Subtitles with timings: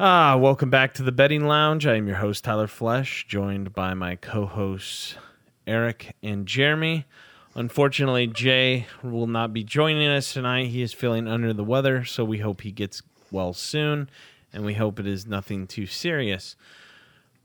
[0.00, 1.84] Ah, welcome back to the betting lounge.
[1.84, 5.16] I am your host Tyler Flesh, joined by my co-hosts
[5.66, 7.04] Eric and Jeremy.
[7.56, 10.68] Unfortunately, Jay will not be joining us tonight.
[10.68, 14.08] He is feeling under the weather, so we hope he gets well soon,
[14.52, 16.54] and we hope it is nothing too serious.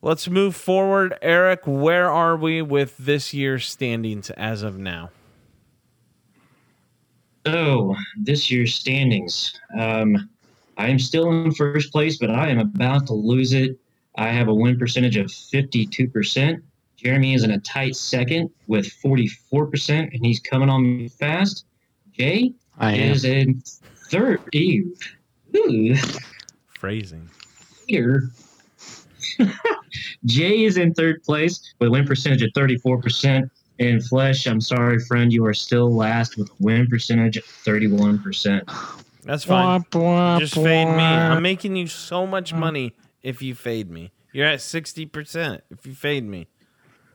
[0.03, 1.17] Let's move forward.
[1.23, 5.09] Eric, where are we with this year's standings as of now?
[7.47, 9.59] So, this year's standings.
[9.75, 10.29] Um,
[10.77, 13.77] I am still in first place, but I am about to lose it.
[14.17, 16.61] I have a win percentage of 52%.
[16.97, 21.65] Jeremy is in a tight second with 44%, and he's coming on me fast.
[22.11, 23.11] Jay I am.
[23.11, 23.61] is in
[24.09, 24.41] third.
[24.53, 24.95] Ew.
[25.55, 25.95] Ooh.
[26.69, 27.29] Phrasing.
[27.87, 28.29] Here.
[30.25, 33.49] Jay is in third place with a win percentage of 34%.
[33.79, 39.02] And Flesh, I'm sorry, friend, you are still last with a win percentage of 31%.
[39.25, 39.83] That's fine.
[40.39, 41.03] Just fade me.
[41.03, 44.11] I'm making you so much money if you fade me.
[44.31, 46.47] You're at 60% if you fade me.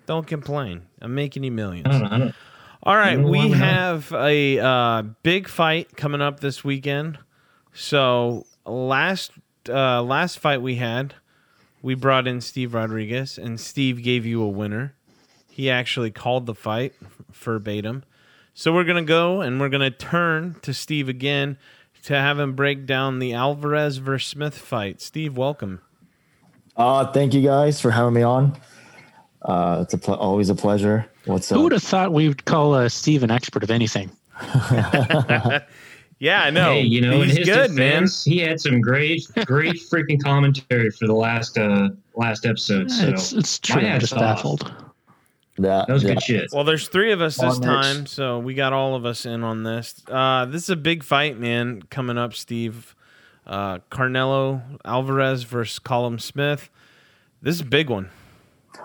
[0.07, 0.83] Don't complain.
[1.03, 1.87] I'm making you millions.
[1.89, 2.05] I don't.
[2.13, 2.35] I don't,
[2.83, 7.19] All right, don't know why we have a uh, big fight coming up this weekend.
[7.75, 9.33] So last
[9.69, 11.15] uh, last fight we had,
[11.83, 14.95] we brought in Steve Rodriguez, and Steve gave you a winner.
[15.51, 16.95] He actually called the fight
[17.33, 18.05] verbatim.
[18.55, 21.59] So we're gonna go and we're gonna turn to Steve again
[22.09, 25.01] to have him break down the Alvarez versus Smith fight.
[25.01, 25.81] Steve, welcome.
[26.77, 28.59] Uh, thank you guys for having me on.
[29.43, 31.07] Uh, it's a ple- always a pleasure.
[31.27, 31.57] What's up?
[31.57, 34.11] Who would have thought we would call uh, Steve an expert of anything?
[36.21, 36.73] Yeah, I know.
[36.73, 38.09] Hey, you know, in he's his good, man.
[38.25, 42.91] he had some great, great freaking commentary for the last uh last episode.
[42.91, 43.83] So it's it's true.
[43.83, 44.63] I'm just baffled.
[44.67, 44.88] Yeah,
[45.59, 46.15] that was yeah.
[46.15, 46.49] good shit.
[46.53, 47.87] Well, there's three of us this On next.
[47.87, 50.03] time, so we got all of us in on this.
[50.09, 52.95] Uh, this is a big fight, man, coming up, Steve.
[53.47, 56.69] Uh, Canelo Alvarez versus Callum Smith.
[57.41, 58.11] This is a big one.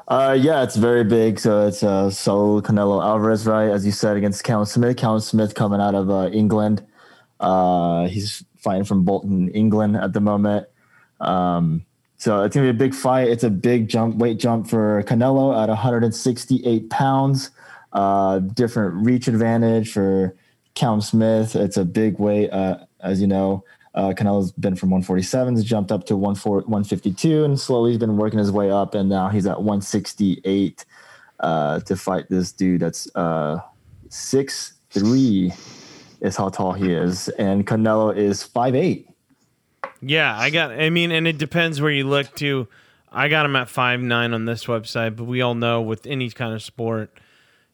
[0.07, 1.39] Uh, yeah, it's very big.
[1.39, 3.69] So it's uh, Saul Canelo Alvarez, right?
[3.69, 4.97] As you said, against Callum Smith.
[4.97, 6.85] Callum Smith coming out of uh, England.
[7.39, 10.67] Uh, he's fighting from Bolton, England at the moment.
[11.19, 11.85] Um,
[12.23, 13.27] so it's gonna be a big fight.
[13.27, 17.51] It's a big jump, weight jump for Canelo at 168 pounds.
[17.91, 20.33] Uh, different reach advantage for
[20.73, 21.53] Callum Smith.
[21.53, 23.65] It's a big weight, uh, as you know.
[23.93, 28.39] Uh, Canelo's been from 147s, jumped up to 14 152, and slowly he's been working
[28.39, 30.85] his way up, and now he's at 168
[31.41, 33.59] uh, to fight this dude that's uh,
[34.07, 35.51] six three
[36.21, 39.09] is how tall he is, and Canelo is five eight.
[40.05, 40.71] Yeah, I got.
[40.71, 42.67] I mean, and it depends where you look to.
[43.11, 46.29] I got him at five nine on this website, but we all know with any
[46.31, 47.11] kind of sport,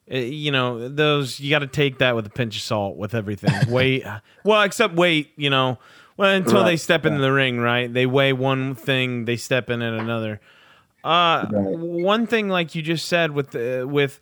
[0.08, 3.14] eh, you know, those you got to take that with a pinch of salt with
[3.14, 3.50] everything.
[3.72, 4.04] weight,
[4.44, 5.78] well, except weight, you know,
[6.16, 7.92] well until they Right, step into the ring, right?
[7.92, 10.40] They weigh one thing, they step in at another.
[11.02, 11.78] Uh, Right.
[11.78, 14.20] one thing like you just said with uh, with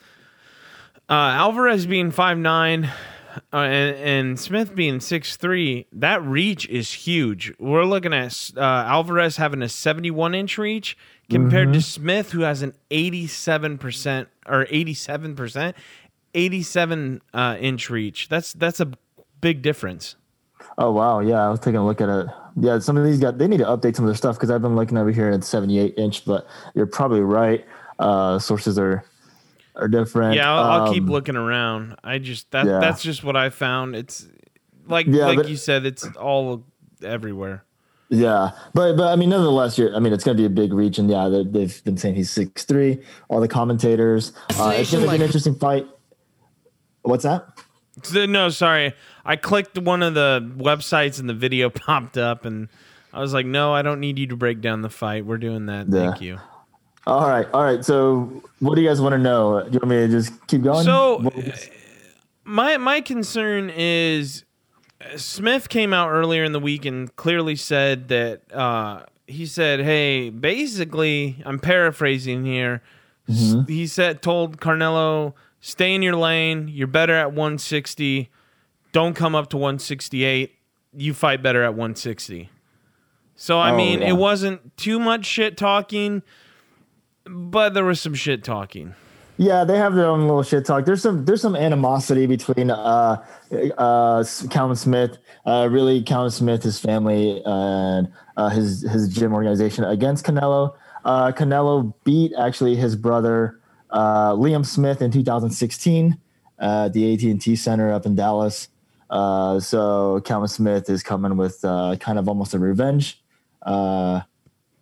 [1.11, 2.89] uh, Alvarez being five nine.
[3.53, 7.53] Uh, and, and Smith being six three, that reach is huge.
[7.59, 10.97] We're looking at uh, Alvarez having a 71 inch reach
[11.31, 15.77] compared to Smith, who has an 87 percent or 87 percent,
[16.35, 18.29] 87 uh, inch reach.
[18.29, 18.93] That's that's a
[19.41, 20.17] big difference.
[20.77, 22.27] Oh wow, yeah, I was taking a look at it.
[22.61, 24.63] Yeah, some of these guys they need to update some of their stuff because I've
[24.63, 27.65] been looking over here at 78 inch, but you're probably right.
[27.99, 29.05] Uh, sources are
[29.79, 30.35] are different.
[30.35, 31.97] Yeah, I'll, I'll keep Um, looking around.
[32.05, 32.79] I just that yeah.
[32.81, 33.95] that's just what I found.
[33.97, 34.27] It's
[34.87, 36.65] like Yeah, like but- you said, it's all
[37.03, 37.65] everywhere.
[38.11, 39.95] Yeah, but but I mean, nonetheless, you're.
[39.95, 42.15] I mean, it's going to be a big reach, and yeah, they, they've been saying
[42.15, 43.03] he's six three.
[43.29, 45.87] All the commentators, uh, it's going to be an interesting fight.
[47.03, 47.47] What's that?
[48.03, 48.95] So- No, sorry.
[49.27, 52.69] I clicked one of the websites and the video popped up, and
[53.13, 55.27] I was like, "No, I don't need you to break down the fight.
[55.27, 55.89] We're doing that.
[55.91, 56.11] Yeah.
[56.11, 56.39] Thank you."
[57.09, 57.85] All right, all right.
[57.85, 59.63] So, what do you guys want to know?
[59.63, 60.85] Do you want me to just keep going?
[60.85, 61.23] So,
[62.45, 64.45] My my concern is
[65.01, 69.81] uh, Smith came out earlier in the week and clearly said that uh, he said,
[69.81, 72.83] "Hey, basically, I'm paraphrasing here.
[73.29, 76.69] S- He said told Canelo, stay in your lane.
[76.69, 78.31] You're better at 160.
[78.93, 80.55] Don't come up to 168.
[80.95, 82.51] You fight better at 160."
[83.35, 84.09] So I Oh, mean, yeah.
[84.09, 86.23] it wasn't too much shit talking,
[87.31, 88.95] but there was some shit talking.
[89.37, 90.85] Yeah, they have their own little shit talk.
[90.85, 93.25] There's some there's some animosity between uh
[93.79, 99.85] uh Callum Smith, uh really Callum Smith, his family, and uh, his his gym organization
[99.85, 100.75] against Canelo.
[101.05, 103.61] Uh, Canelo beat actually his brother
[103.91, 106.19] uh, Liam Smith in 2016
[106.59, 108.69] at the AT&T Center up in Dallas.
[109.11, 113.23] Uh, so Callum Smith is coming with uh, kind of almost a revenge.
[113.63, 114.21] Uh,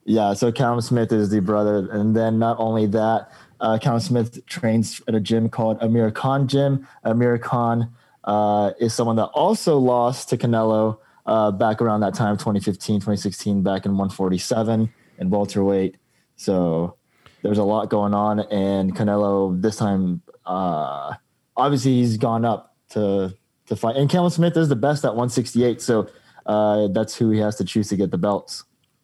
[0.09, 4.47] Yeah, so Callum Smith is the brother, and then not only that, uh, Callum Smith
[4.47, 6.87] trains at a gym called Amir Khan Gym.
[7.03, 7.91] Amir Khan
[8.23, 13.63] uh, is someone that also lost to Canelo uh, back around that time, 2015, 2016,
[13.65, 15.97] back in 147 in welterweight.
[16.37, 16.95] So
[17.43, 21.15] there's a lot going on, and Canelo this time, uh,
[21.57, 23.35] obviously, he's gone up to
[23.67, 25.83] to fight, and Callum Smith is the best at 168.
[25.83, 26.09] So
[26.47, 28.63] uh, that's who he has to choose to get the belts.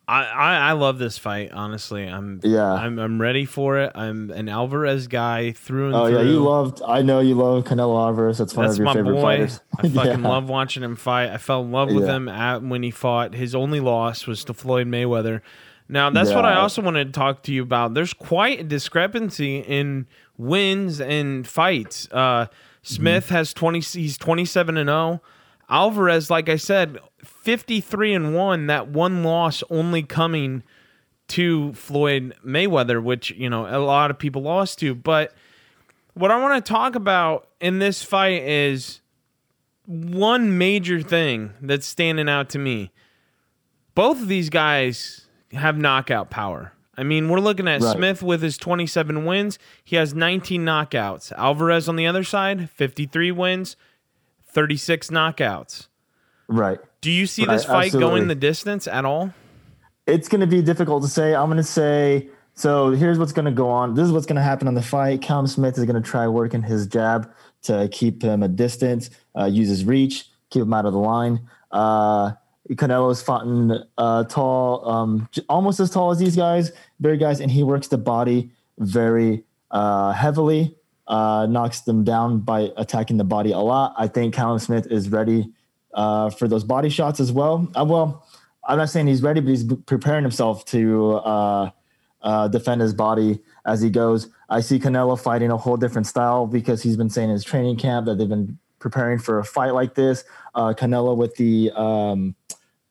[0.09, 1.53] I, I, I love this fight.
[1.53, 2.73] Honestly, I'm Yeah.
[2.73, 3.93] I'm I'm ready for it.
[3.95, 6.17] I'm an Alvarez guy through and Oh through.
[6.19, 6.83] yeah, you loved.
[6.87, 8.39] I know you love Canelo Alvarez.
[8.39, 9.23] That's one That's of your my favorite boy.
[9.23, 9.61] fighters.
[9.79, 10.29] I fucking Yeah.
[10.29, 11.31] love watching him fight.
[11.31, 12.17] I fell in love with Yeah.
[12.17, 13.35] him at when he fought.
[13.35, 15.41] His only loss was to Floyd Mayweather.
[15.89, 17.95] Now that's what I also wanted to talk to you about.
[17.95, 20.07] There's quite a discrepancy in
[20.37, 22.09] wins and fights.
[22.11, 22.47] Uh,
[22.83, 23.35] Smith Mm-hmm.
[23.35, 23.81] has twenty.
[23.81, 25.23] He's twenty seven and zero.
[25.69, 28.67] Alvarez, like I said, fifty three and one.
[28.67, 30.63] That one loss only coming
[31.29, 34.95] to Floyd Mayweather, which you know a lot of people lost to.
[34.95, 35.33] But
[36.15, 39.01] what I want to talk about in this fight is
[39.87, 42.91] one major thing that's standing out to me.
[43.95, 46.73] Both of these guys have knockout power.
[46.97, 47.97] I mean, we're looking at Right.
[47.97, 49.59] Smith with his 27 wins.
[49.83, 51.33] He has 19 knockouts.
[51.33, 53.77] Alvarez on the other side, 53 wins,
[54.47, 55.89] 36 knockouts.
[56.53, 56.79] Right.
[57.01, 58.11] Do you see Right, this fight absolutely.
[58.11, 59.33] going the distance at all?
[60.07, 61.35] It's going to be difficult to say.
[61.35, 62.29] I'm going to say.
[62.55, 63.95] So here's what's going to go on.
[63.95, 65.23] This is what's going to happen on the fight.
[65.23, 67.33] Callum Smith is going to try working his jab
[67.63, 69.09] to keep him a distance,
[69.39, 71.49] uh, use his reach, keep him out of the line.
[71.71, 72.33] Uh,
[72.71, 73.47] Canelo's fought
[73.97, 77.99] uh, tall, um, almost as tall as these guys, big guys, and he works the
[77.99, 80.77] body very uh, heavily,
[81.09, 83.95] uh, knocks them down by attacking the body a lot.
[83.97, 85.51] I think Callum Smith is ready
[85.95, 87.71] uh, for those body shots as well.
[87.75, 88.27] Uh, well,
[88.67, 91.71] I'm not saying he's ready, but he's preparing himself to uh,
[92.23, 94.29] uh, defend his body as he goes.
[94.49, 97.77] I see Canelo fighting a whole different style because he's been saying in his training
[97.77, 100.25] camp that they've been preparing for a fight like this.
[100.55, 102.35] Uh, Canelo with the um,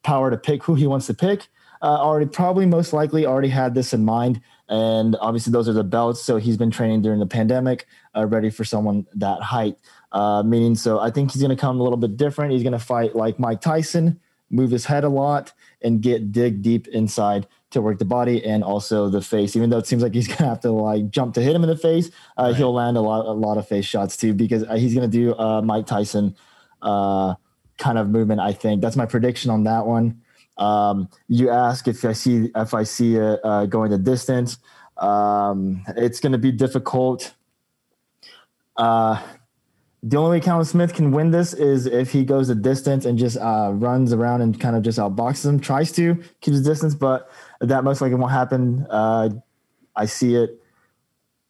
[0.03, 1.47] power to pick who he wants to pick.
[1.81, 4.39] Uh, already, probably most likely, already had this in mind.
[4.69, 6.21] And obviously, those are the belts.
[6.21, 9.77] So he's been training during the pandemic, uh, ready for someone that height.
[10.11, 12.51] Uh, meaning, so I think he's going to come a little bit different.
[12.51, 14.19] He's going to fight like Mike Tyson,
[14.49, 18.63] move his head a lot, and get dig deep inside to work the body and
[18.63, 19.55] also the face.
[19.55, 21.63] Even though it seems like he's going to have to like jump to hit him
[21.63, 24.63] in the face, uh, he'll land a lot, a lot of face shots too because
[24.63, 26.35] uh, he's going to do uh, Mike Tyson
[26.81, 27.35] uh,
[27.77, 28.41] kind of movement.
[28.41, 30.21] I think that's my prediction on that one.
[30.57, 34.57] Um, you ask if I see if I see it uh, going the distance.
[34.97, 37.33] Um, it's going to be difficult.
[38.77, 39.21] Uh,
[40.03, 43.19] the only way Callum Smith can win this is if he goes the distance and
[43.19, 46.95] just uh, runs around and kind of just outboxes him, tries to keep his distance,
[46.95, 48.87] but that most likely won't happen.
[48.89, 49.29] Uh,
[49.95, 50.61] I see it.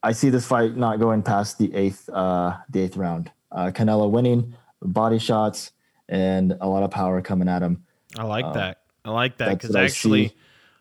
[0.04, 3.32] I see this fight not going past the eighth, uh, the eighth round.
[3.52, 5.72] Uh, Canelo winning, body shots,
[6.10, 7.86] and a lot of power coming at him.
[8.18, 8.80] I like that.
[9.06, 10.36] I like that because actually,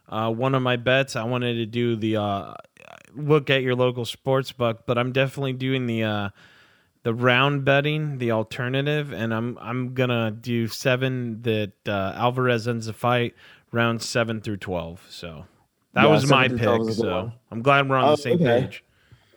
[0.09, 2.55] uh, one of my bets I wanted to do the uh,
[3.15, 6.29] look at your local sports book, but I'm definitely doing the uh,
[7.03, 12.87] the round betting, the alternative, and I'm I'm gonna do seven that uh, Alvarez ends
[12.87, 13.35] the fight
[13.73, 15.07] round seven through twelve.
[15.11, 15.47] So
[15.95, 16.63] that Yeah, was my pick.
[16.63, 17.33] 12 is a good So one.
[17.51, 18.63] I'm glad we're on Oh, the same okay.
[18.63, 18.85] page.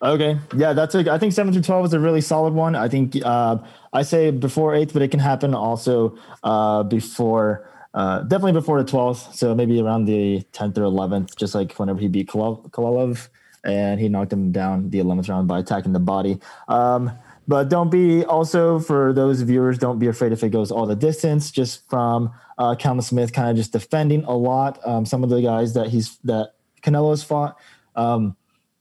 [0.01, 1.11] Okay, yeah, that's a.
[1.11, 2.75] I think seven through twelve is a really solid one.
[2.75, 3.57] I think uh,
[3.93, 8.89] I say before eighth, but it can happen also uh, before, uh, definitely before the
[8.89, 9.33] twelfth.
[9.35, 13.29] So maybe around the tenth or eleventh, just like whenever he beat Kovalev
[13.63, 16.37] and he knocked him down the eleventh round by attacking the body.
[16.67, 17.11] Um,
[17.47, 20.95] but don't be also for those viewers, don't be afraid if it goes all the
[20.95, 21.51] distance.
[21.51, 24.79] Just from uh, Callum Smith, kind of just defending a lot.
[24.85, 27.57] Um, some of the guys that he's that Canelo's fought.
[27.95, 28.35] Um,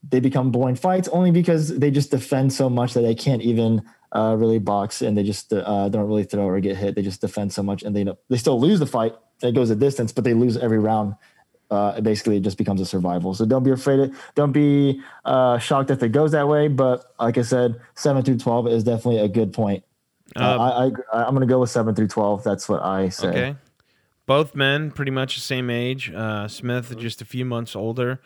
[0.08, 3.82] they become boring fights only because they just defend so much that they can't even
[4.14, 6.94] uh, really box and they just uh, don't really throw or get hit.
[6.94, 9.14] They just defend so much and they they still lose the fight.
[9.42, 11.14] It goes a distance, but they lose every round.
[11.72, 13.32] Uh, basically, it just becomes a survival.
[13.34, 13.98] So don't be afraid.
[14.00, 16.68] Of, don't be uh, shocked if it goes that way.
[16.68, 19.82] But like I said, seven through twelve is definitely a good point.
[20.36, 22.44] Uh, Uh, I, I I'm going to go with seven through twelve.
[22.44, 23.28] That's what I say.
[23.28, 23.56] Okay.
[24.26, 26.12] Both men pretty much the same age.
[26.12, 28.20] Uh, Smith just a few months older.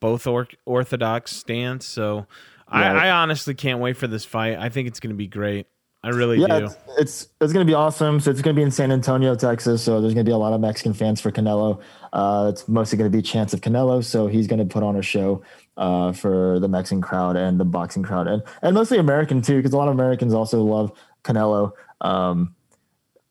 [0.00, 1.86] Both or- orthodox stance.
[1.86, 2.26] So
[2.72, 2.84] Right.
[2.84, 4.58] I, I honestly can't wait for this fight.
[4.58, 5.66] I think it's going to be great.
[6.04, 6.64] I really yeah, do.
[6.66, 8.20] it's, it's it's gonna be awesome.
[8.20, 9.82] So it's gonna be in San Antonio, Texas.
[9.82, 11.80] So there's gonna be a lot of Mexican fans for Canelo.
[12.12, 14.04] Uh, it's mostly gonna be chance of Canelo.
[14.04, 15.42] So he's gonna put on a show
[15.78, 19.72] uh, for the Mexican crowd and the boxing crowd, and and mostly American too, because
[19.72, 20.92] a lot of Americans also love
[21.22, 21.72] Canelo.
[22.02, 22.54] Um,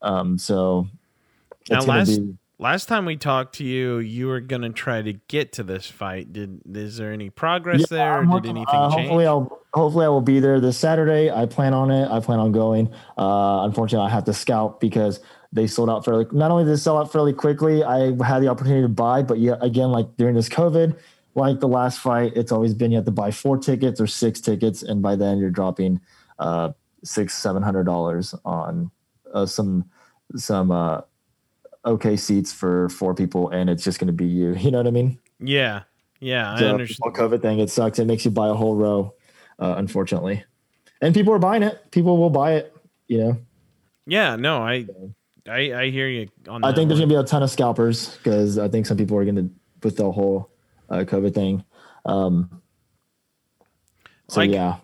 [0.02, 0.88] um, so
[1.70, 5.54] Now, last be last time we talked to you, you were gonna try to get
[5.54, 6.34] to this fight.
[6.34, 8.14] Did is there any progress Yeah, there?
[8.20, 9.02] I'm Did anything uh, change?
[9.02, 11.32] Hopefully, I'll hopefully I will be there this Saturday.
[11.32, 12.10] I plan on it.
[12.10, 12.94] I plan on going.
[13.18, 15.20] Uh, unfortunately, I have to scout because
[15.52, 16.26] they sold out fairly.
[16.32, 19.38] Not only did they sell out fairly quickly, I had the opportunity to buy, but
[19.38, 20.98] yeah, again, like during this COVID,
[21.36, 24.42] like the last fight, it's always been you have to buy four tickets or six
[24.42, 26.02] tickets, and by then you're dropping
[26.40, 26.72] uh,
[27.04, 28.90] six seven hundred dollars on
[29.34, 29.86] uh, some
[30.36, 31.02] some uh,
[31.86, 34.54] okay seats for four people, and it's just going to be you.
[34.60, 35.20] You know what I mean?
[35.40, 35.84] yeah,
[36.20, 37.16] yeah, I the understand.
[37.18, 37.60] whole COVID thing.
[37.60, 38.00] It sucks.
[38.00, 39.14] It makes you buy a whole row,
[39.60, 40.44] uh, unfortunately.
[41.02, 41.92] And people are buying it.
[41.92, 42.74] People will buy it.
[43.10, 43.38] You know,
[44.08, 44.86] Yeah, no, I,
[45.48, 46.64] I, I hear you on.
[46.64, 49.26] I think there's gonna be a ton of scalpers because I think some people are
[49.26, 49.50] gonna
[49.82, 50.50] put the whole
[50.90, 51.66] uh, COVID thing.
[52.06, 52.62] Um,
[54.30, 54.78] so Like- yeah,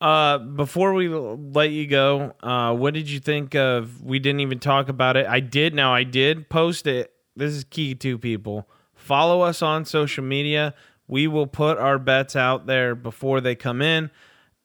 [0.00, 4.02] Uh, before we let you go, uh, what did you think of?
[4.02, 5.26] We didn't even talk about it.
[5.26, 5.74] I did.
[5.74, 7.12] Now I did post it.
[7.36, 8.68] This is key to people.
[8.94, 10.74] Follow us on social media.
[11.08, 14.10] We will put our bets out there before they come in.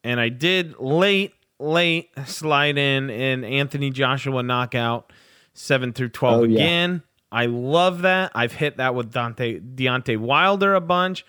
[0.03, 5.11] And I did late, late slide in in Anthony Joshua knockout
[5.53, 6.59] seven through twelve Oh, yeah.
[6.59, 7.03] again.
[7.31, 8.31] I love that.
[8.33, 11.25] I've hit that with Dante Deontay Wilder a bunch.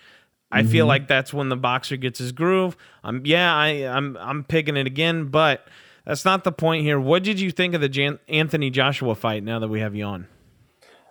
[0.51, 2.75] I feel like that's when the boxer gets his groove.
[3.03, 5.67] Um, yeah, I, I'm I'm picking it again, but
[6.05, 6.99] that's not the point here.
[6.99, 9.43] What did you think of the Jan- Anthony Joshua fight?
[9.43, 10.27] Now that we have you on,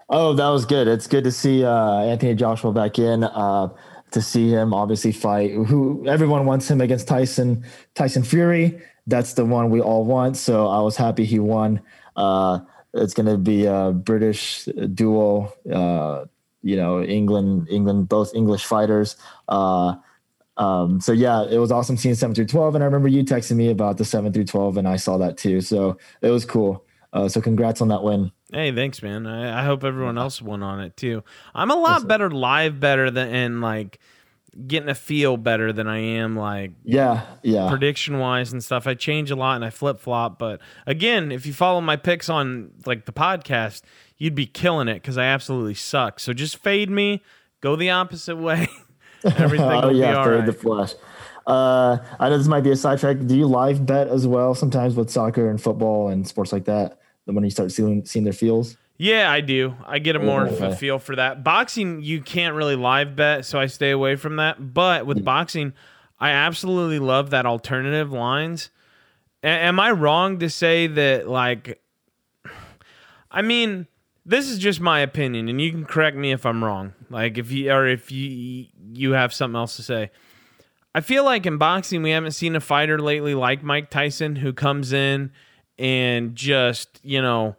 [0.09, 0.89] Oh, that was good.
[0.89, 3.25] It's good to see uh, Anthony Joshua back in.
[3.25, 3.69] Uh,
[4.11, 5.53] to see him obviously fight.
[5.53, 8.83] Who everyone wants him against Tyson Tyson Fury.
[9.07, 10.37] That's the one we all want.
[10.37, 11.81] So I was happy he won.
[12.17, 12.61] Uh,
[12.93, 15.53] it's going to be a British duo.
[15.73, 16.25] Uh,
[16.63, 19.17] you know, England, England, both English fighters.
[19.49, 19.95] Uh,
[20.57, 22.75] um, so yeah, it was awesome seeing seven through twelve.
[22.75, 25.37] And I remember you texting me about the seven through twelve, and I saw that
[25.39, 25.61] too.
[25.61, 26.85] So it was cool.
[27.13, 28.31] Uh, so congrats on that win.
[28.53, 29.27] hey, thanks, man.
[29.27, 31.25] I, I hope everyone else won on it too.
[31.55, 33.99] I'm a lot better live, better than and like
[34.67, 37.69] getting a feel better than I am like Yeah, yeah.
[37.69, 38.87] prediction wise and stuff.
[38.87, 40.39] I change a lot and I flip flop.
[40.39, 43.83] But again, if you follow my picks on like the podcast,
[44.21, 46.21] you'd be killing it because I absolutely suck.
[46.21, 47.23] So just fade me,
[47.61, 48.69] go the opposite way.
[49.25, 50.47] Everything oh will be yeah, all third right.
[50.47, 50.95] the flesh.
[51.47, 53.27] Uh, I know this might be a sidetrack.
[53.27, 57.01] Do you live bet as well sometimes with soccer and football and sports like that?
[57.27, 58.77] The when you start seeing seeing their feels.
[58.99, 59.75] Yeah, I do.
[59.87, 60.77] I get a more of a Okay.
[60.77, 61.43] feel for that.
[61.43, 64.75] Boxing, you can't really live bet, so I stay away from that.
[64.75, 65.73] But with boxing,
[66.19, 68.69] I absolutely love that alternative lines.
[69.43, 71.81] A- am I wrong to say that, like,
[73.31, 73.87] I mean,
[74.27, 76.93] this is just my opinion, and you can correct me if I'm wrong.
[77.09, 80.11] Like, if you or if you you have something else to say.
[80.93, 84.53] I feel like in boxing, we haven't seen a fighter lately like Mike Tyson who
[84.53, 85.31] comes in
[85.79, 87.55] and just, you know,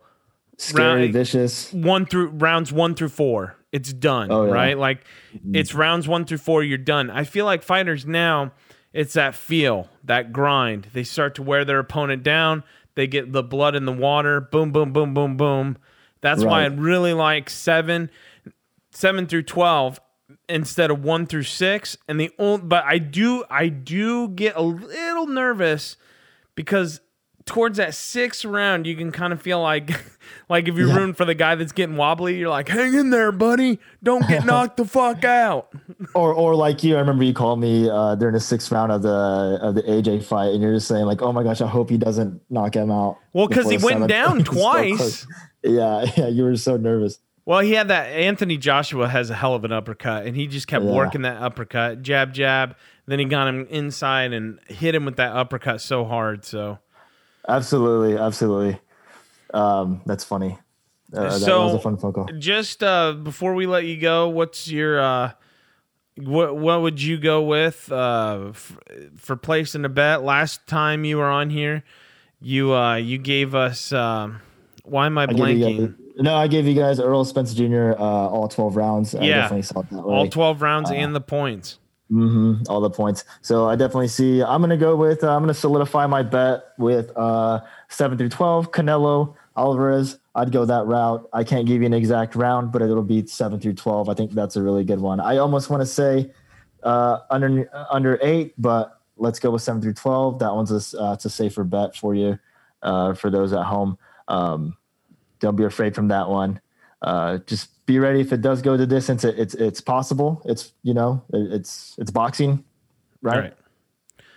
[0.58, 1.14] Scary, Right.
[1.14, 1.72] vicious.
[1.72, 3.56] one through rounds one through four.
[3.72, 4.52] It's done, Oh, yeah.
[4.52, 4.78] right?
[4.78, 5.56] Like mm-hmm.
[5.56, 6.62] it's rounds one through four.
[6.62, 7.10] You're done.
[7.10, 8.52] I feel like fighters now,
[8.92, 10.88] it's that feel, that grind.
[10.92, 12.66] They start to wear their opponent down.
[12.96, 14.42] They get the blood in the water.
[14.42, 15.78] Boom, boom, boom, boom, boom.
[16.22, 18.10] That's why I really like seven,
[18.92, 20.00] seven through twelve
[20.48, 21.98] instead of one through six.
[22.08, 25.98] And the only, but I do, I do get a little nervous
[26.56, 27.00] because
[27.46, 29.90] towards that sixth round, you can kind of feel like,
[30.50, 30.98] like if you're Yeah.
[30.98, 33.80] rooting for the guy that's getting wobbly, you're like, hang in there, buddy.
[34.04, 35.72] Don't get knocked the fuck out.
[36.14, 39.02] Or or like you, I remember you called me uh, during the sixth round of
[39.02, 41.90] the of the AJ fight, and you're just saying like, "Oh my gosh, I hope
[41.90, 44.44] he doesn't knock him out." Well, because he went down.
[44.46, 44.98] So twice.
[44.98, 45.28] close.
[45.64, 47.20] Yeah, yeah, you were so nervous.
[47.46, 48.06] Well, he had that.
[48.08, 50.92] Anthony Joshua has a hell of an uppercut, and he just kept Yeah.
[50.92, 52.76] working that uppercut, jab, jab.
[53.08, 56.46] Then he got him inside and hit him with that uppercut so hard.
[56.46, 56.78] So
[57.50, 58.80] Absolutely, absolutely.
[59.54, 60.60] Um, that's funny.
[61.14, 62.30] Uh, that, So- was a fun phone call.
[62.38, 65.32] just uh, before we let you go, what's your uh,
[66.18, 68.78] what what would you go with uh, f-
[69.18, 70.24] for placing a bet?
[70.24, 71.84] Last time you were on here,
[72.40, 73.92] you uh, you gave us.
[73.92, 74.42] Um,
[74.84, 75.80] why am I I blanking?
[75.88, 77.94] guys- no, I gave you guys Errol Spence Jr.
[77.94, 79.16] Uh, all twelve rounds.
[79.16, 79.42] I Yeah.
[79.42, 80.16] definitely saw it that way.
[80.16, 81.78] All twelve rounds and the points.
[82.12, 83.24] Mm-hmm, all the points.
[83.42, 84.44] So I definitely see.
[84.44, 85.24] I'm gonna go with.
[85.24, 88.72] Uh, I'm gonna solidify my bet with uh, seven through twelve.
[88.72, 90.20] Canelo Alvarez.
[90.36, 91.28] I'd go that route.
[91.34, 94.10] I can't give you an exact round, but it'll be seven through twelve.
[94.10, 95.22] I think that's a really good one.
[95.22, 96.32] I almost want to say
[96.84, 100.40] uh, under under eight, but let's go with seven through twelve.
[100.40, 102.38] That one's a, uh, it's a safer bet for you
[102.84, 103.98] uh, for those at home.
[104.28, 104.78] Um,
[105.40, 106.62] don't be afraid from that one.
[107.02, 109.24] Uh, just be ready if it does go the distance.
[109.24, 110.42] It, it's it's possible.
[110.46, 112.64] It's you know it, it's it's boxing,
[113.22, 113.40] right?
[113.40, 113.54] Right.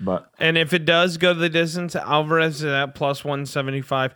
[0.00, 4.12] But And if it does go the distance, Alvarez is at plus 175.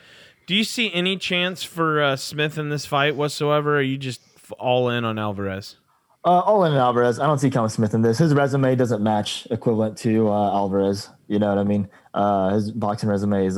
[0.47, 3.75] Do you see any chance for uh, Smith in this fight whatsoever?
[3.75, 4.21] Or are you just
[4.59, 5.77] all in on Alvarez?
[6.25, 7.21] Uh, all in on Alvarez.
[7.21, 8.19] I don't see Callum Smith in this.
[8.19, 11.11] His resume doesn't match equivalent to uh, Alvarez.
[11.29, 11.89] You know what I mean?
[12.13, 13.57] Uh, his boxing resume is.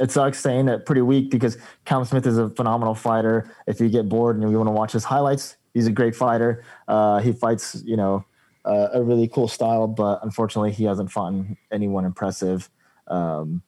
[0.00, 3.54] It sucks saying that pretty weak because Callum Smith is a phenomenal fighter.
[3.66, 6.64] If you get bored and you want to watch his highlights, he's a great fighter.
[6.88, 8.24] Uh, he fights, you know,
[8.64, 11.34] uh, a really cool style, but unfortunately, he hasn't fought
[11.70, 12.70] anyone impressive
[13.08, 13.62] um,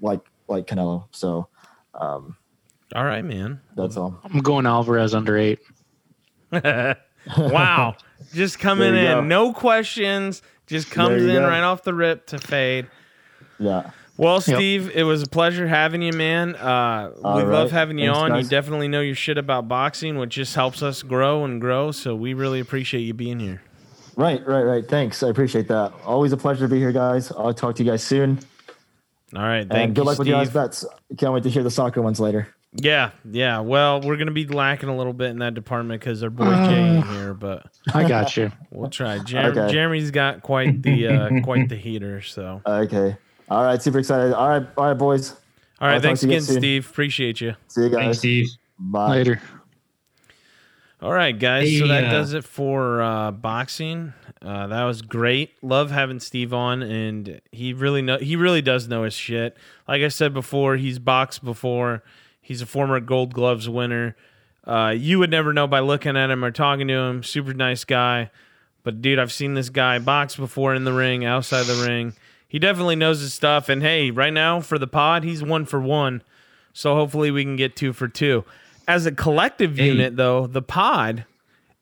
[0.00, 1.04] like like Canelo.
[1.10, 1.48] So
[1.94, 2.36] um,
[2.94, 3.60] All right, man.
[3.76, 4.18] that's all.
[4.24, 5.60] I'm going Alvarez under eight.
[6.52, 7.96] wow.
[8.32, 9.20] Just coming in, go.
[9.22, 10.42] no questions.
[10.66, 11.48] Just comes in go.
[11.48, 12.88] right off the rip to fade.
[13.58, 13.90] Yeah.
[14.18, 16.56] Well, Steve, it was a pleasure having you, man.
[16.56, 18.36] Uh, we All love having you Thanks, on.
[18.42, 21.92] You definitely know your shit about boxing, which just helps us grow and grow.
[21.92, 23.62] So we really appreciate you being here.
[24.16, 24.84] Right, right, right.
[24.86, 25.22] Thanks.
[25.22, 25.92] I appreciate that.
[26.04, 27.30] Always a pleasure to be here, guys.
[27.30, 28.40] I'll talk to you guys soon.
[29.36, 30.84] All right, And thank good you, luck with your guys' bets.
[31.16, 32.48] Can't wait to hear the soccer ones later.
[32.72, 33.60] Yeah, yeah.
[33.60, 36.68] Well, we're gonna be lacking a little bit in that department because our boy Uh.
[36.68, 38.50] Jay ain't here, but I got you.
[38.70, 39.18] we'll try.
[39.20, 39.72] Jer- Okay.
[39.72, 42.20] Jeremy's got quite the uh, quite the heater.
[42.22, 43.16] So, Okay.
[43.50, 43.80] All right.
[43.82, 44.32] Super excited.
[44.32, 44.66] All right.
[44.76, 45.32] All right, boys.
[45.80, 45.94] all right.
[45.94, 46.42] I'll thanks again.
[46.42, 46.88] Steve.
[46.88, 47.54] Appreciate you.
[47.68, 48.18] See you Thanks, guys.
[48.18, 48.48] Steve.
[48.78, 49.10] Bye.
[49.10, 49.42] Later.
[51.00, 51.78] All right, guys.
[51.78, 54.14] so that uh, does it for uh, boxing.
[54.42, 55.52] Uh, that was great.
[55.62, 59.56] Love having Steve on, and he really know he really does know his shit.
[59.86, 62.02] Like I said before, he's boxed before.
[62.40, 64.16] He's a former Gold Gloves winner.
[64.64, 67.22] Uh, you would never know by looking at him or talking to him.
[67.22, 68.30] Super nice guy.
[68.82, 72.14] But dude, I've seen this guy box before in the ring, outside the ring.
[72.48, 73.68] He definitely knows his stuff.
[73.68, 76.22] And hey, right now for the pod, he's one for one.
[76.72, 78.44] So hopefully we can get two for two.
[78.86, 79.88] As a collective Hey.
[79.88, 81.26] unit, though, the pod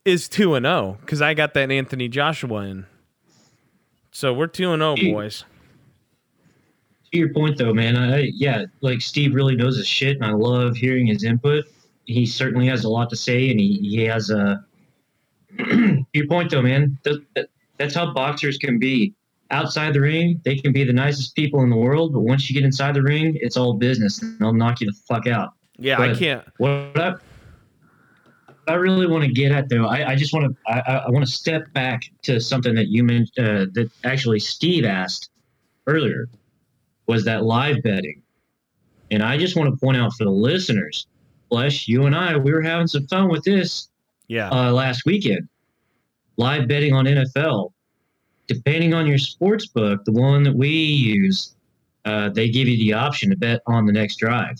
[0.04, 2.86] is two and oh, zero because I got that Anthony Joshua in.
[4.10, 5.44] So we're two and oh, zero, boys.
[7.12, 10.32] To your point, though, man, I, yeah, like Steve really knows his shit, and I
[10.32, 11.64] love hearing his input.
[12.06, 14.64] He certainly has a lot to say, and he, he has a.
[15.58, 17.48] to your point, though, man, that, that,
[17.78, 19.14] that's how boxers can be.
[19.52, 22.54] Outside the ring, they can be the nicest people in the world, but once you
[22.54, 25.50] get inside the ring, it's all business, and they'll knock you the fuck out.
[25.78, 26.44] Yeah, I can't.
[26.58, 27.14] What I,
[28.66, 31.10] I really want to get at though, I, I just want to I, I- I
[31.10, 35.30] want to step back to something that you mentioned uh, that actually Steve asked
[35.86, 36.28] earlier
[37.06, 38.22] was that live betting,
[39.12, 41.06] and I just want to point out for the listeners,
[41.50, 43.88] Flesh, you and I, we were having some fun with this
[44.26, 44.50] Yeah.
[44.50, 45.48] uh, last weekend.
[46.36, 47.70] Live betting on NFL,
[48.46, 51.54] depending on your sports book, the one that we use,
[52.04, 54.56] uh, they give you the option to bet on the next drive.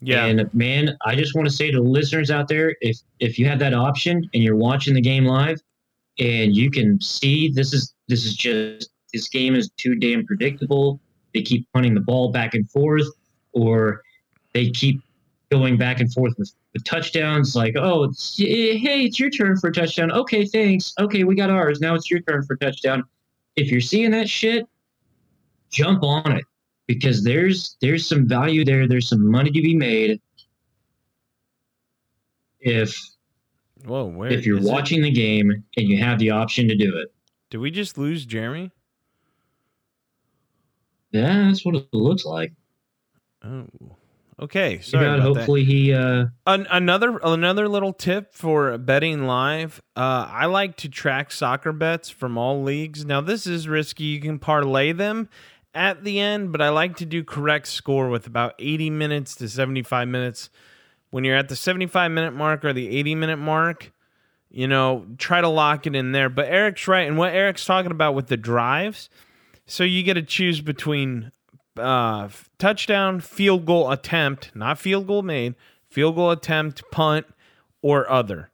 [0.00, 0.26] yeah.
[0.26, 3.46] And man, I just want to say to the listeners out there, if if you
[3.46, 5.60] have that option and you're watching the game live,
[6.18, 11.00] and you can see this is this is just this game is too damn predictable.
[11.34, 13.06] They keep punting the ball back and forth,
[13.52, 14.02] or
[14.52, 15.00] they keep
[15.50, 17.56] going back and forth with, with touchdowns.
[17.56, 20.12] Like, oh, eh, hey, it's your turn for a touchdown.
[20.12, 20.92] Okay, thanks.
[21.00, 21.80] Okay, we got ours.
[21.80, 23.02] Now it's your turn for a touchdown.
[23.56, 24.66] If you're seeing that shit,
[25.70, 26.44] jump on it
[26.86, 28.86] because there's there's some value there.
[28.86, 30.20] There's some money to be made
[32.60, 32.94] if
[33.86, 34.70] Whoa, where if you're is it?
[34.70, 37.08] watching the game and you have the option to do it.
[37.48, 38.72] Did we just lose Jeremy?
[41.12, 42.52] Yeah, that's what it looks like.
[43.42, 43.66] Oh.
[44.38, 45.22] Okay, sorry about that.
[45.22, 49.80] hopefully he uh An- another another little tip for betting live.
[49.96, 53.06] Uh, I like to track soccer bets from all leagues.
[53.06, 54.04] Now this is risky.
[54.04, 55.30] You can parlay them
[55.74, 59.48] at the end, but I like to do correct score with about 80 minutes to
[59.48, 60.50] 75 minutes.
[61.10, 63.90] When you're at the 75 minute mark or the 80 minute mark,
[64.50, 66.28] you know, try to lock it in there.
[66.28, 69.08] But Eric's right, and what Eric's talking about with the drives.
[69.64, 71.32] So you get to choose between
[71.78, 75.54] uh, touchdown, field goal attempt, not field goal made,
[75.90, 77.26] field goal attempt, punt,
[77.82, 78.50] or other.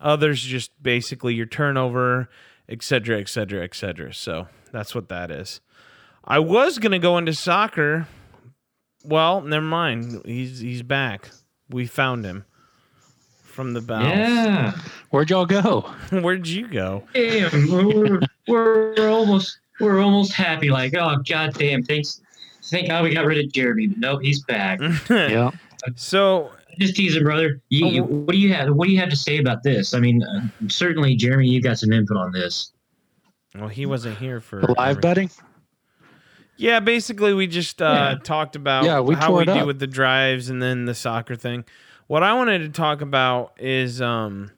[0.00, 2.28] Others just basically your turnover,
[2.68, 4.14] et cetera, et cetera, et cetera.
[4.14, 5.60] So that's what that is.
[6.24, 8.06] I was gonna go into soccer.
[9.04, 10.22] Well, never mind.
[10.24, 11.30] He's he's back.
[11.68, 12.44] We found him
[13.42, 14.18] from the bowels.
[14.18, 14.72] yeah.
[15.10, 15.80] Where'd y'all go?
[16.10, 17.04] Where'd you go?
[17.14, 20.70] Damn, we're, we're we're almost we're almost happy.
[20.70, 22.20] Like, oh god damn, thanks.
[22.70, 23.88] Thank God we got rid of Jeremy.
[23.88, 24.80] But nope, he's back.
[25.10, 25.50] Yeah.
[25.96, 27.60] so Just teasing, brother.
[27.68, 28.70] You, you, what do you have?
[28.74, 29.94] What do you have to say about this?
[29.94, 32.72] I mean, uh, certainly, Jeremy, you got some input on this.
[33.58, 35.30] well, he wasn't here for Live every- betting?
[36.56, 38.18] Yeah, basically we just uh, Yeah.
[38.22, 41.34] talked about Yeah, we how we it do with the drives and then the soccer
[41.34, 41.64] thing.
[42.06, 44.50] What I wanted to talk about is um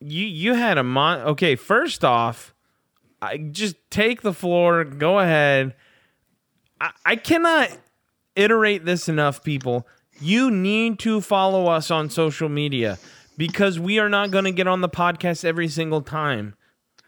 [0.00, 2.54] you you had a mon okay, first off,
[3.20, 5.74] I just take the floor, go ahead.
[6.80, 7.70] I, I cannot
[8.36, 9.86] iterate this enough, people.
[10.20, 12.98] You need to follow us on social media
[13.36, 16.54] because we are not going to get on the podcast every single time.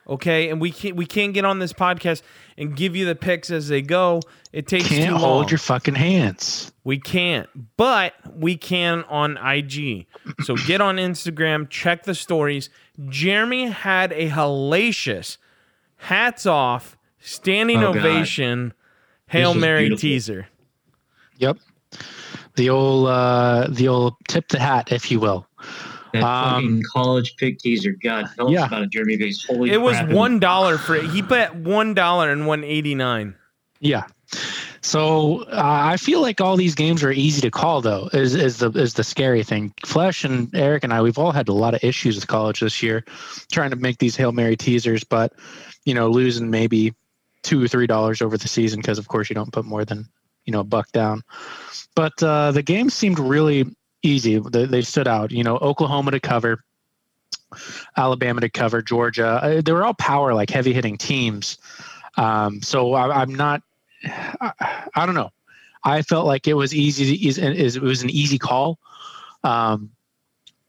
[0.09, 2.23] Okay, and we can't we can't get on this podcast
[2.59, 4.21] and give you the picks as they go.
[4.53, 5.21] It takes Can't too long.
[5.21, 6.73] hold your fucking hands.
[6.83, 10.07] We can't, but we can on IG.
[10.43, 12.69] So get on Instagram, check the stories.
[13.09, 15.37] Jeremy had a hellacious
[15.99, 18.03] hats off, standing Oh, God.
[19.35, 20.01] Ovation, Hail Mary beautiful.
[20.01, 20.47] teaser.
[21.39, 21.59] Yep.
[22.55, 25.47] The old uh the old tip the hat, if you will.
[26.13, 27.93] That Um, fucking college pick teaser.
[28.03, 28.63] God, tell yeah.
[28.63, 29.17] us about it, Jeremy.
[29.17, 31.07] Because holy It was one dollar for it.
[31.11, 33.35] He bet one dollar and one eighty nine.
[33.81, 34.05] Yeah.
[34.83, 38.09] So uh, I feel like all these games are easy to call, though.
[38.13, 39.73] Is is the is the scary thing?
[39.87, 42.83] Flesh and Eric and I, we've all had a lot of issues with college this
[42.83, 43.05] year,
[43.51, 45.33] trying to make these hail mary teasers, but
[45.85, 46.95] you know, losing maybe
[47.43, 50.09] two or three dollars over the season because, of course, you don't put more than
[50.45, 51.23] you know a buck down.
[51.95, 53.67] But uh, the game seemed really
[54.03, 54.39] easy.
[54.39, 55.31] They, they stood out.
[55.31, 56.65] You know, Oklahoma to cover,
[57.97, 59.63] Alabama to cover, Georgia.
[59.65, 61.59] They were all power, like heavy hitting teams.
[62.17, 63.63] Um, so I, I'm not.
[64.05, 65.31] I, I don't know.
[65.85, 67.15] I felt like it was easy.
[67.15, 68.79] It was an easy call.
[69.45, 69.91] Um,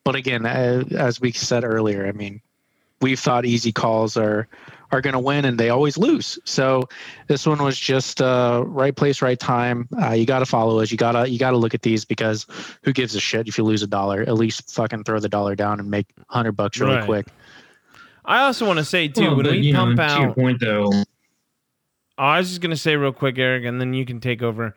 [0.03, 2.41] but again, as we said earlier, I mean,
[3.01, 4.47] we've thought easy calls are
[4.93, 6.39] are going to win, and they always lose.
[6.45, 6.87] So
[7.27, 9.89] this one was just uh, right place, right time.
[10.01, 10.91] Uh, you got to follow us.
[10.91, 12.45] You gotta you gotta look at these because
[12.83, 14.21] who gives a shit if you lose a dollar?
[14.21, 17.05] At least fucking throw the dollar down and make hundred bucks really Right.
[17.05, 17.27] quick.
[18.23, 20.29] I also want to say too Well, when but, we you know, pump to your
[20.29, 20.35] out.
[20.35, 21.03] point though, Oh,
[22.23, 24.75] I was just gonna say real quick, Eric, and then you can take over.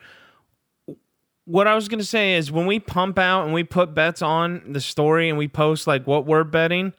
[1.45, 4.73] What I was gonna say is when we pump out and we put bets on
[4.73, 6.93] the story and we post like what we're betting,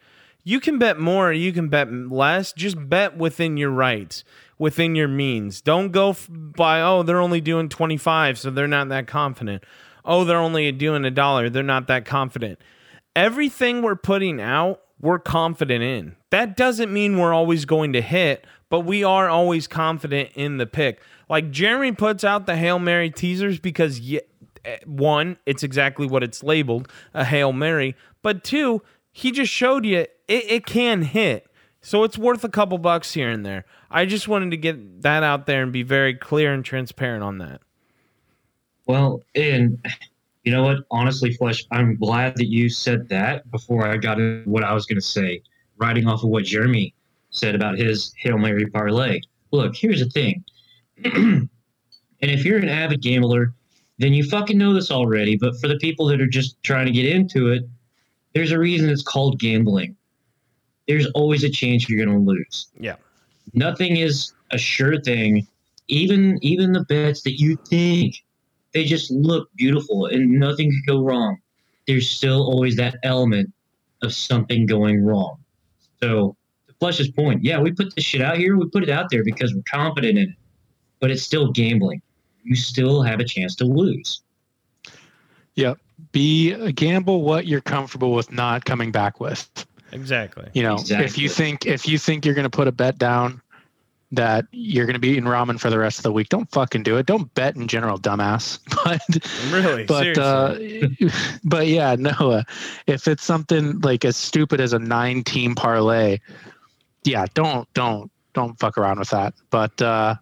[0.47, 2.53] you can bet more, you can bet less.
[2.53, 4.23] Just bet within your rights,
[4.57, 5.59] within your means.
[5.61, 9.65] Don't go by oh they're only doing twenty five, so they're not that confident.
[10.05, 12.59] Oh, they're only doing a dollar, they're not that confident.
[13.13, 16.15] Everything we're putting out, we're confident in.
[16.29, 20.65] That doesn't mean we're always going to hit, but we are always confident in the
[20.65, 21.01] pick.
[21.27, 23.99] Like Jeremy puts out the Hail Mary teasers because
[24.63, 28.81] eh, one, it's exactly what it's labeled, a Hail Mary, but two,
[29.17, 31.47] he just showed you it, it can hit.
[31.81, 33.65] So it's worth a couple bucks here and there.
[33.89, 37.39] I just wanted to get that out there and be very clear and transparent on
[37.39, 37.61] that.
[38.85, 39.83] well, and
[40.43, 40.77] you know what?
[40.91, 44.85] Honestly, Flesh, I'm glad that you said that before I got into what I was
[44.85, 45.41] going to say,
[45.77, 46.93] riding off of what Jeremy
[47.31, 49.19] said about his Hail Mary parlay.
[49.51, 50.43] Look, here's the thing.
[51.05, 51.49] and
[52.21, 53.55] if you're an avid gambler,
[53.97, 55.37] then you fucking know this already.
[55.37, 57.63] But for the people that are just trying to get into it,
[58.37, 59.95] there's a reason it's called gambling.
[60.87, 62.67] There's always a chance you're going to lose.
[62.79, 62.97] Yeah.
[63.55, 65.47] Nothing is a sure thing.
[65.87, 68.23] Even even the bets that you think
[68.75, 71.39] they just look beautiful and nothing could go wrong.
[71.87, 73.51] There's still always that element
[74.03, 75.37] of something going wrong.
[75.99, 76.35] So
[76.67, 78.55] to Flesh's point, yeah, we put this shit out here.
[78.55, 80.35] We put it out there because we're confident in it,
[80.99, 82.03] but it's still gambling.
[82.43, 84.21] You still have a chance to lose.
[85.55, 85.79] Yep.
[86.17, 89.47] Be gamble what you're comfortable with not coming back with.
[89.91, 90.49] Exactly.
[90.53, 93.39] You know, if you think if you think you're going to put a bet down
[94.11, 96.81] that you're going to be eating ramen for the rest of the week, don't fucking
[96.81, 97.05] do it.
[97.05, 98.57] Don't bet in general, dumbass.
[98.83, 99.83] But Really.
[99.85, 101.05] but seriously.
[101.05, 101.09] uh,
[101.43, 102.09] but yeah, no.
[102.11, 102.43] Uh,
[102.87, 106.17] if it's something like as stupid as a nine team parlay,
[107.03, 109.35] yeah, don't don't don't fuck around with that.
[109.51, 110.15] But uh,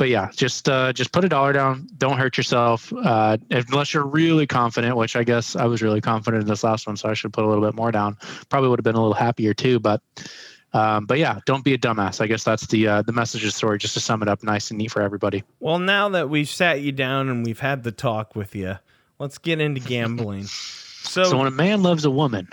[0.00, 1.86] but yeah, just uh, just put a dollar down.
[1.98, 4.96] Don't hurt yourself uh, unless you're really confident.
[4.96, 7.44] Which I guess I was really confident in this last one, so I should put
[7.44, 8.16] a little bit more down.
[8.48, 9.78] Probably would have been a little happier too.
[9.78, 10.00] But
[10.72, 12.22] um, but yeah, don't be a dumbass.
[12.22, 13.76] I guess that's the uh, the message of the story.
[13.76, 15.44] Just to sum it up, nice and neat for everybody.
[15.58, 18.78] Well, now that we've sat you down and we've had the talk with you,
[19.18, 20.44] let's get into gambling.
[20.44, 22.48] So, So when a man loves a woman,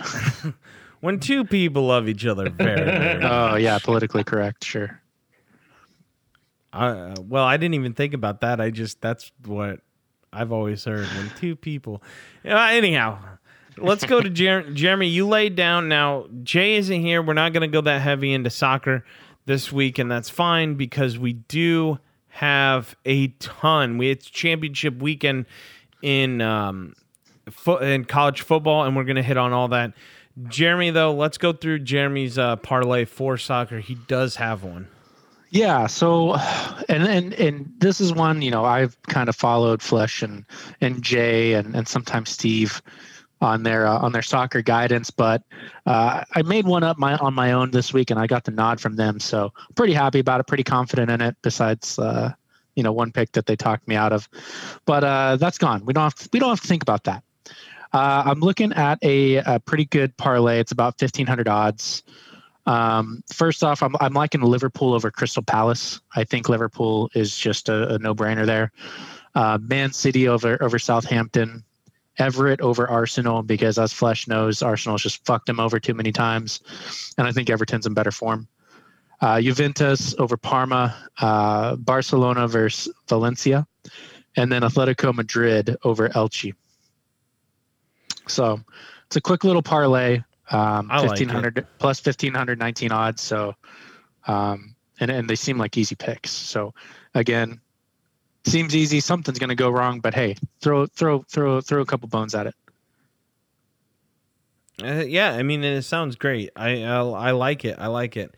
[1.00, 5.02] when two people love each other very, very oh yeah, politically correct, sure.
[6.74, 8.60] Uh, well, I didn't even think about that.
[8.62, 9.80] I just that's what
[10.32, 12.04] I've always heard when two people.
[12.46, 13.20] Uh, anyhow,
[13.78, 15.08] let's go to Jer- Jeremy.
[15.08, 15.88] You laid down.
[15.88, 17.22] Now Jay isn't here.
[17.22, 19.04] We're not going to go that heavy into soccer
[19.46, 22.00] this week, and that's fine because we do
[22.30, 23.98] have a ton.
[23.98, 25.46] We it's championship weekend
[26.02, 26.96] in um,
[27.50, 29.94] fo- in college football, and we're going to hit on all that.
[30.48, 33.80] Jeremy, though, let's go through Jeremy's uh, parlay for soccer.
[33.80, 34.88] He does have one.
[35.50, 35.88] Yeah.
[35.88, 36.36] So,
[36.90, 40.46] and and and this is one you know I've kind of followed Flesh and
[40.82, 42.82] and Jay and and sometimes Steve
[43.40, 45.44] on their uh, on their soccer guidance, but
[45.86, 48.52] uh, I made one up my on my own this week and I got the
[48.52, 49.20] nod from them.
[49.20, 50.48] So pretty happy about it.
[50.48, 51.36] Pretty confident in it.
[51.42, 52.34] Besides, uh,
[52.76, 54.28] you know one pick that they talked me out of,
[54.86, 55.86] but uh, that's gone.
[55.86, 57.24] We don't have to, we don't have to think about that.
[57.94, 60.60] Uh, I'm looking at a, a, pretty good parlay.
[60.60, 62.04] It's about 1500 odds.
[62.68, 66.02] Um, first off, I'm, I'm liking Liverpool over Crystal Palace.
[66.16, 68.72] I think Liverpool is just a, a no brainer there.
[69.34, 71.64] Uh, Man City over over Southampton.
[72.20, 76.62] Everton over Arsenal because, as Flesh knows, Arsenal's just fucked him over too many times,
[77.18, 78.48] and I think Everton's in better form.
[79.22, 83.68] Uh, Juventus over Parma, uh, Barcelona versus Valencia,
[84.36, 86.54] and then Atletico Madrid over Elche.
[88.28, 88.60] So
[89.06, 90.22] it's a quick little parlay.
[90.50, 93.22] Um, fifteen hundred like plus fifteen hundred nineteen odds.
[93.22, 93.56] So,
[94.28, 96.32] um, and and they seem like easy picks.
[96.32, 96.74] So
[97.14, 97.60] again,
[98.46, 99.00] seems easy.
[99.00, 102.48] Something's going to go wrong, but hey, throw throw throw throw a couple bones at
[102.48, 102.56] it.
[104.82, 106.52] Uh, yeah, I mean, it sounds great.
[106.56, 107.76] I, I I like it.
[107.80, 108.36] I like it.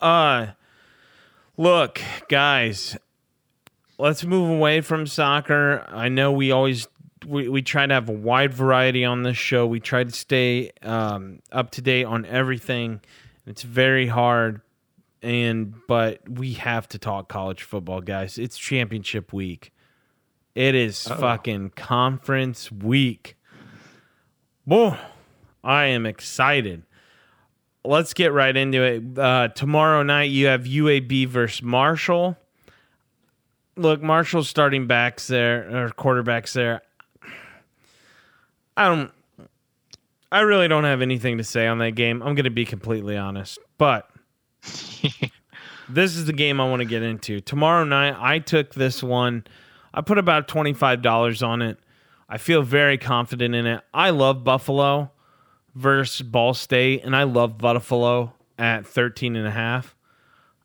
[0.00, 0.48] Uh,
[1.56, 2.96] look, guys,
[3.98, 5.84] let's move away from soccer.
[5.88, 6.88] I know we always
[7.26, 9.66] we, we try to have a wide variety on this show.
[9.66, 13.00] We try to stay um, up to date on everything.
[13.46, 14.60] It's very hard,
[15.22, 18.38] and but we have to talk college football, guys.
[18.38, 19.72] It's championship week.
[20.54, 21.20] It is Uh-oh.
[21.20, 23.36] fucking conference week.
[24.66, 24.98] Boy,
[25.62, 26.82] I am excited.
[27.84, 29.18] Let's get right into it.
[29.18, 32.36] Uh, tomorrow night you have UAB versus Marshall.
[33.76, 36.82] Look, Marshall's starting backs there or quarterbacks there.
[38.76, 39.10] I don't.
[40.30, 42.20] I really don't have anything to say on that game.
[42.22, 44.10] I'm going to be completely honest, but
[45.88, 48.16] this is the game I want to get into tomorrow night.
[48.18, 49.44] I took this one.
[49.94, 51.78] I put about twenty five dollars on it.
[52.28, 53.82] I feel very confident in it.
[53.94, 55.12] I love Buffalo
[55.74, 59.94] versus Ball State, and I love Buffalo at 13 and a half.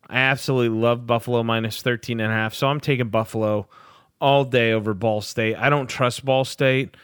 [0.08, 2.54] I absolutely love Buffalo minus 13 and a half.
[2.54, 3.68] So I'm taking Buffalo
[4.20, 5.56] all day over Ball State.
[5.56, 6.96] I don't trust Ball State.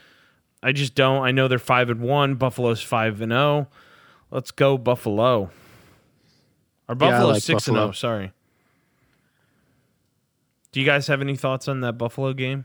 [0.62, 1.22] I just don't.
[1.22, 2.34] I know they're five and one.
[2.34, 3.68] Buffalo's five and zero.
[3.70, 3.76] Oh.
[4.30, 5.50] Let's go Buffalo.
[6.88, 7.84] Or Buffalo yeah, like six Buffalo.
[7.84, 7.92] and zero.
[7.92, 8.32] Sorry.
[10.72, 12.64] Do you guys have any thoughts on that Buffalo game?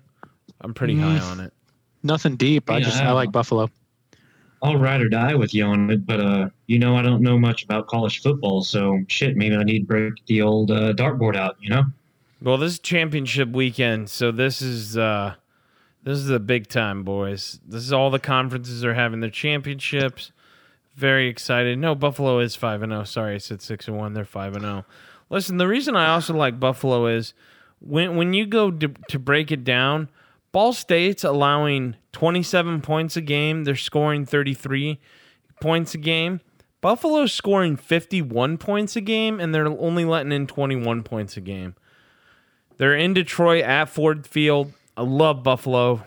[0.61, 1.53] I'm pretty mm, high on it.
[2.03, 2.69] Nothing deep.
[2.69, 3.69] I just I, I like Buffalo.
[4.61, 7.37] I'll ride or die with you on it, but uh, you know I don't know
[7.37, 11.35] much about college football, so shit, maybe I need to break the old uh, dartboard
[11.35, 11.57] out.
[11.59, 11.83] You know.
[12.41, 15.35] Well, this is championship weekend, so this is uh,
[16.03, 17.59] this is a big time, boys.
[17.65, 20.31] This is all the conferences are having their championships.
[20.95, 21.79] Very excited.
[21.79, 23.01] No, Buffalo is five and zero.
[23.01, 23.05] Oh.
[23.05, 24.13] Sorry, I said six and one.
[24.13, 24.85] They're five and zero.
[24.87, 24.93] Oh.
[25.29, 27.33] Listen, the reason I also like Buffalo is
[27.79, 30.09] when when you go to, to break it down,
[30.51, 33.63] Ball State's allowing twenty seven points a game.
[33.63, 34.99] They're scoring thirty three
[35.61, 36.41] points a game.
[36.81, 41.37] Buffalo's scoring fifty one points a game, and they're only letting in twenty one points
[41.37, 41.75] a game.
[42.77, 44.73] They're in Detroit at Ford Field.
[44.95, 46.03] I love Buffalo.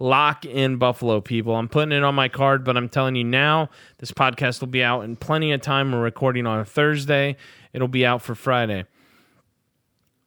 [0.00, 1.54] Lock in Buffalo, people.
[1.54, 4.82] I'm putting it on my card, but I'm telling you now, this podcast will be
[4.82, 5.92] out in plenty of time.
[5.92, 7.36] We're recording on a Thursday.
[7.72, 8.86] It'll be out for Friday.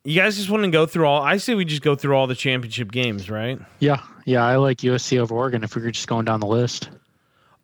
[0.06, 1.22] You guys just want to go through all.
[1.22, 3.60] I say we just go through all the championship games, right?
[3.80, 4.46] Yeah, yeah.
[4.46, 5.66] I like USC over Oregon.
[5.66, 6.90] If we were just going down the list,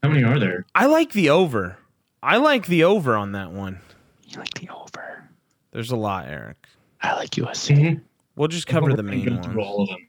[0.02, 0.66] how many are there?
[0.76, 1.78] I like the over.
[2.22, 3.80] I like the over on that one.
[4.28, 5.30] You like the over?
[5.72, 6.68] There's a lot, Eric.
[7.02, 7.78] I like USC.
[7.78, 8.00] Mm-hmm.
[8.36, 9.56] We'll just cover the main ones.
[9.58, 10.08] All of them.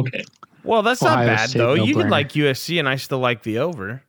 [0.00, 0.24] Okay.
[0.62, 1.74] Well, that's Ohio not bad State, though.
[1.74, 4.02] No you could like USC, and I still like the over.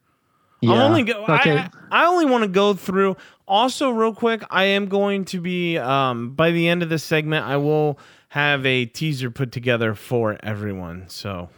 [0.61, 0.73] Yeah.
[0.73, 1.23] I only go.
[1.23, 1.57] Okay.
[1.57, 3.17] I, I only want to go through.
[3.47, 7.45] Also, real quick, I am going to be um, by the end of this segment.
[7.45, 7.99] I will
[8.29, 11.09] have a teaser put together for everyone.
[11.09, 11.49] So,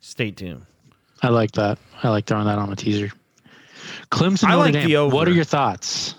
[0.00, 0.66] stay tuned.
[1.22, 1.78] I like that.
[2.02, 3.10] I like throwing that on a teaser.
[4.10, 5.10] Clemson Notre like Dame.
[5.10, 6.14] What are your thoughts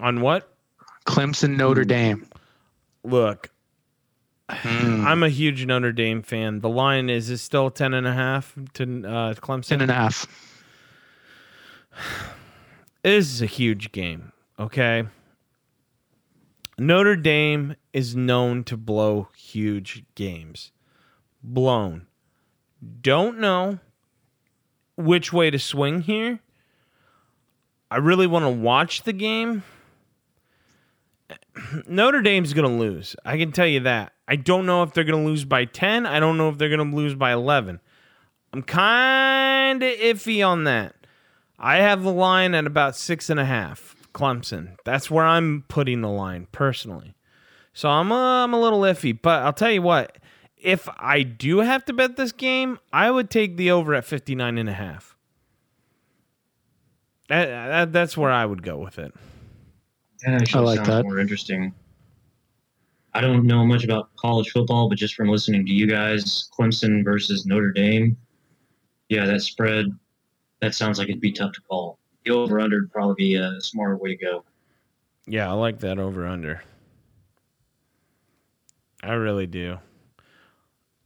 [0.00, 0.52] on what?
[1.06, 2.26] Clemson Notre Dame.
[3.04, 3.50] Look,
[4.50, 5.04] Mm.
[5.04, 6.60] I'm a huge Notre Dame fan.
[6.60, 9.68] The line is is still ten and a half to uh, Clemson.
[9.68, 10.26] Ten and a half.
[13.02, 14.32] This is a huge game.
[14.58, 15.04] Okay.
[16.76, 20.72] Notre Dame is known to blow huge games.
[21.40, 22.08] Blown.
[23.00, 23.78] Don't know
[24.96, 26.40] which way to swing here.
[27.90, 29.62] I really want to watch the game.
[31.86, 33.16] Notre Dame's going to lose.
[33.24, 34.12] I can tell you that.
[34.28, 36.06] I don't know if they're going to lose by 10.
[36.06, 37.80] I don't know if they're going to lose by 11.
[38.52, 40.94] I'm kind of iffy on that.
[41.58, 43.96] I have the line at about six and a half.
[44.16, 44.76] Clemson.
[44.84, 47.14] That's where I'm putting the line personally.
[47.74, 50.16] So I'm a, I'm a little iffy, but I'll tell you what.
[50.56, 54.56] If I do have to bet this game, I would take the over at 59
[54.56, 55.14] and a half.
[57.28, 59.12] That, that, that's where I would go with it.
[60.24, 61.04] That actually I like sounds that.
[61.04, 61.74] more interesting.
[63.14, 67.02] I don't know much about college football, but just from listening to you guys, Clemson
[67.02, 68.16] versus Notre Dame,
[69.08, 69.86] yeah, that spread,
[70.60, 71.98] that sounds like it'd be tough to call.
[72.24, 74.44] The over under would probably be a smarter way to go.
[75.26, 76.62] Yeah, I like that over under.
[79.02, 79.78] I really do.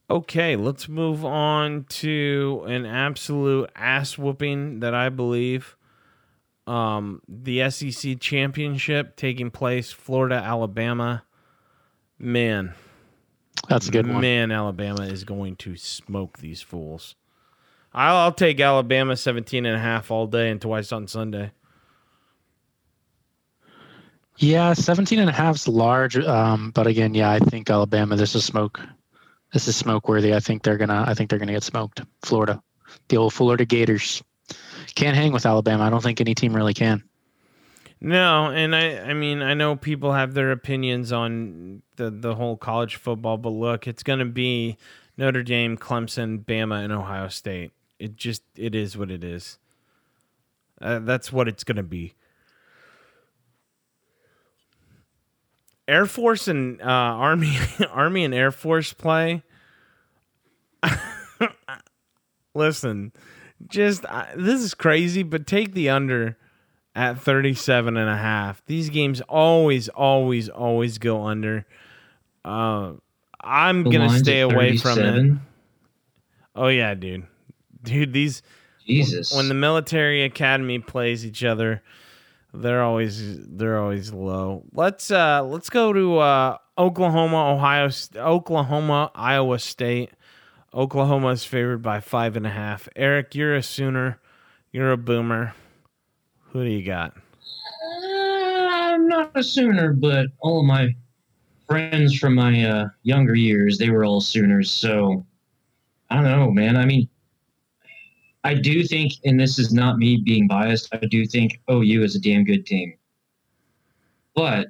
[0.08, 5.76] Okay, let's move on to an absolute ass whooping that I believe
[6.66, 11.24] um, the SEC championship taking place, Florida, Alabama.
[12.18, 12.74] Man,
[13.68, 14.20] That's a good one.
[14.20, 17.14] man, Alabama is going to smoke these fools.
[17.94, 21.52] I'll, I'll take Alabama 17 and a half all day and twice on Sunday.
[24.38, 26.16] Yeah, 17 and a half is large.
[26.16, 28.80] Um, but again, yeah, I think Alabama, this is smoke.
[29.52, 30.34] This is smoke worthy.
[30.34, 32.02] I think they're gonna I think they're gonna get smoked.
[32.22, 32.62] Florida.
[33.08, 34.22] The old Florida Gators.
[34.94, 35.84] Can't hang with Alabama.
[35.84, 37.02] I don't think any team really can.
[38.00, 42.56] No, and I I mean I know people have their opinions on the the whole
[42.56, 44.78] college football, but look, it's going to be
[45.18, 47.72] Notre Dame, Clemson, Bama, and Ohio State.
[47.98, 49.58] It just it is what it is.
[50.80, 52.14] Uh, that's what it's going to be.
[55.86, 57.58] Air Force and uh, Army
[57.90, 59.42] Army and Air Force play.
[62.54, 63.12] Listen,
[63.68, 64.04] just
[64.36, 66.36] this is crazy, but take the under
[66.94, 68.64] at 37 and a half.
[68.66, 71.66] These games always always always go under.
[72.44, 72.92] Uh,
[73.40, 75.38] I'm going to stay away from it.
[76.54, 77.26] Oh yeah, dude.
[77.82, 78.42] Dude, these
[78.86, 79.32] Jesus.
[79.34, 81.82] when the military academy plays each other,
[82.52, 84.64] they're always they're always low.
[84.72, 90.10] Let's uh let's go to uh Oklahoma, Ohio, Oklahoma, Iowa State.
[90.72, 92.88] Oklahoma is favored by five and a half.
[92.94, 94.20] Eric, you're a Sooner.
[94.72, 95.54] You're a Boomer.
[96.50, 97.16] Who do you got?
[98.04, 100.94] I'm not a Sooner, but all my
[101.66, 104.70] friends from my uh, younger years, they were all Sooners.
[104.70, 105.24] So
[106.08, 106.76] I don't know, man.
[106.76, 107.08] I mean,
[108.44, 112.16] I do think, and this is not me being biased, I do think OU is
[112.16, 112.94] a damn good team.
[114.34, 114.68] But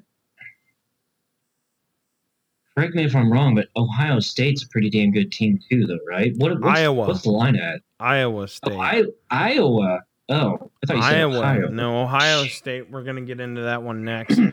[2.80, 5.98] correct me if I'm wrong, but Ohio State's a pretty damn good team too, though,
[6.08, 6.32] right?
[6.36, 7.06] What what's, Iowa.
[7.06, 7.80] What's the line at?
[7.98, 8.72] Iowa oh, State.
[8.72, 10.00] Oh, I, Iowa.
[10.30, 11.38] Oh, I thought you said Iowa.
[11.38, 11.68] Ohio.
[11.68, 12.90] No, Ohio State.
[12.90, 14.40] We're gonna get into that one next.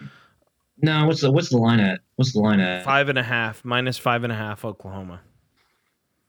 [0.79, 2.01] No, what's the what's the line at?
[2.17, 2.85] What's the line at?
[2.85, 5.21] five and a half, minus five and a half, Oklahoma.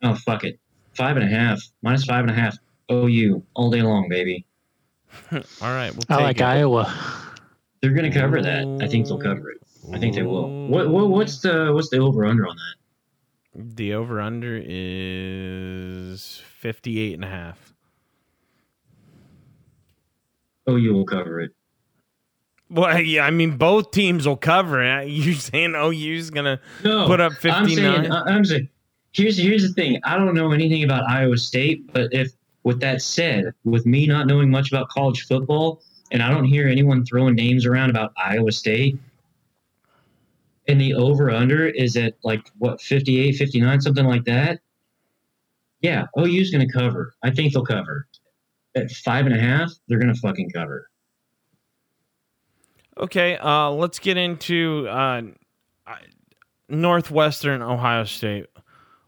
[0.03, 0.59] Oh fuck it.
[0.95, 1.61] Five and a half.
[1.83, 2.57] Minus five and a half.
[2.91, 4.47] OU all day long, baby.
[5.33, 6.45] All right, we'll I like it.
[6.45, 6.91] Iowa.
[7.83, 8.79] They're gonna cover that.
[8.81, 9.59] I think they'll cover it.
[9.93, 10.69] I think they will.
[10.69, 12.75] What, what what's the what's the over under on that?
[13.77, 17.75] The over under is 58 and a half.
[20.67, 21.53] Oh, OU will cover it.
[22.71, 25.09] Well, yeah, I mean, both teams will cover it.
[25.09, 27.77] You're saying OU's going to No, put up I'm 59?
[27.77, 28.69] saying uh, I'm saying
[29.13, 30.01] here's here's the thing.
[30.05, 32.33] I don't know anything about Iowa State, but if
[32.65, 35.81] with that said, with me not knowing much about college football,
[36.13, 38.99] and I don't hear anyone throwing names around about Iowa State,
[40.69, 44.61] and the over under is at like what 58, 59, something like that.
[45.81, 47.15] Yeah, OU's going to cover.
[47.23, 48.07] I think they'll cover.
[48.77, 50.91] At five and a half, they're going to fucking cover.
[52.99, 55.23] Okay, uh, let's get into uh,
[56.69, 58.47] Northwestern Ohio State.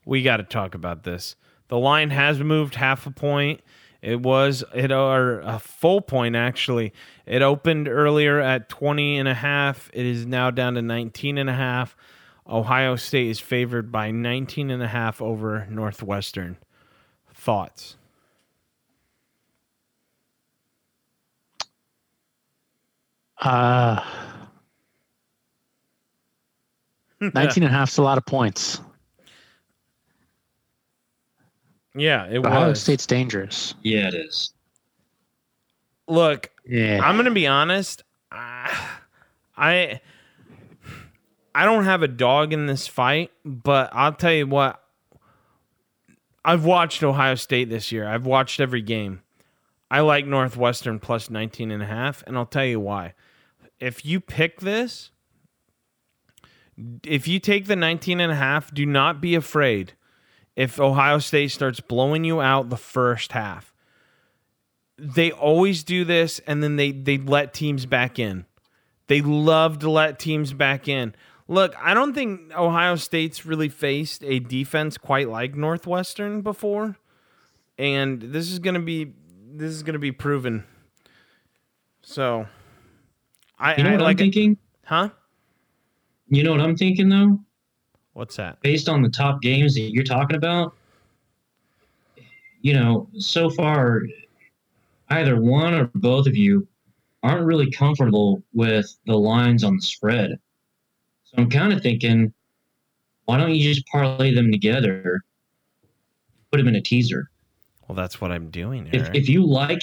[0.07, 1.37] We got to talk about this.
[1.69, 3.61] The line has moved half a point.
[4.03, 6.93] It was it or a full point actually.
[7.27, 9.91] It opened earlier at 20 and a half.
[9.93, 11.97] It is now down to 19 and a half.
[12.49, 16.57] Ohio State is favored by 19 and a half over Northwestern.
[17.33, 17.97] Thoughts?
[23.39, 24.03] Uh,
[27.21, 28.81] 19 and a half is a lot of points.
[32.01, 32.83] Yeah, it Ohio was.
[32.83, 33.75] State's dangerous.
[33.83, 34.53] Yeah, it is.
[36.09, 37.01] Look, Yeah.
[37.03, 38.03] I'm gonna be honest.
[38.33, 38.87] I,
[39.57, 40.01] I
[41.55, 44.83] I don't have a dog in this fight, but I'll tell you what.
[46.43, 48.09] I've watched Ohio State this year.
[48.09, 49.21] I've watched every game.
[49.91, 53.13] I like Northwestern plus 19 and a half, and I'll tell you why.
[53.79, 55.11] If you pick this,
[57.05, 59.93] if you take the 19 and a half, do not be afraid
[60.61, 63.71] if Ohio State starts blowing you out the first half
[65.01, 68.45] they always do this and then they they let teams back in.
[69.07, 71.15] They love to let teams back in.
[71.49, 76.97] Look, I don't think Ohio State's really faced a defense quite like Northwestern before.
[77.79, 79.13] And this is going to be
[79.53, 80.65] this is going to be proven.
[82.03, 82.47] So
[83.59, 84.33] I, You know I what like I'm it.
[84.35, 84.59] thinking?
[84.85, 85.09] Huh?
[86.29, 87.41] You know what I'm thinking though?
[88.13, 88.61] What's that?
[88.61, 90.75] based on the top games that you're talking about,
[92.61, 94.03] you know, so far,
[95.11, 96.67] either one or both of you
[97.23, 100.39] aren't really comfortable with the lines on the spread.
[101.25, 102.33] So I'm kind of thinking,
[103.27, 105.21] why don't you just parlay them together,
[106.51, 107.31] put them in a teaser?
[107.87, 109.83] Well, that's what I'm doing, If, if you like,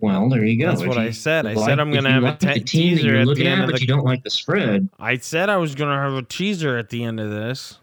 [0.00, 0.68] well, there you go.
[0.68, 1.46] That's If what you I said.
[1.46, 3.64] I like- said I'm gonna you have a te- the teaser at the end at,
[3.64, 4.88] of but the- you don't like the spread.
[4.98, 7.78] I said I was going to have a teaser at the end of this.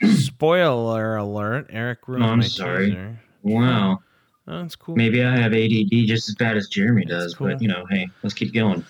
[0.16, 1.66] Spoiler alert.
[1.70, 2.86] Eric ruined Oh, I'm my sorry.
[2.90, 3.20] teaser.
[3.42, 4.00] Wow.
[4.48, 4.96] Oh, that's cool.
[4.96, 7.48] Maybe I have ADD just as bad as Jeremy That's does, cool.
[7.48, 8.84] but you know, hey, let's keep going.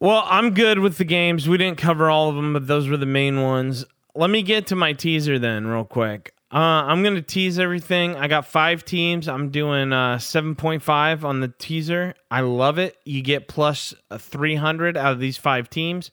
[0.00, 1.48] Well, I'm good with the games.
[1.48, 3.84] We didn't cover all of them, but those were the main ones.
[4.14, 6.34] Let me get to my teaser then, real quick.
[6.50, 8.16] Uh, I'm to tease everything.
[8.16, 9.28] I got five teams.
[9.28, 12.14] I'm doing uh, 7.5 on the teaser.
[12.30, 12.96] I love it.
[13.04, 13.52] You get
[14.10, 16.10] uh, 300 out of these five teams.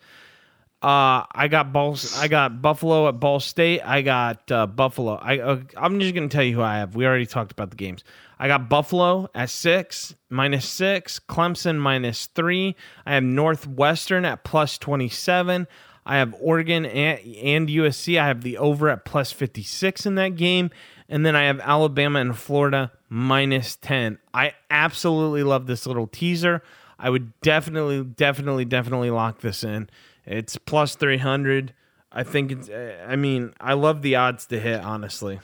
[0.82, 1.98] Uh, I got Ball.
[2.18, 3.82] I got Buffalo at Ball State.
[3.82, 5.16] I got uh, Buffalo.
[5.16, 6.96] I uh, I'm just gonna tell you who I have.
[6.96, 8.04] We already talked about the games.
[8.38, 11.20] I got Buffalo at six minus six.
[11.20, 12.76] Clemson minus three.
[13.04, 15.66] I have Northwestern at plus twenty seven.
[16.06, 18.20] I have Oregon and, and USC.
[18.20, 20.70] I have the over at plus fifty six in that game,
[21.10, 24.20] and then I have Alabama and Florida minus ten.
[24.34, 26.62] I absolutely love this little teaser.
[26.98, 29.90] I would definitely, definitely, definitely lock this in.
[30.26, 31.74] It's plus 300.
[32.12, 35.40] I think it's, uh, I mean, I love the odds to hit, honestly.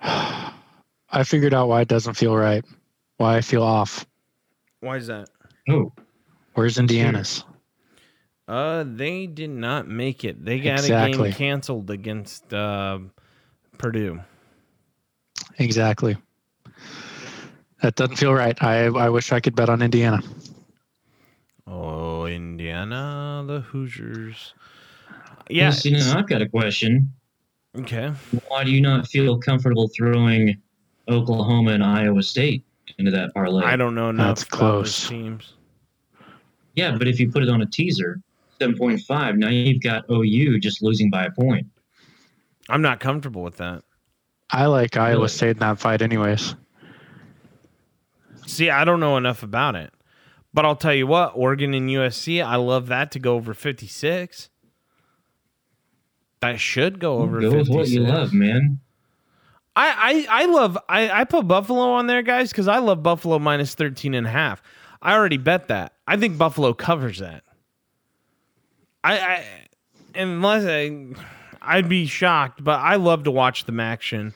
[0.00, 2.64] I figured out why it doesn't feel right.
[3.18, 4.06] Why I feel off.
[4.80, 5.28] Why is that?
[5.68, 5.92] Oh,
[6.54, 7.44] Where's Indiana's?
[8.50, 10.44] Uh, they did not make it.
[10.44, 12.98] They got a game canceled against uh,
[13.78, 14.18] Purdue.
[15.58, 16.16] Exactly.
[17.80, 18.60] That doesn't feel right.
[18.60, 20.20] I I wish I could bet on Indiana.
[21.64, 24.54] Oh, Indiana, the Hoosiers.
[25.48, 25.66] Yeah.
[25.66, 27.12] Well, see, now I've got a question.
[27.78, 28.12] Okay.
[28.48, 30.60] Why do you not feel comfortable throwing
[31.08, 32.64] Oklahoma and Iowa State
[32.98, 33.64] into that parlay?
[33.64, 35.08] I don't know enough That's close.
[35.08, 35.54] teams.
[36.74, 38.20] Yeah, but if you put it on a teaser,
[38.60, 41.66] seven point five, now you've got OU just losing by a point.
[42.68, 43.82] I'm not comfortable with that.
[44.50, 45.28] I like Iowa Really?
[45.28, 46.54] State in that fight, anyways.
[48.46, 49.92] See, I don't know enough about it.
[50.52, 54.50] But I'll tell you what, Oregon and USC, I love that to go over 56.
[56.40, 57.68] That should go over Go 56.
[57.68, 58.80] with what you love, man.
[59.76, 63.38] I, I, I love I, I put Buffalo on there, guys, because I love Buffalo
[63.38, 64.60] minus 13 and a half.
[65.00, 65.92] I already bet that.
[66.08, 67.44] I think Buffalo covers that.
[69.02, 69.44] I, I
[70.14, 71.06] unless I
[71.62, 74.34] I'd be shocked, but I love to watch them action.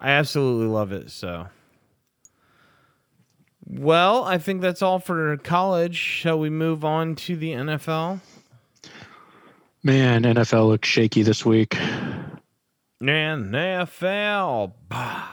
[0.00, 1.10] I absolutely love it.
[1.10, 1.48] So
[3.68, 5.96] well, I think that's all for college.
[5.96, 8.20] Shall we move on to the NFL?
[9.82, 11.76] Man, NFL looks shaky this week.
[13.00, 14.72] Man, NFL.
[14.88, 15.28] Bah.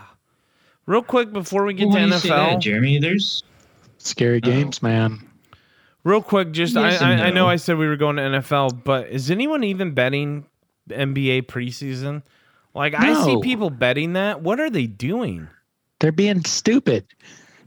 [0.86, 3.00] Real quick before we get Well, to why do you that, NFL, Jeremy?
[3.00, 3.44] There's
[4.00, 4.48] Scary Oh.
[4.48, 5.20] games, man.
[6.04, 7.48] Real quick, just Yes I, I, I know.
[7.48, 10.46] I said we were going to NFL, but is anyone even betting
[10.90, 12.24] NBA preseason?
[12.74, 14.42] Like I see people betting that.
[14.42, 15.48] What are they doing?
[16.00, 17.06] They're being stupid.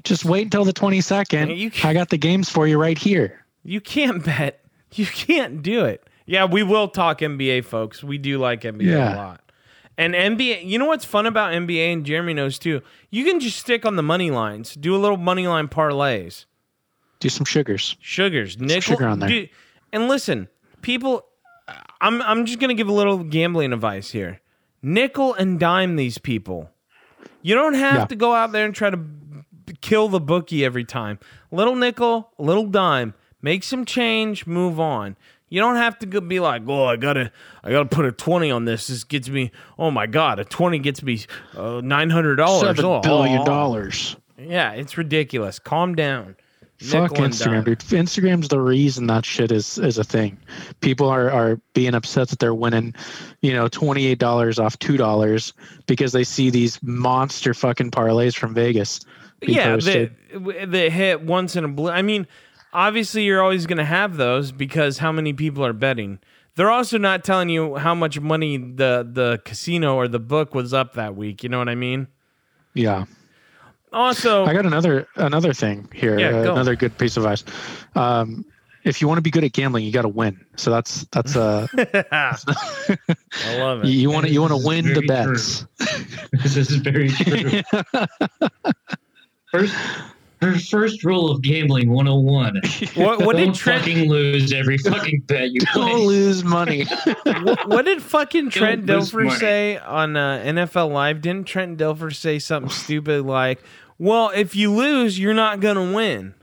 [0.05, 1.85] Just wait until the 22nd.
[1.85, 3.45] I got the games for you right here.
[3.65, 4.61] You can't bet.
[4.93, 6.09] You can't do it.
[6.27, 8.05] Yeah, we will talk NBA, folks.
[8.05, 9.41] We do like NBA a lot.
[9.99, 12.83] And NBA, you know what's fun about NBA, and Jeremy knows too.
[13.11, 16.45] You can just stick on the money lines, do a little money line parlays.
[17.21, 17.97] Do some sugars.
[18.01, 19.29] Sugars, nickel, sugar on there.
[19.29, 19.51] dude,
[19.93, 20.49] and listen,
[20.83, 21.25] people.
[22.01, 24.41] I'm I'm just gonna give a little gambling advice here.
[24.83, 26.71] Nickel and dime these people.
[27.43, 28.05] You don't have Yeah.
[28.07, 29.43] to go out there and try to b-
[29.81, 31.19] kill the bookie every time.
[31.51, 33.15] Little nickel, little dime.
[33.43, 35.17] Make some change, move on.
[35.49, 37.31] You don't have to go be like, oh, I gotta,
[37.65, 38.89] I gotta put a twenty on this.
[38.89, 41.21] This gets me, oh my god, a twenty gets me
[41.57, 42.77] uh, nine hundred dollars.
[42.77, 44.17] Seven billion dollars.
[44.39, 45.59] Yeah, it's ridiculous.
[45.59, 46.37] Calm down.
[46.79, 47.79] Fuck Nickel Instagram, dude.
[47.79, 50.39] Instagram's the reason that shit is is a thing.
[50.81, 52.95] People are are being upset that they're winning,
[53.41, 55.55] you know, twenty eight dollars off two dollars
[55.87, 59.01] because they see these monster fucking parlays from Vegas.
[59.41, 60.11] yeah, they,
[60.67, 61.91] they hit once in a blue.
[61.91, 62.27] I mean,
[62.75, 66.19] obviously, you're always going to have those because how many people are betting.
[66.57, 70.75] They're also not telling you how much money the the casino or the book was
[70.75, 71.43] up that week.
[71.43, 72.09] You know what I mean?
[72.75, 73.07] yeah.
[73.97, 76.19] Also, I got another another thing here.
[76.19, 76.53] Yeah, uh, go.
[76.53, 77.45] another good piece of advice.
[77.95, 78.45] Um,
[78.85, 80.45] if you want to be good at gambling, you got to win.
[80.57, 81.67] So that's that's uh,
[82.13, 83.89] I love it.
[83.89, 85.67] you want to you want to win the bets.
[86.43, 87.63] this is very true.
[89.51, 89.75] First,
[90.43, 92.61] her first rule of gambling 101.
[92.95, 93.85] What, what Don't did Trent?
[93.85, 96.07] fucking lose every fucking bet you Don't play.
[96.07, 96.85] lose money.
[97.25, 99.39] what, what did fucking Trent lose Dilfer money.
[99.39, 101.23] say on uh, NFL Live?
[101.23, 103.63] Didn't Trent Dilfer say something stupid like,
[103.99, 106.35] "Well, if you lose, you're not gonna win,"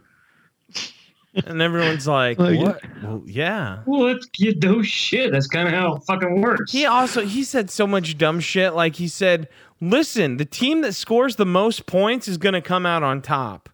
[1.46, 2.82] and everyone's like, Like- "What?
[3.02, 4.20] Well, yeah." What?
[4.38, 5.32] You know shit.
[5.32, 6.72] That's kind of how it fucking works.
[6.72, 8.74] He also he said so much dumb shit.
[8.74, 9.48] Like he said,
[9.82, 13.70] "Listen, the team that scores the most points is gonna come out on top."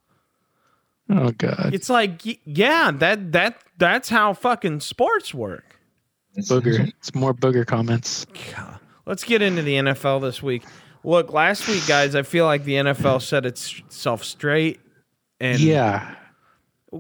[1.10, 1.72] oh god.
[1.74, 5.76] It's like, yeah, that that that's how fucking sports work.
[6.36, 6.88] It's- Booger.
[7.00, 8.26] It's more Booger comments.
[8.56, 8.80] God.
[9.06, 10.64] Let's get into the NFL this week.
[11.04, 14.80] Look, last week, guys, I feel like the NFL set itself straight.
[15.40, 16.16] And Yeah.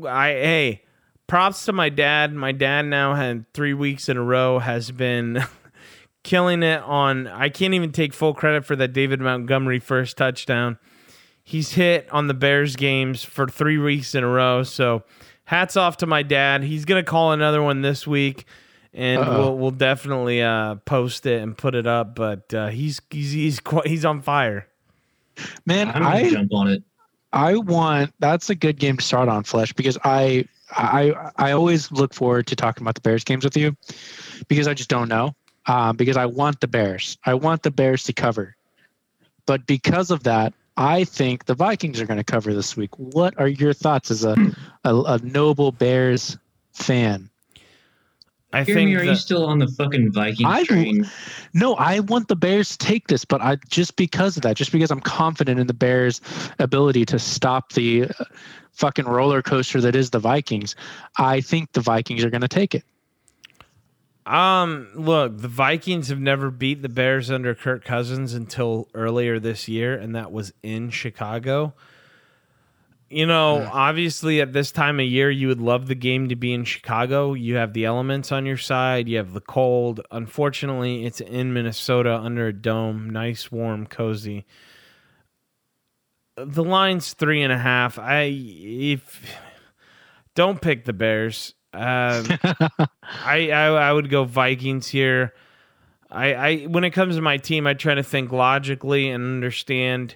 [0.07, 0.83] I hey,
[1.27, 2.33] props to my dad.
[2.33, 5.43] My dad now had three weeks in a row has been
[6.23, 7.27] killing it on.
[7.27, 10.77] I can't even take full credit for that David Montgomery first touchdown.
[11.43, 14.61] He's hit on the Bears games for three weeks in a row.
[14.61, 15.03] So
[15.45, 16.61] hats off to my dad.
[16.63, 18.45] He's gonna call another one this week.
[18.93, 19.37] And Uh-oh.
[19.37, 22.15] we'll we'll definitely uh, post it and put it up.
[22.15, 24.67] But uh, he's he's he's quite, he's on fire.
[25.65, 26.83] Man, I'm I jump on it.
[27.31, 31.91] I want that's a good game to start on Flesh because I I I always
[31.91, 33.75] look forward to talking about the Bears games with you
[34.47, 35.35] because I just don't know.
[35.67, 37.17] Um, because I want the Bears.
[37.25, 38.55] I want the Bears to cover.
[39.45, 42.97] But because of that, I think the Vikings are going to cover this week.
[42.97, 44.35] What are your thoughts as a
[44.83, 46.37] a, a noble Bears
[46.73, 47.29] fan?
[48.51, 51.09] I Jeremy, think are the- you still on the fucking Viking I- train?
[51.53, 54.71] No, I want the Bears to take this, but I just because of that, just
[54.71, 56.19] because I'm confident in the Bears'
[56.57, 58.23] ability to stop the uh,
[58.71, 60.75] fucking roller coaster that is the Vikings,
[61.17, 62.83] I think the Vikings are going to take it.
[64.25, 69.67] Um, look, the Vikings have never beat the Bears under Kirk Cousins until earlier this
[69.67, 71.73] year, and that was in Chicago.
[73.09, 76.53] You know, obviously at this time of year, you would love the game to be
[76.53, 77.33] in Chicago.
[77.33, 80.01] You have the elements on your side, you have the cold.
[80.11, 84.45] Unfortunately, it's in Minnesota under a dome, nice, warm, cozy.
[86.35, 87.97] The line's three and a half.
[87.97, 89.35] I if
[90.35, 91.55] don't pick the Bears.
[91.73, 92.25] Um,
[93.03, 95.33] I, I I would go Vikings here.
[96.11, 100.15] I, I when it comes to my team, I try to think logically and understand.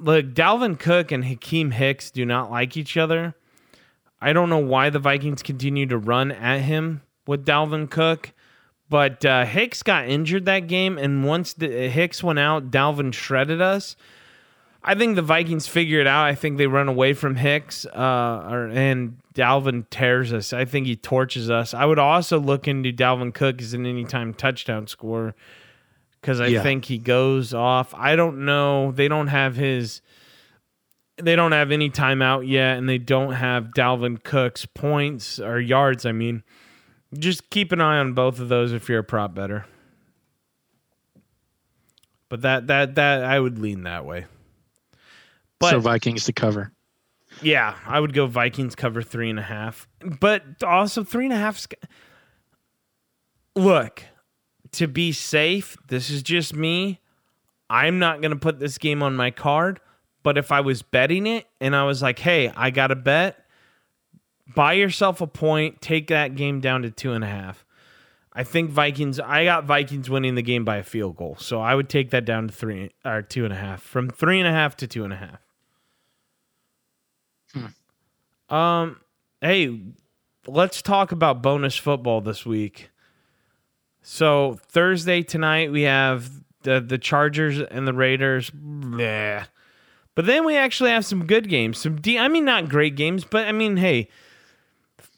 [0.00, 3.34] Look, Dalvin Cook and Akiem Hicks do not like each other.
[4.20, 8.32] I don't know why the Vikings continue to run at him with Dalvin Cook,
[8.88, 13.60] but uh, Hicks got injured that game, and once the, Hicks went out, Dalvin shredded
[13.60, 13.94] us.
[14.82, 16.24] I think the Vikings figure it out.
[16.24, 20.54] I think they run away from Hicks, uh, or, and Dalvin tears us.
[20.54, 21.74] I think he torches us.
[21.74, 25.34] I would also look into Dalvin Cook as an anytime touchdown scorer
[26.20, 26.62] because I Yeah.
[26.62, 27.94] think he goes off.
[27.94, 28.92] I don't know.
[28.92, 30.00] They don't have his.
[31.16, 36.06] They don't have any timeout yet, and they don't have Dalvin Cook's points or yards.
[36.06, 36.42] I mean,
[37.18, 39.66] just keep an eye on both of those if you're a prop better.
[42.28, 44.26] But that that that I would lean that way.
[45.58, 46.72] But so Vikings to cover.
[47.42, 49.88] yeah, I would go Vikings cover three and a half.
[50.20, 51.66] But also three and a half.
[53.56, 54.04] Look,
[54.72, 57.00] to be safe, this is just me.
[57.68, 59.80] I'm not going to put this game on my card.
[60.22, 63.46] But if I was betting it and I was like, hey, I got to bet,
[64.54, 67.64] buy yourself a point, take that game down to two and a half.
[68.32, 69.18] I think Vikings.
[69.18, 72.24] I got Vikings winning the game by a field goal, so I would take that
[72.24, 75.04] down to three or two and a half, from three and a half to two
[75.04, 75.40] and a half.
[78.48, 79.00] Um,
[79.40, 79.80] hey,
[80.46, 82.89] let's talk about bonus football this week.
[84.02, 86.30] So Thursday tonight we have
[86.62, 88.50] the the Chargers and the Raiders.
[88.50, 89.46] Bleh.
[90.14, 91.78] But then we actually have some good games.
[91.78, 94.08] Some D I mean not great games, but I mean, hey,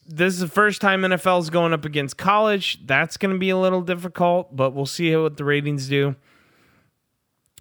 [0.07, 2.85] this is the first time NFL is going up against college.
[2.87, 6.17] That's going to be a little difficult, but we'll see what the ratings do.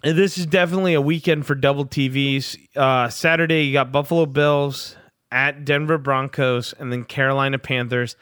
[0.02, 2.58] This is definitely a weekend for double TVs.
[2.76, 4.96] Uh, Saturday, you got Buffalo Bills
[5.30, 8.16] at Denver Broncos, and then Carolina Panthers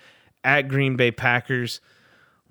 [0.45, 1.81] at Green Bay Packers.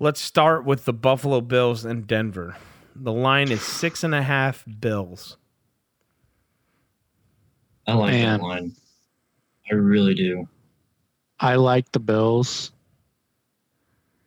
[0.02, 2.56] Let's start with the Buffalo Bills and Denver.
[2.96, 5.36] The line is six and a half Bills.
[7.86, 8.40] I like Man.
[8.40, 8.72] that line.
[9.70, 10.48] I really do.
[11.38, 12.72] I like the Bills,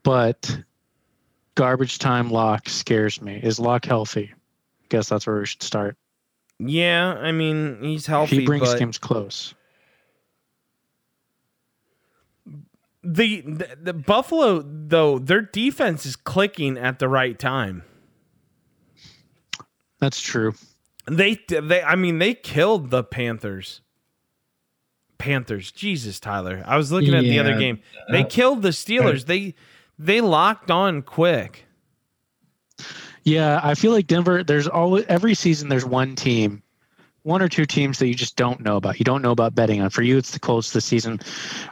[0.04, 0.60] but
[1.56, 3.40] garbage time Lock scares me.
[3.42, 4.32] Is Lock healthy?
[4.32, 5.98] I Guess that's where we should start.
[6.60, 9.56] Yeah, I mean he's healthy, he brings but games close.
[13.04, 17.84] The, the the Buffalo though their defense is clicking at the right time.
[20.00, 20.54] That's true.
[21.10, 23.82] They they I mean they killed the Panthers.
[25.18, 25.72] Panthers.
[25.72, 26.64] Jesus, Tyler.
[26.66, 27.80] I was looking at the other game.
[28.12, 29.26] They uh, killed the Steelers.
[29.26, 29.56] They
[30.00, 31.66] they locked on quick.
[33.24, 34.44] Yeah, I feel like Denver.
[34.44, 35.70] There's always every season.
[35.70, 36.63] There's one team,
[37.24, 39.00] one or two teams that you just don't know about.
[39.00, 39.90] You don't know about betting on.
[39.90, 41.20] For you, it's the Colts this season,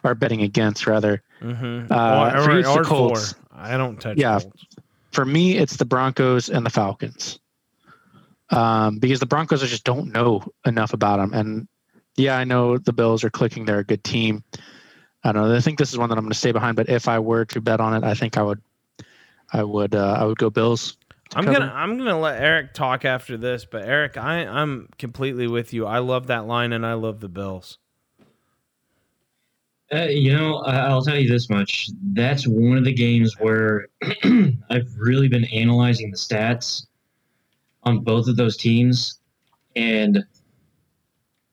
[0.03, 1.21] or betting against rather.
[1.41, 1.91] Mm-hmm.
[1.91, 3.35] Uh, for you, it's the Colts.
[3.53, 4.17] I don't touch.
[4.17, 4.39] Yeah.
[4.39, 4.65] Colts.
[5.11, 7.39] For me, it's the Broncos and the Falcons,
[8.49, 11.33] um, because the Broncos I just don't know enough about them.
[11.33, 11.67] And
[12.15, 13.65] yeah, I know the Bills are clicking.
[13.65, 14.43] They're a good team.
[15.23, 15.55] I don't know.
[15.55, 16.77] I think this is one that I'm going to stay behind.
[16.77, 18.61] But if I were to bet on it, I think I would,
[19.51, 20.97] I would, uh, I would go Bills.
[21.31, 21.59] To I'm cover.
[21.59, 25.85] gonna I'm gonna let Eric talk after this, but Eric, I I'm completely with you.
[25.85, 27.77] I love that line, and I love the Bills.
[29.93, 31.89] Uh, you know, I- I'll tell you this much.
[32.13, 33.87] That's one of the games where
[34.69, 36.85] I've really been analyzing the stats
[37.83, 39.19] on both of those teams.
[39.75, 40.23] And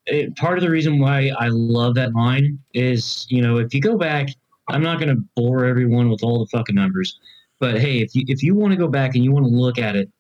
[0.07, 3.81] it, part of the reason why I love that line is, you know, if you
[3.81, 4.29] go back,
[4.68, 7.18] I'm not going to bore everyone with all the fucking numbers.
[7.61, 9.79] But hey, if you, if you want to go back and you want to look
[9.79, 10.11] at it,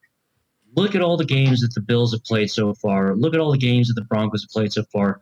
[0.74, 3.14] look at all the games that the Bills have played so far.
[3.14, 5.20] Look at all the games that the Broncos have played so far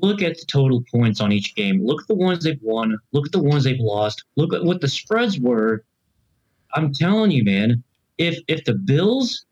[0.00, 1.84] look at the total points on each game.
[1.84, 2.96] Look at the ones they've won.
[3.12, 4.24] Look at the ones they've lost.
[4.36, 5.84] Look at what the spreads were.
[6.74, 7.82] I'm telling you, man,
[8.18, 9.46] if if the Bills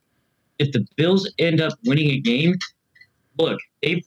[0.59, 2.59] if the Bills end up winning a game,
[3.39, 4.05] look, they've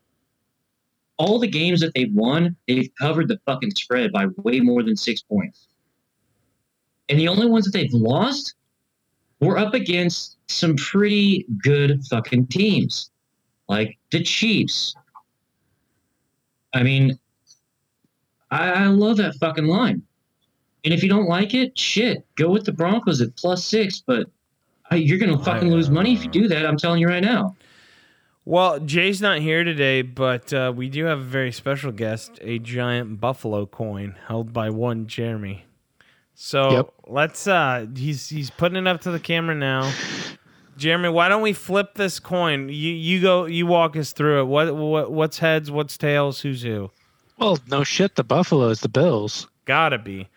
[1.18, 4.96] all the games that they've won, they've covered the fucking spread by way more than
[4.96, 5.68] six points.
[7.10, 8.56] And the only ones that they've lost
[9.40, 13.10] were up against some pretty good fucking teams.
[13.68, 14.96] Like the Chiefs,
[16.74, 17.18] I mean,
[18.52, 20.02] I, I love that fucking line.
[20.86, 24.02] And if you don't like it, shit, go with the Broncos at plus six.
[24.06, 24.28] But
[24.92, 26.66] you're gonna fucking lose money if you do that.
[26.66, 27.56] I'm telling you right now.
[28.46, 32.58] Well, Jay's not here today, but uh, we do have a very special guest, a
[32.58, 35.66] giant buffalo coin held by one Jeremy.
[36.42, 36.94] So Yep.
[37.08, 39.92] let's uh he's he's putting it up to the camera now.
[40.78, 42.70] Jeremy, why don't we flip this coin?
[42.70, 44.46] You you go you walk us through it.
[44.46, 46.92] What what what's heads, what's tails, who's who?
[47.38, 48.16] Well, no shit.
[48.16, 49.48] The Buffalo is the Bills.
[49.66, 50.30] Gotta be.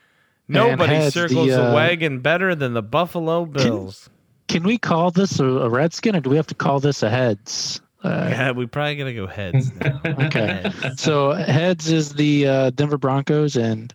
[0.48, 4.10] Nobody heads, circles the, the, uh, wagon better than the Buffalo Bills.
[4.48, 7.10] Can we call this a, a Redskin, or do we have to call this a
[7.10, 7.80] Heads?
[8.02, 10.00] Uh, yeah, we probably gotta go heads now.
[10.04, 10.68] Okay.
[10.96, 13.94] so Heads is the uh, Denver Broncos, and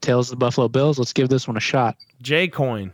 [0.00, 0.98] Tails is the Buffalo Bills.
[0.98, 1.96] Let's give this one a shot.
[2.22, 2.92] J coin.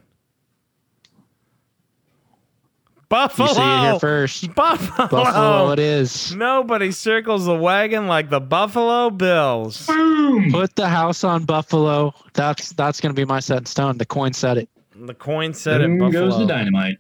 [3.09, 3.49] Buffalo.
[3.49, 4.55] You see it here first.
[4.55, 5.09] Buffalo.
[5.09, 6.35] Buffalo, it is.
[6.35, 9.87] Nobody circles the wagon like the Buffalo Bills.
[9.87, 10.51] Boom!
[10.51, 12.13] Put the house on Buffalo.
[12.33, 13.99] That's that's going to be my set in stone.
[13.99, 14.69] The coin said it.
[14.97, 15.99] The coin said it.
[15.99, 16.11] Buffalo.
[16.11, 16.99] goes the dynamite.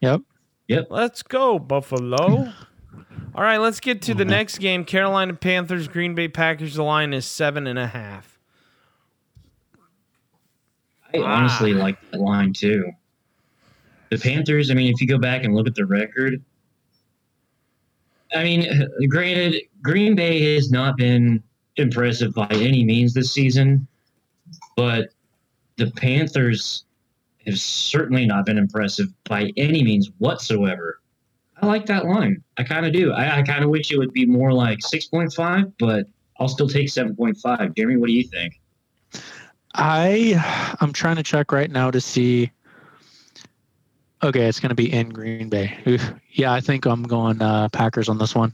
[0.00, 0.22] Yep.
[0.68, 0.88] Yep.
[0.90, 2.52] Let's go, Buffalo.
[3.34, 4.84] All right, let's get to the next game.
[4.84, 6.74] Carolina Panthers, Green Bay Packers.
[6.74, 8.37] The line is seven and a half.
[11.14, 11.36] I Ah.
[11.38, 12.90] honestly like that line too.
[14.10, 16.42] The Panthers, I mean, if you go back and look at the record,
[18.34, 18.66] I mean,
[19.08, 21.42] granted, Green Bay has not been
[21.76, 23.86] impressive by any means this season,
[24.76, 25.10] but
[25.76, 26.84] the Panthers
[27.46, 31.00] have certainly not been impressive by any means whatsoever.
[31.60, 32.42] I like that line.
[32.56, 33.12] I kind of do.
[33.12, 36.06] I, I kind of wish it would be more like 6.5, but
[36.38, 37.74] I'll still take 7.5.
[37.76, 38.60] Jeremy, what do you think?
[39.74, 42.50] I I'm trying to check right now to see.
[44.22, 45.78] Okay, it's going to be in Green Bay.
[45.86, 46.12] Oof.
[46.32, 48.52] Yeah, I think I'm going uh, Packers on this one.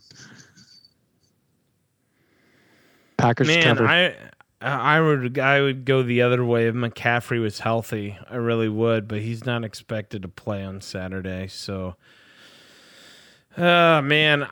[3.16, 3.86] Packers Man, cover.
[3.86, 4.14] I
[4.60, 8.18] I would I would go the other way if McCaffrey was healthy.
[8.30, 11.48] I really would, but he's not expected to play on Saturday.
[11.48, 11.96] So,
[13.56, 14.46] uh man,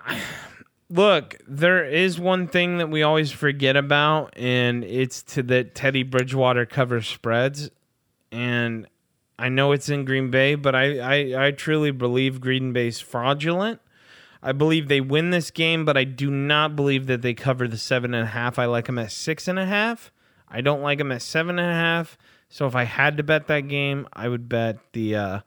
[0.92, 6.02] look, there is one thing that we always forget about, and it's to that Teddy
[6.02, 7.70] Bridgewater covers spreads,
[8.30, 8.86] and
[9.38, 13.80] I know it's in Green Bay, but I I, I truly believe Green Bay's fraudulent.
[14.42, 17.78] I believe they win this game, but I do not believe that they cover the
[17.78, 18.58] seven and a half.
[18.58, 20.10] I like them at six and a half.
[20.48, 22.18] I don't like them at seven and a half.
[22.48, 25.40] So if I had to bet that game, I would bet the uh,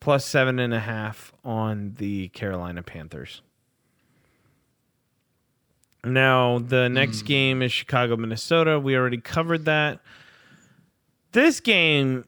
[0.00, 3.42] plus seven and a half on the Carolina Panthers.
[6.04, 8.80] Now the next game is Chicago, Minnesota.
[8.80, 10.00] We already covered that.
[11.30, 12.24] This game,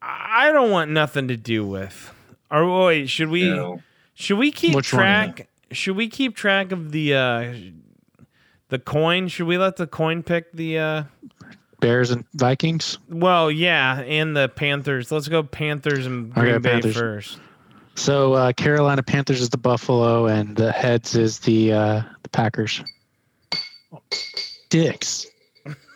[0.00, 2.12] I don't want nothing to do with.
[2.50, 3.50] Or wait, should we?
[3.50, 3.82] No.
[4.14, 5.48] Should we keep Which track?
[5.72, 7.54] Should we keep track of the uh
[8.68, 9.28] the coin?
[9.28, 11.02] Should we let the coin pick the uh
[11.80, 12.98] Bears and Vikings.
[13.10, 15.12] well, yeah, and the Panthers.
[15.12, 16.96] Let's go Panthers and Okay, Green Bay Panthers.
[16.96, 17.38] first.
[17.96, 22.82] So uh, Carolina Panthers is the Buffalo, and the heads is the uh, the Packers.
[24.68, 25.26] Dicks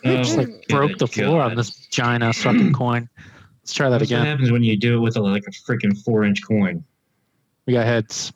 [0.03, 3.07] just Oh, like broke good the floor on this giant ass fucking coin.
[3.61, 4.25] Let's try that That's what again.
[4.25, 6.83] happens when you do it with a, like a freaking four inch coin.
[7.67, 8.33] We got heads.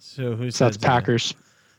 [0.00, 1.34] So who So says that's Packers.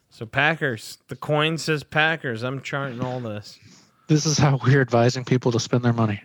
[0.10, 0.98] So Packers.
[1.10, 2.44] The coin says Packers.
[2.44, 3.60] I'm charting all this.
[4.08, 6.22] This is how we're advising people to spend their money.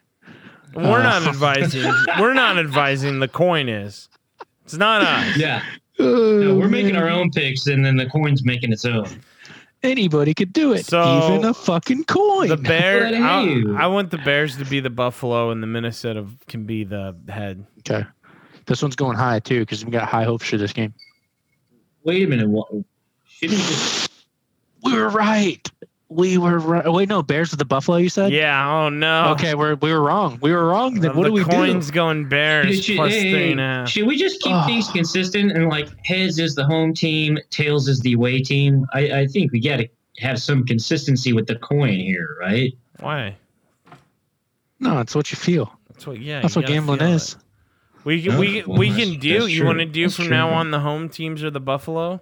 [0.74, 1.92] We're Uh, not advising.
[2.18, 3.18] We're not advising.
[3.20, 4.08] The coin is.
[4.64, 5.36] It's not us.
[5.36, 5.62] Yeah.
[6.00, 9.06] Oh, no, we're making our own picks, and then the coin's making its own.
[9.84, 12.48] Anybody could do it, So, even a fucking coin.
[12.48, 13.12] The Bears.
[13.12, 13.62] But I, hey.
[13.76, 17.64] I want the Bears to be the Buffalo, and the Minnesota can be the head.
[17.80, 18.04] okay,
[18.66, 20.92] this one's going high too because we got high hopes for this game.
[22.02, 22.48] Wait a minute.
[22.48, 22.68] What,
[23.26, 24.10] shouldn't we just?
[24.82, 25.70] We were right.
[26.10, 26.84] We were right.
[26.86, 27.96] Oh, wait, no, Bears with the Buffalo.
[27.96, 28.30] You said.
[28.30, 28.70] Yeah.
[28.70, 29.30] Oh no.
[29.32, 30.38] Okay, we're we were wrong.
[30.42, 31.00] We were wrong.
[31.00, 31.92] Then what the do we coin's do?
[31.92, 33.88] going Bears Should, plus hey, three hey, and a half.
[33.88, 34.66] should we just keep Oh.
[34.66, 38.86] things consistent and like heads is the home team, tails is the away team?
[38.92, 39.88] I, I think we got to
[40.18, 42.72] have some consistency with the coin here, right?
[43.00, 43.36] Why?
[44.80, 45.72] No, it's what you feel.
[45.88, 46.20] That's what.
[46.20, 46.40] Yeah.
[46.42, 47.32] That's you what gambling is.
[47.32, 47.36] it.
[48.04, 49.46] We Yeah, we well, we can do.
[49.46, 50.36] You want to do That's from true.
[50.36, 52.20] now on the home teams are the Buffalo.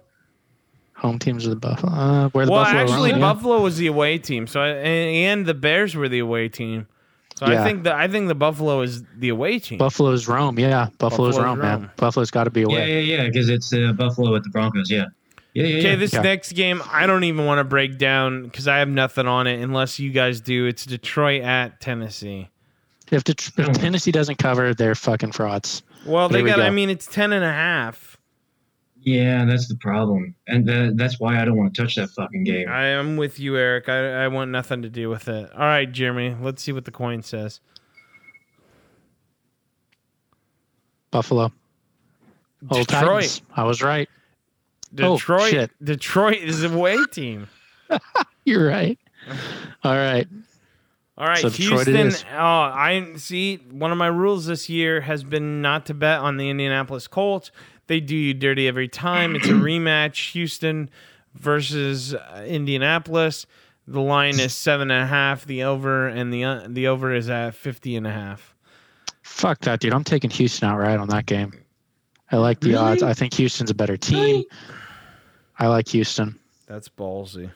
[1.03, 1.91] Home teams are the Buffalo.
[1.91, 3.33] Uh, where the well, Buffalo actually, Rumble, yeah.
[3.33, 4.47] Buffalo was the away team.
[4.47, 6.87] So I, and, and the Bears were the away team.
[7.35, 9.79] So I think the I think the Buffalo is the away team.
[9.79, 10.57] Buffalo's roam.
[10.57, 11.81] Yeah, Buffalo's, Buffalo's roam, roam.
[11.81, 11.91] man.
[11.97, 13.01] Buffalo's got to be away.
[13.03, 13.27] yeah, yeah.
[13.27, 14.89] Because it's uh, Buffalo at the Broncos.
[14.89, 15.05] Yeah,
[15.53, 15.77] yeah, yeah.
[15.79, 15.95] Okay, yeah.
[15.97, 16.23] this Okay.
[16.23, 19.61] next game I don't even want to break down because I have nothing on it
[19.61, 20.67] unless you guys do.
[20.67, 22.49] It's Detroit at Tennessee.
[23.11, 23.73] If, the, if Oh.
[23.73, 25.83] Tennessee doesn't cover, they're fucking frauds.
[26.05, 26.61] Well, they we got.
[26.61, 28.12] I mean, it's ten and a half.
[29.05, 32.43] Yeah, that's the problem, and uh, that's why I don't want to touch that fucking
[32.43, 32.67] game.
[32.69, 33.89] I am with you, Eric.
[33.89, 35.51] I, I want nothing to do with it.
[35.53, 36.35] All right, Jeremy.
[36.41, 37.59] Let's see what the coin says.
[41.11, 41.51] Buffalo.
[42.71, 43.23] Old Detroit.
[43.23, 43.41] Titans.
[43.55, 44.09] I was right.
[44.99, 45.51] Oh, Detroit.
[45.51, 45.71] shit.
[45.83, 47.47] Detroit is a away team.
[48.45, 48.97] You're right.
[49.83, 50.27] All right.
[51.15, 52.11] All right, So Houston.
[52.31, 53.57] Oh, I see.
[53.69, 57.51] One of my rules this year has been not to bet on the Indianapolis Colts.
[57.87, 59.35] They do you dirty every time.
[59.35, 60.31] It's a rematch.
[60.31, 60.89] Houston
[61.35, 63.45] versus uh, Indianapolis.
[63.87, 65.45] The line is seven and a half.
[65.45, 68.55] The over and the uh, the over is at fifty and a half.
[69.23, 69.93] Fuck that, dude.
[69.93, 71.51] I'm taking Houston outright on that game.
[72.31, 72.79] I like the Really?
[72.79, 73.03] odds.
[73.03, 74.43] I think Houston's a better team.
[75.59, 76.39] I like Houston.
[76.65, 77.51] That's ballsy.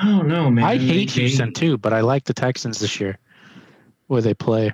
[0.00, 0.64] I don't know, man.
[0.64, 3.18] I hate they- Houston too, but I like the Texans this year,
[4.06, 4.72] where they play.